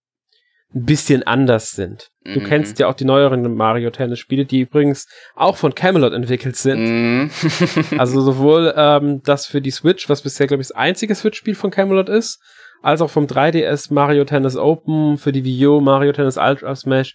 ein 0.74 0.84
bisschen 0.84 1.24
anders 1.24 1.72
sind. 1.72 2.10
Du 2.24 2.40
mhm. 2.40 2.44
kennst 2.44 2.78
ja 2.78 2.86
auch 2.86 2.94
die 2.94 3.04
neueren 3.04 3.54
Mario 3.54 3.90
Tennis 3.90 4.20
Spiele, 4.20 4.44
die 4.44 4.60
übrigens 4.60 5.08
auch 5.34 5.56
von 5.56 5.74
Camelot 5.74 6.12
entwickelt 6.12 6.56
sind. 6.56 6.80
Mhm. 6.80 7.30
also 7.98 8.20
sowohl 8.20 8.72
ähm, 8.76 9.20
das 9.24 9.46
für 9.46 9.60
die 9.60 9.72
Switch, 9.72 10.08
was 10.08 10.22
bisher 10.22 10.46
glaube 10.46 10.62
ich 10.62 10.68
das 10.68 10.76
einzige 10.76 11.14
Switch-Spiel 11.14 11.56
von 11.56 11.70
Camelot 11.70 12.08
ist, 12.08 12.40
als 12.82 13.00
auch 13.00 13.10
vom 13.10 13.26
3DS 13.26 13.92
Mario 13.92 14.24
Tennis 14.24 14.56
Open 14.56 15.18
für 15.18 15.32
die 15.32 15.44
Wii 15.44 15.66
U 15.66 15.80
Mario 15.80 16.12
Tennis 16.12 16.36
Ultra 16.36 16.76
Smash 16.76 17.14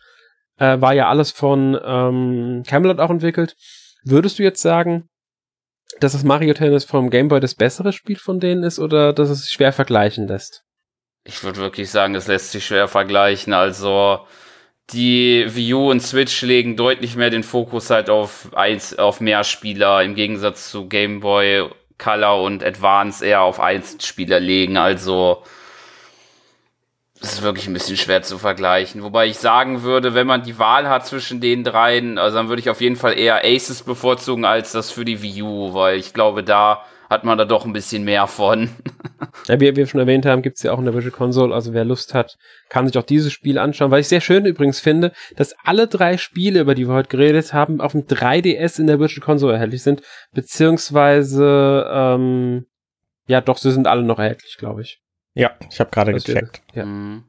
äh, 0.58 0.80
war 0.82 0.94
ja 0.94 1.08
alles 1.08 1.32
von 1.32 1.80
ähm, 1.84 2.64
Camelot 2.68 3.00
auch 3.00 3.10
entwickelt. 3.10 3.56
Würdest 4.04 4.38
du 4.38 4.44
jetzt 4.44 4.62
sagen, 4.62 5.08
dass 6.00 6.12
das 6.12 6.24
Mario 6.24 6.54
Tennis 6.54 6.84
vom 6.84 7.10
Game 7.10 7.30
Boy 7.30 7.40
das 7.40 7.56
bessere 7.56 7.94
Spiel 7.94 8.18
von 8.18 8.40
denen 8.40 8.64
ist 8.64 8.80
oder 8.80 9.14
dass 9.14 9.30
es 9.30 9.44
sich 9.44 9.52
schwer 9.52 9.72
vergleichen 9.72 10.28
lässt? 10.28 10.65
Ich 11.26 11.44
würde 11.44 11.60
wirklich 11.60 11.90
sagen, 11.90 12.16
es 12.16 12.28
lässt 12.28 12.52
sich 12.52 12.66
schwer 12.66 12.88
vergleichen. 12.88 13.52
Also 13.52 14.20
die 14.92 15.46
Wii 15.50 15.74
U 15.74 15.90
und 15.90 16.00
Switch 16.02 16.42
legen 16.44 16.78
deutlich 16.78 17.16
mehr 17.16 17.32
den 17.32 17.44
Fokus 17.44 17.90
halt 17.90 18.10
auf 18.10 18.56
eins, 18.56 18.98
auf 18.98 19.20
mehr 19.20 19.44
Spieler 19.44 20.04
im 20.04 20.14
Gegensatz 20.16 20.70
zu 20.70 20.88
Game 20.88 21.20
Boy 21.22 21.68
Color 21.98 22.44
und 22.44 22.64
Advance 22.64 23.26
eher 23.26 23.42
auf 23.42 23.60
Einzelspieler 23.60 24.40
legen. 24.40 24.78
Also 24.78 25.42
das 27.20 27.34
ist 27.34 27.42
wirklich 27.42 27.66
ein 27.68 27.74
bisschen 27.74 27.98
schwer 27.98 28.22
zu 28.22 28.38
vergleichen. 28.38 29.02
Wobei 29.02 29.26
ich 29.26 29.40
sagen 29.40 29.82
würde, 29.82 30.14
wenn 30.14 30.28
man 30.28 30.44
die 30.44 30.60
Wahl 30.60 30.88
hat 30.88 31.08
zwischen 31.08 31.42
den 31.42 31.64
dreien, 31.64 32.20
also 32.20 32.38
dann 32.38 32.50
würde 32.50 32.60
ich 32.60 32.70
auf 32.70 32.82
jeden 32.82 32.98
Fall 32.98 33.18
eher 33.18 33.44
Aces 33.44 33.82
bevorzugen 33.82 34.46
als 34.46 34.74
das 34.74 34.92
für 34.92 35.06
die 35.06 35.24
Wii 35.24 35.42
U, 35.42 35.74
weil 35.74 35.98
ich 35.98 36.14
glaube, 36.14 36.44
da 36.44 36.84
hat 37.10 37.24
man 37.24 37.38
da 37.40 37.46
doch 37.46 37.66
ein 37.66 37.74
bisschen 37.74 38.04
mehr 38.04 38.28
von. 38.28 38.70
Ja, 39.48 39.60
wie 39.60 39.76
wir 39.76 39.88
schon 39.88 40.00
erwähnt 40.00 40.26
haben, 40.26 40.42
gibt's 40.42 40.64
ja 40.64 40.72
auch 40.72 40.80
in 40.80 40.86
der 40.86 40.94
Virtual 40.94 41.12
Console, 41.12 41.54
also 41.54 41.74
wer 41.74 41.86
Lust 41.86 42.14
hat, 42.14 42.38
kann 42.70 42.88
sich 42.88 42.98
auch 42.98 43.04
dieses 43.04 43.32
Spiel 43.32 43.58
anschauen. 43.58 43.92
Weil 43.92 44.02
ich 44.02 44.08
sehr 44.08 44.22
schön 44.22 44.46
übrigens 44.46 44.80
finde, 44.80 45.12
dass 45.36 45.56
alle 45.64 45.88
drei 45.88 46.18
Spiele, 46.18 46.62
über 46.62 46.76
die 46.76 46.88
wir 46.88 46.94
heute 46.94 47.10
geredet 47.10 47.54
haben, 47.54 47.82
auf 47.82 47.94
dem 47.94 48.06
3DS 48.06 48.80
in 48.80 48.88
der 48.88 49.00
Virtual 49.00 49.24
Console 49.24 49.54
erhältlich 49.54 49.84
sind, 49.84 50.02
beziehungsweise 50.34 51.86
ähm, 51.92 52.66
ja 53.28 53.42
doch, 53.42 53.58
sie 53.58 53.72
sind 53.72 53.88
alle 53.88 54.04
noch 54.04 54.20
erhältlich, 54.20 54.58
glaube 54.58 54.82
ich. 54.82 55.02
Ja, 55.34 55.52
ich 55.70 55.80
habe 55.80 55.92
gerade 55.92 56.14
gecheckt. 56.14 56.62
Ja. 56.74 56.86
Mhm. 56.86 57.26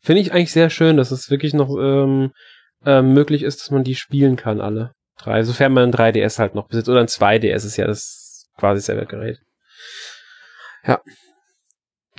Finde 0.00 0.22
ich 0.22 0.32
eigentlich 0.32 0.52
sehr 0.52 0.70
schön, 0.70 0.96
dass 0.96 1.10
es 1.10 1.30
wirklich 1.30 1.52
noch 1.52 1.76
ähm, 1.78 2.32
äh, 2.86 3.02
möglich 3.02 3.42
ist, 3.42 3.60
dass 3.60 3.70
man 3.70 3.84
die 3.84 3.94
spielen 3.94 4.36
kann, 4.36 4.60
alle 4.60 4.94
drei, 5.18 5.42
sofern 5.42 5.72
man 5.72 5.90
ein 5.90 5.92
3DS 5.92 6.38
halt 6.38 6.54
noch 6.54 6.68
besitzt 6.68 6.88
oder 6.88 7.00
ein 7.00 7.06
2DS 7.06 7.66
ist 7.66 7.76
ja 7.76 7.86
das 7.86 8.48
quasi 8.56 8.80
selber 8.80 9.06
Gerät. 9.06 9.40
Ja. 10.86 11.00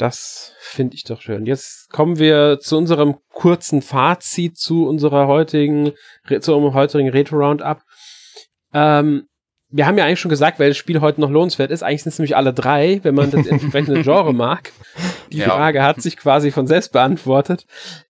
Das 0.01 0.55
finde 0.57 0.95
ich 0.95 1.03
doch 1.03 1.21
schön. 1.21 1.45
Jetzt 1.45 1.91
kommen 1.91 2.17
wir 2.17 2.57
zu 2.59 2.75
unserem 2.75 3.17
kurzen 3.31 3.83
Fazit 3.83 4.57
zu 4.57 4.87
unserer 4.87 5.27
heutigen, 5.27 5.91
zu 6.39 6.55
unserem 6.55 6.73
heutigen 6.73 7.09
Retro 7.09 7.37
Roundup. 7.37 7.83
Ähm, 8.73 9.27
wir 9.72 9.88
haben 9.88 9.97
ja 9.97 10.05
eigentlich 10.05 10.19
schon 10.19 10.30
gesagt, 10.30 10.59
welches 10.59 10.78
Spiel 10.78 10.99
heute 10.99 11.22
noch 11.22 11.30
lohnenswert 11.30 11.72
ist. 11.72 11.82
Eigentlich 11.82 12.03
sind 12.03 12.11
es 12.11 12.19
nämlich 12.19 12.36
alle 12.36 12.53
drei, 12.53 12.99
wenn 13.03 13.15
man 13.15 13.32
das 13.32 13.47
entsprechende 13.47 14.01
Genre 14.03 14.34
mag. 14.34 14.72
Die 15.32 15.38
ja. 15.38 15.49
Frage 15.49 15.82
hat 15.82 16.01
sich 16.01 16.17
quasi 16.17 16.51
von 16.51 16.67
selbst 16.67 16.91
beantwortet. 16.91 17.65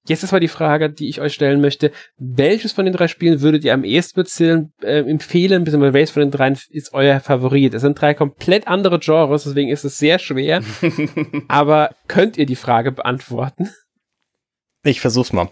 Jetzt 0.07 0.23
ist 0.23 0.31
mal 0.31 0.39
die 0.39 0.47
Frage, 0.47 0.89
die 0.89 1.07
ich 1.07 1.21
euch 1.21 1.33
stellen 1.33 1.61
möchte. 1.61 1.91
Welches 2.17 2.71
von 2.71 2.85
den 2.85 2.93
drei 2.93 3.07
Spielen 3.07 3.41
würdet 3.41 3.63
ihr 3.63 3.73
am 3.73 3.83
ehesten 3.83 4.21
bezählen, 4.21 4.73
äh, 4.81 4.99
empfehlen, 4.99 5.63
beziehungsweise 5.63 5.93
welches 5.93 6.11
von 6.11 6.21
den 6.21 6.31
dreien 6.31 6.57
ist 6.69 6.93
euer 6.93 7.19
Favorit? 7.19 7.75
Es 7.75 7.83
sind 7.83 7.99
drei 8.01 8.15
komplett 8.15 8.67
andere 8.67 8.99
Genres, 8.99 9.43
deswegen 9.43 9.69
ist 9.69 9.85
es 9.85 9.99
sehr 9.99 10.17
schwer. 10.17 10.61
Aber 11.47 11.91
könnt 12.07 12.37
ihr 12.37 12.47
die 12.47 12.55
Frage 12.55 12.91
beantworten? 12.91 13.69
Ich 14.83 14.99
versuch's 14.99 15.31
mal. 15.31 15.47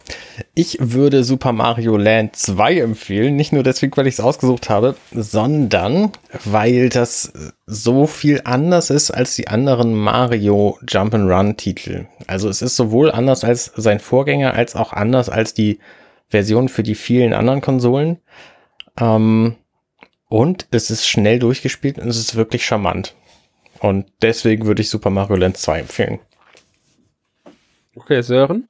Ich 0.56 0.78
würde 0.82 1.24
Super 1.24 1.52
Mario 1.52 1.98
Land 1.98 2.36
2 2.36 2.80
empfehlen. 2.80 3.36
Nicht 3.36 3.54
nur 3.54 3.62
deswegen, 3.62 3.96
weil 3.96 4.08
ich 4.08 4.16
es 4.16 4.20
ausgesucht 4.20 4.72
habe, 4.72 4.96
sondern 5.12 6.12
weil 6.46 6.90
das 6.90 7.32
so 7.68 8.08
viel 8.08 8.42
anders 8.44 8.90
ist 8.90 9.12
als 9.12 9.36
die 9.36 9.48
anderen 9.48 9.94
Mario 9.94 10.80
Jump'n'Run 10.84 11.58
Titel. 11.58 12.08
Also 12.26 12.50
es 12.50 12.64
ist 12.64 12.76
sowohl 12.76 13.12
anders 13.12 13.44
als 13.44 13.72
sein 13.76 14.00
Vorgänger, 14.00 14.56
als 14.56 14.76
auch 14.76 14.94
anders 14.94 15.30
als 15.30 15.54
die 15.54 15.78
Version 16.30 16.68
für 16.68 16.82
die 16.82 16.96
vielen 16.96 17.34
anderen 17.34 17.62
Konsolen. 17.62 18.18
Ähm, 19.00 19.58
und 20.28 20.66
es 20.72 20.90
ist 20.90 21.08
schnell 21.08 21.38
durchgespielt 21.38 22.00
und 22.00 22.08
es 22.08 22.18
ist 22.18 22.34
wirklich 22.34 22.66
charmant. 22.66 23.14
Und 23.80 24.08
deswegen 24.24 24.66
würde 24.66 24.82
ich 24.82 24.90
Super 24.90 25.12
Mario 25.12 25.36
Land 25.36 25.58
2 25.58 25.82
empfehlen. 25.82 26.20
Okay, 27.96 28.24
Sören? 28.24 28.68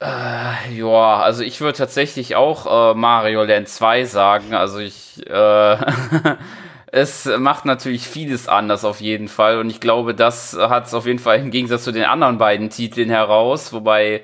Äh, 0.00 0.74
ja, 0.74 1.16
also 1.16 1.42
ich 1.42 1.60
würde 1.60 1.76
tatsächlich 1.78 2.36
auch 2.36 2.92
äh, 2.92 2.94
Mario 2.94 3.44
Land 3.44 3.68
2 3.68 4.04
sagen. 4.04 4.54
Also 4.54 4.78
ich, 4.78 5.26
äh, 5.28 5.76
es 6.92 7.24
macht 7.26 7.64
natürlich 7.64 8.06
vieles 8.06 8.48
anders 8.48 8.84
auf 8.84 9.00
jeden 9.00 9.28
Fall. 9.28 9.58
Und 9.58 9.70
ich 9.70 9.80
glaube, 9.80 10.14
das 10.14 10.56
hat 10.56 10.86
es 10.86 10.94
auf 10.94 11.06
jeden 11.06 11.18
Fall 11.18 11.38
im 11.40 11.50
Gegensatz 11.50 11.84
zu 11.84 11.92
den 11.92 12.04
anderen 12.04 12.38
beiden 12.38 12.70
Titeln 12.70 13.10
heraus. 13.10 13.72
Wobei 13.72 14.22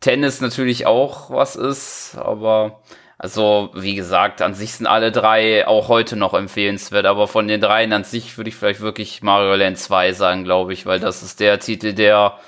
Tennis 0.00 0.40
natürlich 0.40 0.86
auch 0.86 1.30
was 1.30 1.56
ist. 1.56 2.16
Aber 2.18 2.80
also, 3.18 3.70
wie 3.74 3.94
gesagt, 3.94 4.42
an 4.42 4.54
sich 4.54 4.74
sind 4.74 4.86
alle 4.86 5.12
drei 5.12 5.66
auch 5.68 5.88
heute 5.88 6.16
noch 6.16 6.34
empfehlenswert. 6.34 7.06
Aber 7.06 7.28
von 7.28 7.46
den 7.48 7.60
dreien 7.60 7.92
an 7.92 8.04
sich 8.04 8.36
würde 8.36 8.50
ich 8.50 8.56
vielleicht 8.56 8.80
wirklich 8.80 9.22
Mario 9.22 9.54
Land 9.54 9.78
2 9.78 10.12
sagen, 10.14 10.44
glaube 10.44 10.72
ich. 10.72 10.84
Weil 10.86 11.00
das 11.00 11.22
ist 11.22 11.38
der 11.40 11.60
Titel, 11.60 11.92
der 11.94 12.38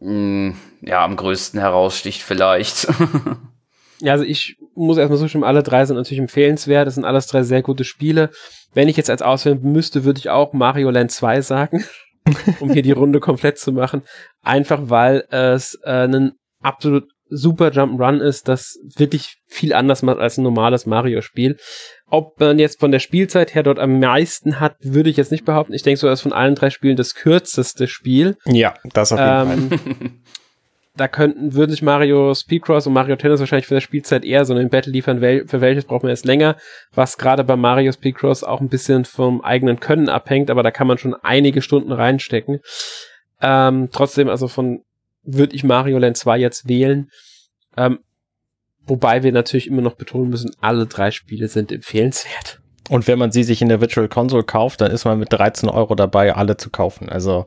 mh, 0.00 0.08
hm, 0.08 0.56
ja, 0.82 1.04
am 1.04 1.16
größten 1.16 1.60
heraussticht 1.60 2.22
vielleicht. 2.22 2.88
ja, 4.00 4.12
also 4.12 4.24
ich 4.24 4.56
muss 4.74 4.98
erstmal 4.98 5.18
zustimmen, 5.18 5.44
alle 5.44 5.62
drei 5.62 5.84
sind 5.84 5.96
natürlich 5.96 6.20
empfehlenswert. 6.20 6.86
Das 6.86 6.94
sind 6.94 7.04
alles 7.04 7.26
drei 7.26 7.42
sehr 7.42 7.62
gute 7.62 7.84
Spiele. 7.84 8.30
Wenn 8.72 8.88
ich 8.88 8.96
jetzt 8.96 9.10
als 9.10 9.22
auswählen 9.22 9.60
müsste, 9.62 10.04
würde 10.04 10.18
ich 10.18 10.30
auch 10.30 10.52
Mario 10.52 10.90
Land 10.90 11.10
2 11.10 11.42
sagen, 11.42 11.84
um 12.60 12.72
hier 12.72 12.82
die 12.82 12.92
Runde 12.92 13.20
komplett 13.20 13.58
zu 13.58 13.72
machen. 13.72 14.02
Einfach 14.42 14.80
weil 14.84 15.24
es 15.30 15.78
äh, 15.84 16.06
ein 16.06 16.32
absolut 16.62 17.04
super 17.30 17.68
Jump'n'Run 17.68 18.20
ist, 18.20 18.48
das 18.48 18.78
wirklich 18.96 19.36
viel 19.46 19.72
anders 19.72 20.02
macht 20.02 20.18
als 20.18 20.36
ein 20.36 20.42
normales 20.42 20.86
Mario-Spiel. 20.86 21.56
Ob 22.06 22.38
man 22.40 22.58
jetzt 22.58 22.80
von 22.80 22.90
der 22.90 22.98
Spielzeit 22.98 23.54
her 23.54 23.62
dort 23.62 23.78
am 23.78 24.00
meisten 24.00 24.60
hat, 24.60 24.76
würde 24.80 25.10
ich 25.10 25.16
jetzt 25.16 25.30
nicht 25.30 25.44
behaupten. 25.44 25.72
Ich 25.72 25.82
denke 25.82 26.00
so, 26.00 26.08
dass 26.08 26.20
von 26.20 26.32
allen 26.32 26.54
drei 26.54 26.70
Spielen 26.70 26.96
das 26.96 27.14
kürzeste 27.14 27.86
Spiel. 27.86 28.36
Ja, 28.46 28.74
das 28.92 29.12
auf 29.12 29.18
jeden 29.18 29.70
ähm, 29.70 29.78
Fall. 29.78 30.10
da 30.96 31.08
könnten, 31.08 31.54
würden 31.54 31.70
sich 31.70 31.82
Mario 31.82 32.34
Speedcross 32.34 32.86
und 32.86 32.92
Mario 32.92 33.16
Tennis 33.16 33.40
wahrscheinlich 33.40 33.66
für 33.66 33.74
der 33.74 33.80
Spielzeit 33.80 34.24
eher 34.24 34.44
so 34.44 34.54
einen 34.54 34.68
Battle 34.68 34.92
liefern, 34.92 35.20
wel 35.20 35.46
für 35.46 35.60
welches 35.60 35.84
braucht 35.84 36.02
man 36.02 36.10
jetzt 36.10 36.26
länger, 36.26 36.56
was 36.92 37.16
gerade 37.16 37.44
bei 37.44 37.56
Mario 37.56 37.92
Speedcross 37.92 38.44
auch 38.44 38.60
ein 38.60 38.68
bisschen 38.68 39.04
vom 39.04 39.40
eigenen 39.40 39.80
Können 39.80 40.08
abhängt, 40.08 40.50
aber 40.50 40.62
da 40.62 40.70
kann 40.70 40.86
man 40.86 40.98
schon 40.98 41.14
einige 41.14 41.62
Stunden 41.62 41.92
reinstecken. 41.92 42.60
Ähm, 43.40 43.88
trotzdem, 43.90 44.28
also 44.28 44.48
von 44.48 44.82
würde 45.22 45.54
ich 45.54 45.64
Mario 45.64 45.98
Land 45.98 46.16
2 46.16 46.38
jetzt 46.38 46.68
wählen. 46.68 47.10
Ähm, 47.76 48.00
wobei 48.86 49.22
wir 49.22 49.32
natürlich 49.32 49.66
immer 49.66 49.82
noch 49.82 49.94
betonen 49.94 50.30
müssen, 50.30 50.50
alle 50.60 50.86
drei 50.86 51.10
Spiele 51.10 51.48
sind 51.48 51.72
empfehlenswert. 51.72 52.60
Und 52.88 53.06
wenn 53.06 53.20
man 53.20 53.30
sie 53.30 53.44
sich 53.44 53.62
in 53.62 53.68
der 53.68 53.80
Virtual 53.80 54.08
Console 54.08 54.42
kauft, 54.42 54.80
dann 54.80 54.90
ist 54.90 55.04
man 55.04 55.18
mit 55.18 55.32
13 55.32 55.68
Euro 55.68 55.94
dabei, 55.94 56.34
alle 56.34 56.56
zu 56.56 56.70
kaufen. 56.70 57.08
Also, 57.08 57.46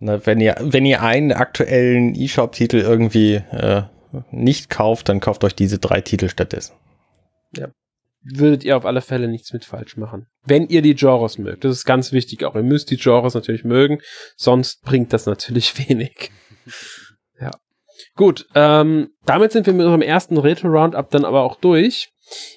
ne, 0.00 0.20
wenn 0.24 0.38
ihr, 0.38 0.56
wenn 0.60 0.84
ihr 0.84 1.02
einen 1.02 1.32
aktuellen 1.32 2.14
eShop-Titel 2.14 2.76
irgendwie 2.76 3.36
äh, 3.36 3.84
nicht 4.30 4.68
kauft, 4.68 5.08
dann 5.08 5.20
kauft 5.20 5.44
euch 5.44 5.54
diese 5.54 5.78
drei 5.78 6.02
Titel 6.02 6.28
stattdessen. 6.28 6.74
Ja. 7.56 7.68
Würdet 8.22 8.64
ihr 8.64 8.76
auf 8.76 8.84
alle 8.84 9.00
Fälle 9.00 9.28
nichts 9.28 9.52
mit 9.52 9.64
falsch 9.64 9.96
machen. 9.96 10.26
Wenn 10.44 10.66
ihr 10.66 10.82
die 10.82 10.94
Genres 10.94 11.38
mögt. 11.38 11.64
Das 11.64 11.72
ist 11.72 11.84
ganz 11.84 12.12
wichtig 12.12 12.44
auch. 12.44 12.54
Ihr 12.54 12.62
müsst 12.62 12.90
die 12.90 12.96
Genres 12.96 13.34
natürlich 13.34 13.64
mögen, 13.64 14.00
sonst 14.36 14.82
bringt 14.82 15.12
das 15.12 15.24
natürlich 15.24 15.88
wenig. 15.88 16.32
Gut, 18.16 18.46
ähm, 18.54 19.10
damit 19.26 19.52
sind 19.52 19.66
wir 19.66 19.74
mit 19.74 19.84
unserem 19.84 20.02
ersten 20.02 20.38
Retro-Roundup 20.38 21.10
dann 21.10 21.26
aber 21.26 21.42
auch 21.42 21.56
durch. 21.56 22.08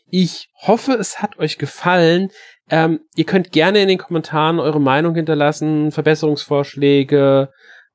Ich 0.10 0.47
hoffe, 0.66 0.93
es 0.93 1.22
hat 1.22 1.38
euch 1.38 1.57
gefallen. 1.57 2.30
Ähm, 2.72 3.01
ihr 3.16 3.26
könnt 3.26 3.51
gerne 3.51 3.82
in 3.82 3.89
den 3.89 3.97
Kommentaren 3.97 4.60
eure 4.60 4.80
Meinung 4.80 5.16
hinterlassen, 5.16 5.91
Verbesserungsvorschläge, 5.91 7.49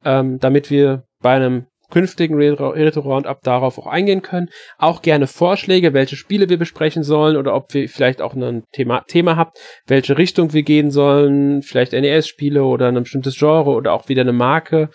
ähm, 0.05 0.39
damit 0.41 0.71
wir 0.71 1.05
bei 1.23 1.35
einem 1.37 1.67
künftigen 1.91 2.35
Retro-Roundup 2.35 3.41
darauf 3.43 3.79
auch 3.79 3.87
eingehen 3.87 4.21
können. 4.21 4.51
Auch 4.79 5.01
gerne 5.01 5.27
Vorschläge, 5.27 5.95
welche 5.95 6.17
Spiele 6.17 6.49
wir 6.49 6.59
besprechen 6.59 7.03
sollen 7.03 7.37
oder 7.37 7.55
ob 7.55 7.73
wir 7.73 7.89
vielleicht 7.89 8.21
auch 8.21 8.35
ein 8.35 8.65
Thema, 8.73 9.05
Thema 9.07 9.37
habt, 9.37 9.59
welche 9.87 10.19
Richtung 10.19 10.53
wir 10.53 10.65
gehen 10.65 10.91
sollen, 10.91 11.63
vielleicht 11.63 11.93
NES-Spiele 11.93 12.65
oder 12.65 12.89
ein 12.89 12.95
bestimmtes 12.95 13.39
Genre 13.39 13.71
oder 13.71 13.93
auch 13.93 14.09
wieder 14.09 14.23
eine 14.23 14.33
Marke 14.33 14.91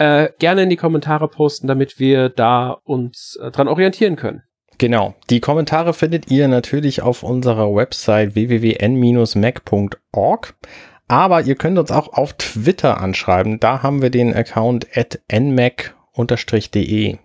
äh, 0.00 0.32
gerne 0.38 0.62
in 0.62 0.70
die 0.70 0.76
Kommentare 0.76 1.28
posten, 1.28 1.66
damit 1.66 1.98
wir 1.98 2.30
da 2.30 2.78
uns 2.84 3.38
äh, 3.40 3.50
dran 3.50 3.68
orientieren 3.68 4.16
können. 4.16 4.42
Genau. 4.78 5.14
Die 5.28 5.40
Kommentare 5.40 5.92
findet 5.92 6.30
ihr 6.30 6.48
natürlich 6.48 7.02
auf 7.02 7.22
unserer 7.22 7.74
Website 7.74 8.34
www.n-mac.org. 8.34 10.54
Aber 11.06 11.42
ihr 11.42 11.56
könnt 11.56 11.78
uns 11.78 11.90
auch 11.90 12.14
auf 12.14 12.32
Twitter 12.32 12.98
anschreiben. 12.98 13.60
Da 13.60 13.82
haben 13.82 14.00
wir 14.00 14.08
den 14.08 14.32
Account 14.32 14.86
at 14.96 15.20
nmac-de. 15.30 17.18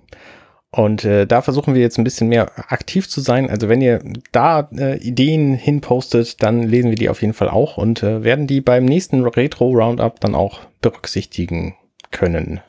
Und 0.71 1.05
äh, 1.05 1.25
da 1.25 1.41
versuchen 1.41 1.75
wir 1.75 1.81
jetzt 1.81 1.97
ein 1.97 2.03
bisschen 2.03 2.27
mehr 2.27 2.51
aktiv 2.69 3.07
zu 3.07 3.21
sein. 3.21 3.49
Also 3.49 3.69
wenn 3.69 3.79
ihr 3.79 4.01
da 4.33 4.67
äh, 4.77 4.97
Ideen 4.97 5.53
hinpostet, 5.53 6.43
dann 6.43 6.63
lesen 6.63 6.89
wir 6.89 6.97
die 6.97 7.07
auf 7.07 7.21
jeden 7.21 7.33
Fall 7.33 7.47
auch 7.47 7.77
und 7.77 8.03
äh, 8.03 8.25
werden 8.25 8.47
die 8.47 8.59
beim 8.59 8.83
nächsten 8.83 9.23
Retro 9.23 9.69
Roundup 9.69 10.19
dann 10.19 10.35
auch 10.35 10.59
berücksichtigen 10.81 11.75
können. 12.15 12.61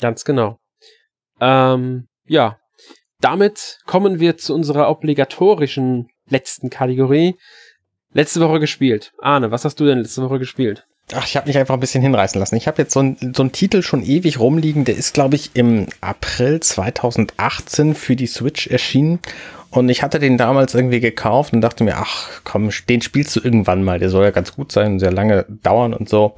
Ganz 0.00 0.24
genau. 0.24 0.58
Ähm, 1.40 2.06
ja, 2.26 2.58
damit 3.20 3.80
kommen 3.86 4.20
wir 4.20 4.36
zu 4.36 4.54
unserer 4.54 4.88
obligatorischen 4.88 6.08
letzten 6.28 6.70
Kategorie. 6.70 7.36
Letzte 8.12 8.40
Woche 8.40 8.60
gespielt. 8.60 9.12
Arne, 9.20 9.50
was 9.50 9.64
hast 9.64 9.80
du 9.80 9.84
denn 9.84 9.98
letzte 9.98 10.22
Woche 10.22 10.38
gespielt? 10.38 10.86
Ach, 11.12 11.26
ich 11.26 11.36
habe 11.36 11.46
mich 11.46 11.58
einfach 11.58 11.74
ein 11.74 11.80
bisschen 11.80 12.02
hinreißen 12.02 12.38
lassen. 12.38 12.56
Ich 12.56 12.66
habe 12.66 12.82
jetzt 12.82 12.92
so, 12.92 13.00
ein, 13.00 13.16
so 13.34 13.42
einen 13.42 13.52
Titel 13.52 13.82
schon 13.82 14.04
ewig 14.04 14.40
rumliegen. 14.40 14.84
Der 14.84 14.96
ist, 14.96 15.14
glaube 15.14 15.36
ich, 15.36 15.50
im 15.54 15.86
April 16.00 16.60
2018 16.60 17.94
für 17.94 18.16
die 18.16 18.26
Switch 18.26 18.66
erschienen. 18.66 19.20
Und 19.70 19.88
ich 19.88 20.02
hatte 20.02 20.18
den 20.18 20.38
damals 20.38 20.74
irgendwie 20.74 21.00
gekauft 21.00 21.52
und 21.52 21.60
dachte 21.60 21.84
mir, 21.84 21.96
ach 21.96 22.40
komm, 22.44 22.70
den 22.88 23.02
spielst 23.02 23.36
du 23.36 23.40
irgendwann 23.40 23.84
mal. 23.84 23.98
Der 23.98 24.08
soll 24.08 24.24
ja 24.24 24.30
ganz 24.30 24.54
gut 24.54 24.72
sein, 24.72 24.98
sehr 24.98 25.12
lange 25.12 25.46
dauern 25.48 25.94
und 25.94 26.08
so. 26.08 26.34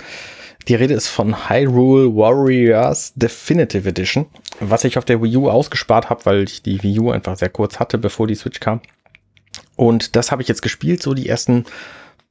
Die 0.68 0.74
Rede 0.74 0.92
ist 0.92 1.08
von 1.08 1.48
Hyrule 1.48 2.14
Warriors 2.14 3.14
Definitive 3.14 3.88
Edition, 3.88 4.26
was 4.60 4.84
ich 4.84 4.98
auf 4.98 5.06
der 5.06 5.22
Wii 5.22 5.38
U 5.38 5.48
ausgespart 5.48 6.10
habe, 6.10 6.26
weil 6.26 6.42
ich 6.42 6.62
die 6.62 6.82
Wii 6.82 7.00
U 7.00 7.10
einfach 7.10 7.38
sehr 7.38 7.48
kurz 7.48 7.80
hatte, 7.80 7.96
bevor 7.96 8.26
die 8.26 8.34
Switch 8.34 8.60
kam. 8.60 8.82
Und 9.76 10.14
das 10.14 10.30
habe 10.30 10.42
ich 10.42 10.48
jetzt 10.48 10.60
gespielt, 10.60 11.02
so 11.02 11.14
die 11.14 11.26
ersten 11.26 11.64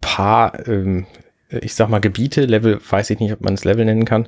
paar, 0.02 0.68
ähm, 0.68 1.08
ich 1.50 1.74
sag 1.74 1.90
mal, 1.90 2.00
Gebiete, 2.00 2.42
Level, 2.42 2.80
weiß 2.88 3.10
ich 3.10 3.20
nicht, 3.20 3.34
ob 3.34 3.42
man 3.42 3.56
es 3.56 3.66
Level 3.66 3.86
nennen 3.86 4.06
kann. 4.06 4.28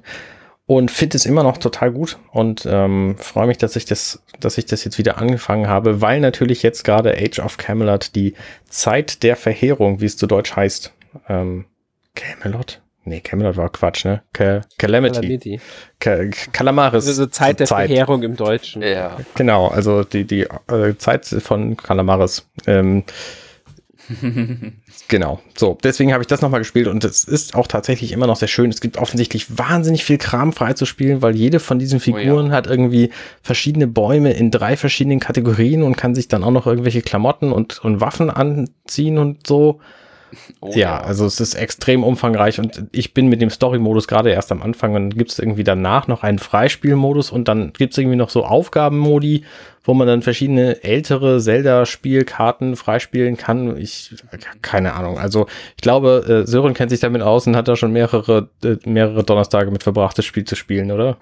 Und 0.66 0.90
finde 0.90 1.18
es 1.18 1.28
immer 1.28 1.44
noch 1.44 1.58
total 1.58 1.92
gut 1.92 2.18
und 2.32 2.68
ähm, 2.68 3.16
freue 3.20 3.48
mich, 3.48 3.60
dass 3.60 3.76
ich 3.76 3.86
das, 3.86 4.24
dass 4.40 4.58
ich 4.58 4.66
das 4.66 4.84
jetzt 4.86 4.98
wieder 4.98 5.20
angefangen 5.20 5.68
habe, 5.68 6.02
weil 6.02 6.20
natürlich 6.20 6.64
jetzt 6.64 6.84
gerade 6.84 7.16
Age 7.16 7.40
of 7.40 7.58
Camelot 7.58 8.16
die 8.16 8.34
Zeit 8.70 9.22
der 9.22 9.36
Verheerung, 9.36 10.02
wie 10.02 10.06
es 10.06 10.18
zu 10.18 10.26
Deutsch 10.26 10.56
heißt, 10.56 10.94
ähm, 11.28 11.66
Camelot? 12.16 12.82
Nee, 13.10 13.22
Camelot 13.22 13.58
war 13.58 13.70
Quatsch, 13.70 14.06
ne? 14.06 14.22
Ca 14.34 14.62
Calamity. 14.78 15.20
Calamity. 15.20 15.62
Ca 16.00 16.26
Calamaris. 16.52 17.08
Also 17.08 17.26
Zeit 17.26 17.60
der 17.60 17.66
Verheerung 17.66 18.22
im 18.22 18.36
Deutschen. 18.36 18.84
Ja. 18.84 19.18
Genau, 19.34 19.68
also 19.68 20.04
die, 20.04 20.26
die 20.26 20.42
äh, 20.68 20.96
Zeit 21.00 21.26
von 21.26 21.76
Calamaris. 21.76 22.48
Ähm, 22.68 23.04
genau, 25.08 25.40
so. 25.56 25.76
Deswegen 25.84 26.14
habe 26.14 26.22
ich 26.22 26.28
das 26.28 26.42
nochmal 26.42 26.60
gespielt 26.60 26.88
und 26.88 27.04
es 27.04 27.24
ist 27.24 27.56
auch 27.56 27.66
tatsächlich 27.66 28.12
immer 28.12 28.28
noch 28.28 28.36
sehr 28.36 28.48
schön. 28.48 28.70
Es 28.70 28.80
gibt 28.80 28.98
offensichtlich 28.98 29.58
wahnsinnig 29.58 30.04
viel 30.04 30.20
Kram 30.20 30.54
frei 30.54 30.74
zu 30.74 30.86
spielen, 30.86 31.24
weil 31.24 31.36
jede 31.36 31.60
von 31.60 31.80
diesen 31.80 32.00
Figuren 32.00 32.46
Oh 32.46 32.50
ja. 32.50 32.54
hat 32.54 32.68
irgendwie 32.68 33.10
verschiedene 33.42 33.88
Bäume 33.88 34.34
in 34.34 34.52
drei 34.52 34.78
verschiedenen 34.78 35.20
Kategorien 35.20 35.82
und 35.82 35.98
kann 35.98 36.14
sich 36.14 36.28
dann 36.28 36.44
auch 36.44 36.52
noch 36.52 36.68
irgendwelche 36.68 37.02
Klamotten 37.02 37.52
und, 37.52 37.84
und 37.84 38.02
Waffen 38.02 38.30
anziehen 38.30 39.18
und 39.18 39.48
so. 39.48 39.80
Oh, 40.62 40.72
ja, 40.76 41.00
also 41.00 41.26
es 41.26 41.40
ist 41.40 41.56
extrem 41.56 42.04
umfangreich 42.04 42.60
und 42.60 42.84
ich 42.92 43.14
bin 43.14 43.28
mit 43.28 43.42
dem 43.42 43.50
Story-Modus 43.50 44.10
gerade 44.10 44.32
erst 44.32 44.52
am 44.52 44.62
Anfang 44.62 44.94
und 44.94 45.10
dann 45.10 45.18
gibt 45.18 45.32
es 45.32 45.40
irgendwie 45.40 45.64
danach 45.64 46.08
noch 46.08 46.24
einen 46.24 46.38
Freispielmodus 46.38 47.32
und 47.32 47.48
dann 47.48 47.72
gibt 47.72 47.94
es 47.94 47.98
irgendwie 47.98 48.18
noch 48.18 48.30
so 48.30 48.44
Aufgabenmodi, 48.44 49.46
wo 49.84 49.94
man 49.94 50.08
dann 50.08 50.22
verschiedene 50.22 50.84
ältere 50.84 51.40
Zelda-Spielkarten 51.40 52.76
freispielen 52.76 53.38
kann. 53.38 53.78
Ich, 53.78 54.16
keine 54.62 54.94
Ahnung. 54.96 55.18
Also 55.18 55.48
ich 55.78 55.82
glaube, 55.82 56.44
äh, 56.46 56.48
Sören 56.48 56.74
kennt 56.74 56.90
sich 56.90 57.00
damit 57.00 57.22
aus 57.22 57.48
und 57.48 57.56
hat 57.56 57.68
da 57.68 57.76
schon 57.76 57.94
mehrere, 57.94 58.50
äh, 58.64 58.76
mehrere 58.86 59.24
Donnerstage 59.24 59.72
mit 59.72 59.84
verbracht, 59.84 60.18
das 60.18 60.26
Spiel 60.26 60.44
zu 60.44 60.56
spielen, 60.56 60.92
oder? 60.92 61.18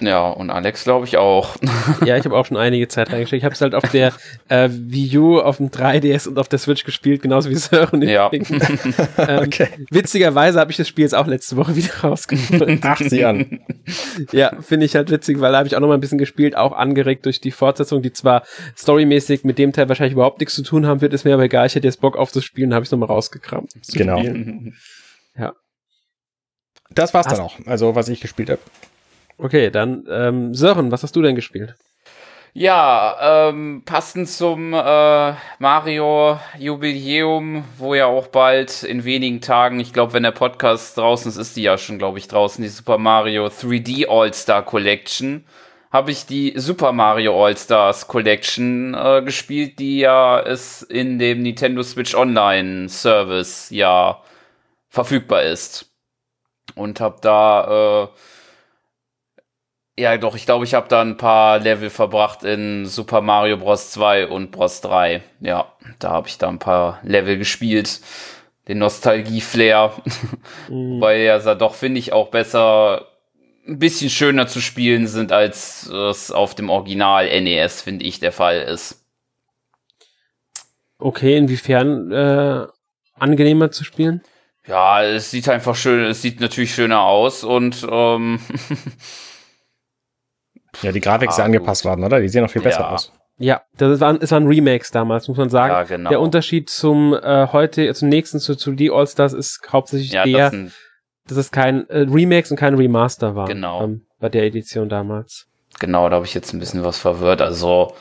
Ja, 0.00 0.28
und 0.28 0.50
Alex 0.50 0.84
glaube 0.84 1.06
ich 1.06 1.16
auch. 1.16 1.56
Ja, 2.04 2.16
ich 2.16 2.24
habe 2.24 2.36
auch 2.36 2.46
schon 2.46 2.56
einige 2.56 2.86
Zeit 2.88 3.10
reingesteckt. 3.10 3.40
Ich 3.40 3.44
habe 3.44 3.54
es 3.54 3.60
halt 3.60 3.74
auf 3.74 3.90
der 3.90 4.12
äh, 4.48 4.68
Wii 4.70 5.18
U, 5.18 5.40
auf 5.40 5.56
dem 5.56 5.70
3DS 5.70 6.28
und 6.28 6.38
auf 6.38 6.48
der 6.48 6.58
Switch 6.60 6.84
gespielt, 6.84 7.22
genauso 7.22 7.50
wie 7.50 7.54
Sören. 7.56 8.02
Ja. 8.02 8.30
ähm, 8.32 8.52
Okay. 9.18 9.68
Witzigerweise 9.90 10.60
habe 10.60 10.70
ich 10.70 10.76
das 10.76 10.86
Spiel 10.86 11.02
jetzt 11.04 11.14
auch 11.14 11.26
letzte 11.26 11.56
Woche 11.56 11.74
wieder 11.76 11.92
rausgeholt. 12.02 12.80
Ach, 12.82 12.98
sie 13.00 13.24
an. 13.24 13.60
ja, 14.32 14.52
finde 14.60 14.86
ich 14.86 14.94
halt 14.94 15.10
witzig, 15.10 15.40
weil 15.40 15.52
da 15.52 15.58
habe 15.58 15.66
ich 15.68 15.74
auch 15.76 15.80
noch 15.80 15.88
mal 15.88 15.94
ein 15.94 16.00
bisschen 16.00 16.18
gespielt, 16.18 16.56
auch 16.56 16.72
angeregt 16.72 17.24
durch 17.26 17.40
die 17.40 17.50
Fortsetzung, 17.50 18.02
die 18.02 18.12
zwar 18.12 18.44
storymäßig 18.76 19.44
mit 19.44 19.58
dem 19.58 19.72
Teil 19.72 19.88
wahrscheinlich 19.88 20.12
überhaupt 20.14 20.40
nichts 20.40 20.54
zu 20.54 20.62
tun 20.62 20.86
haben 20.86 21.00
wird, 21.00 21.12
ist 21.14 21.24
mir 21.24 21.34
aber 21.34 21.44
egal. 21.44 21.66
Ich 21.66 21.74
hätte 21.74 21.86
jetzt 21.86 22.00
Bock 22.00 22.16
aufzuspielen, 22.16 22.74
habe 22.74 22.84
ich 22.84 22.90
noch 22.90 22.98
mal 22.98 23.06
rausgekramt. 23.06 23.72
Genau. 23.92 24.18
spielen. 24.20 24.74
Das 26.90 27.12
war's 27.12 27.26
Hast- 27.26 27.36
dann 27.36 27.44
auch. 27.44 27.54
Also, 27.66 27.94
was 27.94 28.08
ich 28.08 28.20
gespielt 28.20 28.48
habe. 28.50 28.60
Okay, 29.38 29.70
dann 29.70 30.04
ähm, 30.10 30.52
Sören, 30.52 30.90
was 30.90 31.04
hast 31.04 31.14
du 31.14 31.22
denn 31.22 31.36
gespielt? 31.36 31.76
Ja, 32.54 33.48
ähm, 33.50 33.82
passend 33.84 34.28
zum 34.28 34.74
äh, 34.74 35.34
Mario 35.60 36.40
Jubiläum, 36.58 37.64
wo 37.76 37.94
ja 37.94 38.06
auch 38.06 38.26
bald 38.26 38.82
in 38.82 39.04
wenigen 39.04 39.40
Tagen, 39.40 39.78
ich 39.78 39.92
glaube, 39.92 40.14
wenn 40.14 40.24
der 40.24 40.32
Podcast 40.32 40.98
draußen 40.98 41.30
ist, 41.30 41.36
ist 41.36 41.56
die 41.56 41.62
ja 41.62 41.78
schon, 41.78 41.98
glaube 41.98 42.18
ich, 42.18 42.26
draußen, 42.26 42.60
die 42.60 42.68
Super 42.68 42.98
Mario 42.98 43.46
3D 43.46 44.08
All-Star 44.08 44.64
Collection, 44.64 45.44
habe 45.92 46.10
ich 46.10 46.26
die 46.26 46.54
Super 46.56 46.92
Mario 46.92 47.46
All-Stars 47.46 48.08
Collection 48.08 48.94
äh, 48.94 49.22
gespielt, 49.24 49.78
die 49.78 50.00
ja 50.00 50.40
es 50.40 50.82
in 50.82 51.20
dem 51.20 51.42
Nintendo 51.42 51.84
Switch 51.84 52.14
Online 52.16 52.88
Service 52.88 53.70
ja 53.70 54.20
verfügbar 54.88 55.44
ist. 55.44 55.92
Und 56.74 57.00
habe 57.00 57.18
da 57.22 58.04
äh, 58.04 58.08
ja, 59.98 60.16
doch, 60.16 60.36
ich 60.36 60.44
glaube, 60.46 60.64
ich 60.64 60.74
habe 60.74 60.88
da 60.88 61.00
ein 61.00 61.16
paar 61.16 61.58
Level 61.58 61.90
verbracht 61.90 62.44
in 62.44 62.86
Super 62.86 63.20
Mario 63.20 63.56
Bros. 63.56 63.90
2 63.90 64.28
und 64.28 64.52
Bros. 64.52 64.80
3. 64.80 65.22
Ja, 65.40 65.72
da 65.98 66.10
habe 66.10 66.28
ich 66.28 66.38
da 66.38 66.48
ein 66.48 66.58
paar 66.58 67.00
Level 67.02 67.36
gespielt. 67.36 68.00
Den 68.68 68.78
Nostalgie-Flair. 68.78 69.92
Mhm. 70.68 71.00
Weil 71.00 71.22
ja 71.22 71.38
da 71.38 71.54
doch, 71.54 71.72
finde 71.72 71.98
ich, 71.98 72.12
auch 72.12 72.28
besser 72.28 73.06
ein 73.66 73.78
bisschen 73.78 74.10
schöner 74.10 74.46
zu 74.46 74.60
spielen 74.60 75.06
sind, 75.06 75.32
als 75.32 75.86
es 75.86 76.30
auf 76.30 76.54
dem 76.54 76.68
Original 76.68 77.26
NES, 77.40 77.80
finde 77.80 78.04
ich, 78.04 78.20
der 78.20 78.32
Fall 78.32 78.60
ist. 78.60 79.02
Okay, 80.98 81.38
inwiefern 81.38 82.12
äh, 82.12 82.66
angenehmer 83.18 83.70
zu 83.70 83.84
spielen? 83.84 84.22
Ja, 84.66 85.02
es 85.02 85.30
sieht 85.30 85.48
einfach 85.48 85.74
schön, 85.74 86.04
es 86.04 86.20
sieht 86.20 86.40
natürlich 86.40 86.74
schöner 86.74 87.00
aus 87.00 87.44
und 87.44 87.86
ähm, 87.90 88.40
Ja, 90.82 90.92
die 90.92 91.00
Grafik 91.00 91.30
ist 91.30 91.38
ja 91.38 91.44
Ah, 91.44 91.46
angepasst 91.46 91.84
worden, 91.84 92.04
oder? 92.04 92.20
Die 92.20 92.28
sehen 92.28 92.44
auch 92.44 92.50
viel 92.50 92.62
besser 92.62 92.80
Ja. 92.80 92.90
aus. 92.90 93.12
Ja, 93.40 93.62
das 93.76 94.00
waren, 94.00 94.18
es 94.20 94.32
waren 94.32 94.46
Remakes 94.48 94.90
damals, 94.90 95.28
muss 95.28 95.36
man 95.38 95.48
sagen. 95.48 95.72
ja, 95.72 95.82
genau. 95.84 96.10
Der 96.10 96.20
Unterschied 96.20 96.68
zum 96.70 97.14
äh, 97.14 97.46
heute, 97.52 97.94
zum 97.94 98.08
nächsten 98.08 98.40
zu 98.40 98.52
2D 98.54 98.92
All-Stars 98.92 99.32
ist 99.32 99.60
hauptsächlich 99.70 100.10
ja, 100.12 100.24
der, 100.24 100.38
das 100.38 100.50
sind, 100.50 100.72
dass 101.28 101.36
es 101.38 101.50
kein 101.52 101.88
äh, 101.88 102.06
Remakes 102.10 102.50
und 102.50 102.56
kein 102.56 102.74
Remaster 102.74 103.36
war. 103.36 103.46
Genau. 103.46 103.84
Ähm, 103.84 104.06
bei 104.18 104.28
der 104.28 104.42
Edition 104.44 104.88
damals. 104.88 105.46
Genau, 105.78 106.08
da 106.08 106.16
habe 106.16 106.26
ich 106.26 106.34
jetzt 106.34 106.52
ein 106.52 106.58
bisschen 106.58 106.82
was 106.82 106.98
verwirrt. 106.98 107.40
Also, 107.40 107.94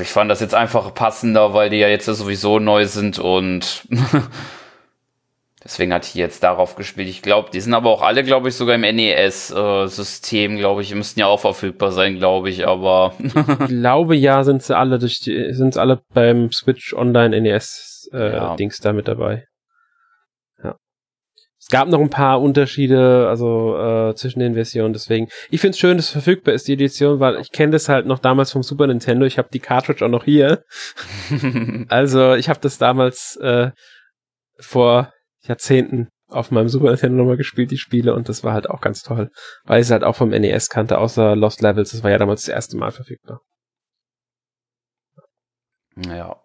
ich 0.00 0.08
fand 0.12 0.30
das 0.30 0.38
jetzt 0.40 0.54
einfach 0.54 0.94
passender, 0.94 1.52
weil 1.54 1.68
die 1.70 1.78
ja 1.78 1.88
jetzt 1.88 2.06
sowieso 2.06 2.60
neu 2.60 2.86
sind 2.86 3.18
und 3.18 3.88
deswegen 5.64 5.92
hatte 5.92 6.08
ich 6.08 6.14
jetzt 6.14 6.42
darauf 6.42 6.76
gespielt. 6.76 7.08
Ich 7.08 7.22
glaube, 7.22 7.50
die 7.52 7.60
sind 7.60 7.74
aber 7.74 7.90
auch 7.90 8.02
alle, 8.02 8.22
glaube 8.22 8.48
ich, 8.48 8.54
sogar 8.54 8.74
im 8.74 8.82
NES-System, 8.82 10.58
glaube 10.58 10.82
ich, 10.82 10.94
müssten 10.94 11.20
ja 11.20 11.26
auch 11.26 11.40
verfügbar 11.40 11.90
sein, 11.92 12.16
glaube 12.18 12.50
ich, 12.50 12.66
aber 12.66 13.14
Ich 13.18 13.68
glaube, 13.68 14.14
ja, 14.16 14.44
sind 14.44 14.62
sie 14.62 14.76
alle 14.76 14.98
durch 14.98 15.20
die, 15.20 15.52
sind 15.54 15.74
sie 15.74 15.80
alle 15.80 16.02
beim 16.12 16.52
Switch 16.52 16.92
Online 16.94 17.40
NES 17.40 18.08
äh, 18.12 18.32
Ja. 18.32 18.56
Dings 18.56 18.78
da 18.78 18.92
mit 18.92 19.08
dabei. 19.08 19.46
Ja. 20.62 20.76
Es 21.58 21.68
gab 21.68 21.88
noch 21.88 22.00
ein 22.00 22.10
paar 22.10 22.42
Unterschiede, 22.42 23.26
also 23.28 23.76
äh, 23.78 24.14
zwischen 24.14 24.40
den 24.40 24.54
Versionen, 24.54 24.92
deswegen. 24.92 25.28
Ich 25.50 25.60
finde 25.62 25.70
es 25.70 25.78
schön, 25.78 25.96
dass 25.96 26.06
es 26.06 26.12
verfügbar 26.12 26.54
ist, 26.54 26.68
die 26.68 26.74
Edition, 26.74 27.20
weil 27.20 27.40
ich 27.40 27.52
kenne 27.52 27.72
das 27.72 27.88
halt 27.88 28.06
noch 28.06 28.18
damals 28.18 28.52
vom 28.52 28.62
Super 28.62 28.86
Nintendo. 28.86 29.24
Ich 29.24 29.38
habe 29.38 29.48
die 29.52 29.60
Cartridge 29.60 30.04
auch 30.04 30.10
noch 30.10 30.24
hier. 30.24 30.62
Also 31.88 32.34
ich 32.34 32.48
habe 32.50 32.60
das 32.60 32.76
damals 32.78 33.36
äh, 33.36 33.70
vor 34.60 35.12
Jahrzehnten 35.46 36.08
auf 36.28 36.50
meinem 36.50 36.68
Super 36.68 36.90
Nintendo 36.90 37.18
nochmal 37.18 37.36
gespielt, 37.36 37.70
die 37.70 37.78
Spiele, 37.78 38.14
und 38.14 38.28
das 38.28 38.44
war 38.44 38.52
halt 38.52 38.68
auch 38.68 38.80
ganz 38.80 39.02
toll, 39.02 39.30
weil 39.64 39.80
ich 39.80 39.86
es 39.86 39.90
halt 39.90 40.04
auch 40.04 40.16
vom 40.16 40.30
NES 40.30 40.68
kannte, 40.68 40.98
außer 40.98 41.36
Lost 41.36 41.62
Levels, 41.62 41.92
das 41.92 42.02
war 42.02 42.10
ja 42.10 42.18
damals 42.18 42.42
das 42.42 42.54
erste 42.54 42.76
Mal 42.76 42.90
verfügbar. 42.90 43.40
Ja. 45.96 46.36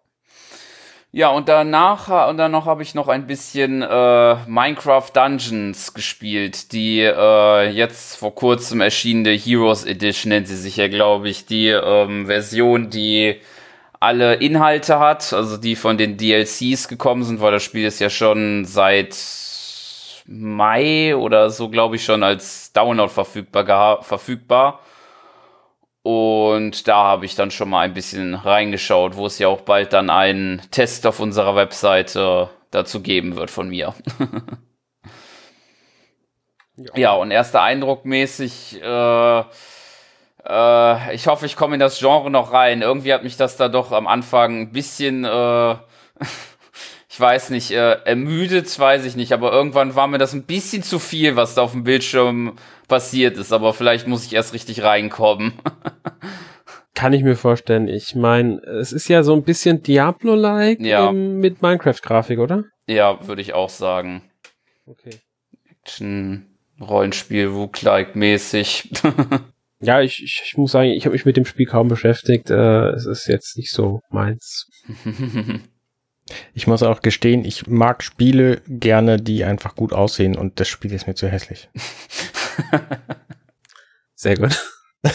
Ja, 1.12 1.30
und 1.30 1.48
danach, 1.48 2.28
und 2.28 2.36
dann 2.36 2.52
noch 2.52 2.66
habe 2.66 2.84
ich 2.84 2.94
noch 2.94 3.08
ein 3.08 3.26
bisschen 3.26 3.82
äh, 3.82 4.36
Minecraft 4.46 5.10
Dungeons 5.12 5.92
gespielt, 5.92 6.70
die 6.70 7.00
äh, 7.00 7.68
jetzt 7.68 8.16
vor 8.16 8.32
kurzem 8.32 8.80
erschienene 8.80 9.30
Heroes 9.30 9.84
Edition 9.84 10.28
nennt 10.28 10.46
sie 10.46 10.56
sich 10.56 10.76
ja, 10.76 10.86
glaube 10.86 11.28
ich, 11.28 11.46
die 11.46 11.66
ähm, 11.66 12.26
Version, 12.26 12.90
die 12.90 13.40
alle 14.00 14.34
Inhalte 14.34 14.98
hat, 14.98 15.32
also 15.32 15.58
die 15.58 15.76
von 15.76 15.98
den 15.98 16.16
DLCs 16.16 16.88
gekommen 16.88 17.22
sind, 17.22 17.40
weil 17.40 17.52
das 17.52 17.62
Spiel 17.62 17.86
ist 17.86 18.00
ja 18.00 18.08
schon 18.08 18.64
seit 18.64 19.14
Mai 20.26 21.14
oder 21.16 21.50
so, 21.50 21.68
glaube 21.68 21.96
ich, 21.96 22.04
schon 22.04 22.22
als 22.22 22.72
Download 22.72 23.12
verfügbar, 23.12 24.02
verfügbar. 24.02 24.80
Und 26.02 26.88
da 26.88 27.04
habe 27.04 27.26
ich 27.26 27.34
dann 27.34 27.50
schon 27.50 27.68
mal 27.68 27.80
ein 27.80 27.92
bisschen 27.92 28.34
reingeschaut, 28.34 29.16
wo 29.16 29.26
es 29.26 29.38
ja 29.38 29.48
auch 29.48 29.60
bald 29.60 29.92
dann 29.92 30.08
einen 30.08 30.62
Test 30.70 31.06
auf 31.06 31.20
unserer 31.20 31.56
Webseite 31.56 32.48
dazu 32.70 33.02
geben 33.02 33.36
wird 33.36 33.50
von 33.50 33.68
mir. 33.68 33.94
ja, 36.94 37.12
und 37.12 37.30
erster 37.30 37.62
Eindruck 37.62 38.06
mäßig, 38.06 38.80
äh, 38.82 39.44
äh, 40.46 41.14
ich 41.14 41.26
hoffe, 41.26 41.46
ich 41.46 41.56
komme 41.56 41.74
in 41.74 41.80
das 41.80 41.98
Genre 41.98 42.30
noch 42.30 42.52
rein. 42.52 42.82
Irgendwie 42.82 43.12
hat 43.12 43.24
mich 43.24 43.36
das 43.36 43.56
da 43.56 43.68
doch 43.68 43.92
am 43.92 44.06
Anfang 44.06 44.60
ein 44.62 44.72
bisschen, 44.72 45.24
äh, 45.24 45.72
ich 47.08 47.18
weiß 47.20 47.50
nicht, 47.50 47.70
äh, 47.72 47.92
ermüdet, 48.04 48.78
weiß 48.78 49.04
ich 49.04 49.16
nicht, 49.16 49.32
aber 49.32 49.52
irgendwann 49.52 49.94
war 49.96 50.06
mir 50.06 50.18
das 50.18 50.32
ein 50.32 50.44
bisschen 50.44 50.82
zu 50.82 50.98
viel, 50.98 51.36
was 51.36 51.54
da 51.54 51.62
auf 51.62 51.72
dem 51.72 51.84
Bildschirm 51.84 52.56
passiert 52.88 53.36
ist, 53.36 53.52
aber 53.52 53.72
vielleicht 53.74 54.06
muss 54.06 54.24
ich 54.26 54.32
erst 54.34 54.52
richtig 54.54 54.82
reinkommen. 54.82 55.52
Kann 56.94 57.12
ich 57.12 57.22
mir 57.22 57.36
vorstellen. 57.36 57.88
Ich 57.88 58.14
meine, 58.14 58.58
es 58.62 58.92
ist 58.92 59.08
ja 59.08 59.22
so 59.22 59.32
ein 59.34 59.44
bisschen 59.44 59.82
Diablo-like 59.82 60.80
Ja. 60.80 61.12
mit 61.12 61.62
Minecraft-Grafik, 61.62 62.38
oder? 62.38 62.64
ja, 62.86 63.26
würde 63.26 63.40
ich 63.40 63.54
auch 63.54 63.68
sagen. 63.70 64.22
Okay. 64.86 65.10
Action, 65.70 66.46
Rollenspiel, 66.80 67.46
Rook-like 67.46 68.16
mäßig. 68.16 68.90
Ja, 69.80 70.00
ich, 70.00 70.22
ich, 70.22 70.42
ich 70.44 70.56
muss 70.56 70.72
sagen, 70.72 70.90
ich 70.90 71.06
habe 71.06 71.14
mich 71.14 71.24
mit 71.24 71.36
dem 71.36 71.44
Spiel 71.44 71.66
kaum 71.66 71.88
beschäftigt. 71.88 72.50
Äh, 72.50 72.90
es 72.90 73.06
ist 73.06 73.26
jetzt 73.26 73.56
nicht 73.56 73.70
so 73.70 74.00
meins. 74.10 74.68
Ich 76.54 76.66
muss 76.66 76.82
auch 76.82 77.02
gestehen, 77.02 77.44
ich 77.44 77.66
mag 77.66 78.02
Spiele 78.02 78.60
gerne, 78.68 79.16
die 79.16 79.44
einfach 79.44 79.74
gut 79.74 79.92
aussehen 79.92 80.36
und 80.36 80.60
das 80.60 80.68
Spiel 80.68 80.92
ist 80.92 81.06
mir 81.06 81.14
zu 81.14 81.28
hässlich. 81.28 81.68
Sehr 84.14 84.36
gut. 84.36 84.60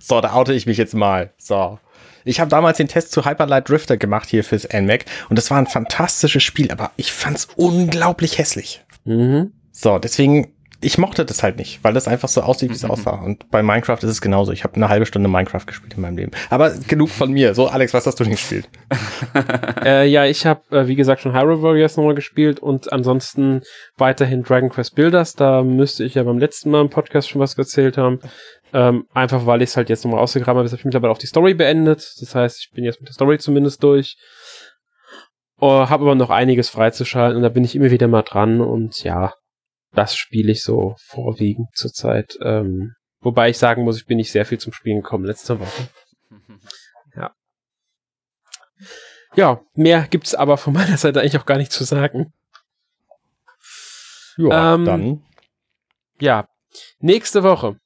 So, 0.00 0.20
da 0.20 0.32
oute 0.32 0.52
ich 0.52 0.66
mich 0.66 0.78
jetzt 0.78 0.94
mal. 0.94 1.32
So. 1.38 1.78
Ich 2.24 2.40
habe 2.40 2.50
damals 2.50 2.78
den 2.78 2.88
Test 2.88 3.12
zu 3.12 3.24
Hyper 3.24 3.46
Light 3.46 3.68
Drifter 3.68 3.96
gemacht 3.96 4.28
hier 4.28 4.42
fürs 4.42 4.66
NMAC 4.72 5.04
und 5.28 5.38
das 5.38 5.50
war 5.50 5.58
ein 5.58 5.66
fantastisches 5.66 6.42
Spiel, 6.42 6.72
aber 6.72 6.90
ich 6.96 7.12
fand's 7.12 7.48
unglaublich 7.56 8.38
hässlich. 8.38 8.82
Mhm. 9.04 9.52
So, 9.70 9.98
deswegen, 9.98 10.52
ich 10.82 10.98
mochte 10.98 11.24
das 11.24 11.42
halt 11.42 11.58
nicht, 11.58 11.84
weil 11.84 11.92
das 11.92 12.08
einfach 12.08 12.28
so 12.28 12.40
aussieht, 12.40 12.70
wie 12.70 12.74
es 12.74 12.84
aussah. 12.84 13.22
Und 13.22 13.50
bei 13.50 13.62
Minecraft 13.62 13.98
ist 13.98 14.10
es 14.10 14.20
genauso. 14.20 14.52
Ich 14.52 14.64
habe 14.64 14.76
eine 14.76 14.88
halbe 14.88 15.04
Stunde 15.04 15.28
Minecraft 15.28 15.66
gespielt 15.66 15.94
in 15.94 16.00
meinem 16.00 16.16
Leben. 16.16 16.32
Aber 16.48 16.70
genug 16.70 17.10
von 17.10 17.30
mir. 17.30 17.54
So, 17.54 17.68
Alex, 17.68 17.92
was 17.92 18.06
hast 18.06 18.18
du 18.18 18.24
denn 18.24 18.32
gespielt? 18.32 18.68
Äh, 19.82 20.06
ja, 20.08 20.26
ich 20.26 20.44
habe, 20.44 20.60
äh, 20.76 20.88
wie 20.88 20.94
gesagt, 20.94 21.22
schon 21.22 21.32
Hyrule 21.32 21.62
Warriors 21.62 21.96
nochmal 21.96 22.14
gespielt 22.14 22.60
und 22.60 22.92
ansonsten 22.92 23.62
weiterhin 23.96 24.42
Dragon 24.42 24.68
Quest 24.68 24.94
Builders. 24.94 25.34
Da 25.34 25.62
müsste 25.62 26.04
ich 26.04 26.14
ja 26.14 26.22
beim 26.22 26.38
letzten 26.38 26.70
Mal 26.70 26.82
im 26.82 26.90
Podcast 26.90 27.30
schon 27.30 27.40
was 27.40 27.56
erzählt 27.56 27.96
haben. 27.96 28.20
Ähm, 28.74 29.04
einfach 29.14 29.46
weil 29.46 29.62
ich 29.62 29.70
es 29.70 29.76
halt 29.78 29.88
jetzt 29.88 30.04
nochmal 30.04 30.20
ausgegraben 30.20 30.58
habe. 30.58 30.66
Jetzt 30.66 30.72
habe 30.72 30.80
ich 30.80 30.84
mittlerweile 30.84 31.12
auch 31.12 31.18
die 31.18 31.26
Story 31.26 31.54
beendet. 31.54 32.04
Das 32.20 32.34
heißt, 32.34 32.58
ich 32.60 32.70
bin 32.74 32.84
jetzt 32.84 33.00
mit 33.00 33.08
der 33.08 33.14
Story 33.14 33.38
zumindest 33.38 33.82
durch. 33.82 34.16
Oh, 35.58 35.88
habe 35.88 36.04
aber 36.04 36.14
noch 36.14 36.30
einiges 36.30 36.68
freizuschalten 36.68 37.36
und 37.36 37.42
da 37.42 37.48
bin 37.48 37.64
ich 37.64 37.74
immer 37.74 37.90
wieder 37.90 38.08
mal 38.08 38.22
dran 38.22 38.60
und 38.60 39.02
ja, 39.02 39.32
das 39.92 40.16
spiele 40.16 40.52
ich 40.52 40.62
so 40.62 40.94
vorwiegend 40.98 41.68
zurzeit. 41.74 42.38
Ähm, 42.42 42.94
wobei 43.20 43.50
ich 43.50 43.58
sagen 43.58 43.84
muss, 43.84 43.96
ich 43.96 44.06
bin 44.06 44.16
nicht 44.16 44.32
sehr 44.32 44.46
viel 44.46 44.58
zum 44.58 44.72
Spielen 44.72 45.02
gekommen 45.02 45.24
letzte 45.24 45.58
Woche. 45.60 45.88
Ja. 47.16 47.34
Ja, 49.34 49.60
mehr 49.74 50.06
gibt's 50.08 50.34
aber 50.34 50.56
von 50.56 50.72
meiner 50.72 50.96
Seite 50.96 51.20
eigentlich 51.20 51.38
auch 51.38 51.46
gar 51.46 51.56
nicht 51.58 51.72
zu 51.72 51.82
sagen. 51.82 52.32
Ja, 54.36 54.74
Ähm, 54.74 54.84
dann. 54.84 55.24
Ja, 56.20 56.46
nächste 57.00 57.42
Woche 57.42 57.76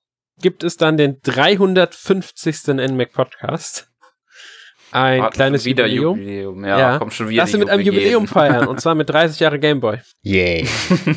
gibt 0.40 0.62
es 0.62 0.76
dann 0.76 0.96
den 0.96 1.20
350. 1.22 2.66
NMAC 2.66 3.12
Podcast. 3.12 3.88
Ein 4.94 5.22
Hat 5.22 5.34
kleines 5.34 5.62
schon 5.62 5.70
wieder 5.70 5.86
Jubiläum. 5.86 6.18
Jubiläum. 6.18 6.64
Ja, 6.64 6.78
Ja. 6.78 6.98
kommt 6.98 7.12
schon 7.12 7.28
wieder 7.28 7.42
Lass 7.42 7.52
mit 7.52 7.68
einem. 7.68 7.84
Jubiläum 7.84 8.26
feiern, 8.28 8.68
und 8.68 8.80
zwar 8.80 8.94
mit 8.94 9.10
30 9.10 9.40
Jahre 9.40 9.58
Gameboy. 9.58 9.98
Yay. 10.22 10.66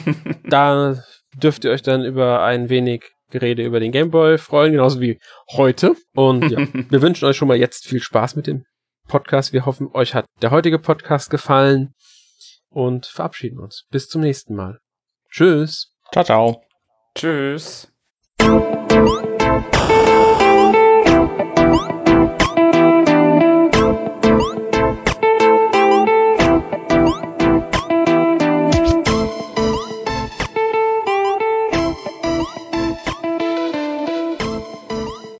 Da 0.49 0.95
dürft 1.35 1.63
ihr 1.65 1.71
euch 1.71 1.81
dann 1.83 2.03
über 2.03 2.41
ein 2.43 2.69
wenig 2.69 3.03
Gerede 3.29 3.63
über 3.63 3.79
den 3.79 3.91
Gameboy 3.91 4.37
freuen, 4.37 4.71
genauso 4.71 4.99
wie 5.01 5.19
heute. 5.51 5.95
Und 6.15 6.49
ja, 6.49 6.57
wir 6.89 7.01
wünschen 7.01 7.25
euch 7.25 7.37
schon 7.37 7.47
mal 7.49 7.57
jetzt 7.57 7.85
viel 7.87 8.01
Spaß 8.01 8.35
mit 8.35 8.47
dem 8.47 8.63
Podcast. 9.07 9.53
Wir 9.53 9.65
hoffen, 9.65 9.89
euch 9.93 10.15
hat 10.15 10.25
der 10.41 10.51
heutige 10.51 10.79
Podcast 10.79 11.29
gefallen 11.29 11.93
und 12.69 13.05
verabschieden 13.05 13.59
uns. 13.59 13.85
Bis 13.91 14.07
zum 14.07 14.21
nächsten 14.21 14.55
Mal. 14.55 14.79
Tschüss. 15.29 15.93
Ciao, 16.11 16.23
ciao. 16.23 16.61
Tschüss. 17.15 17.91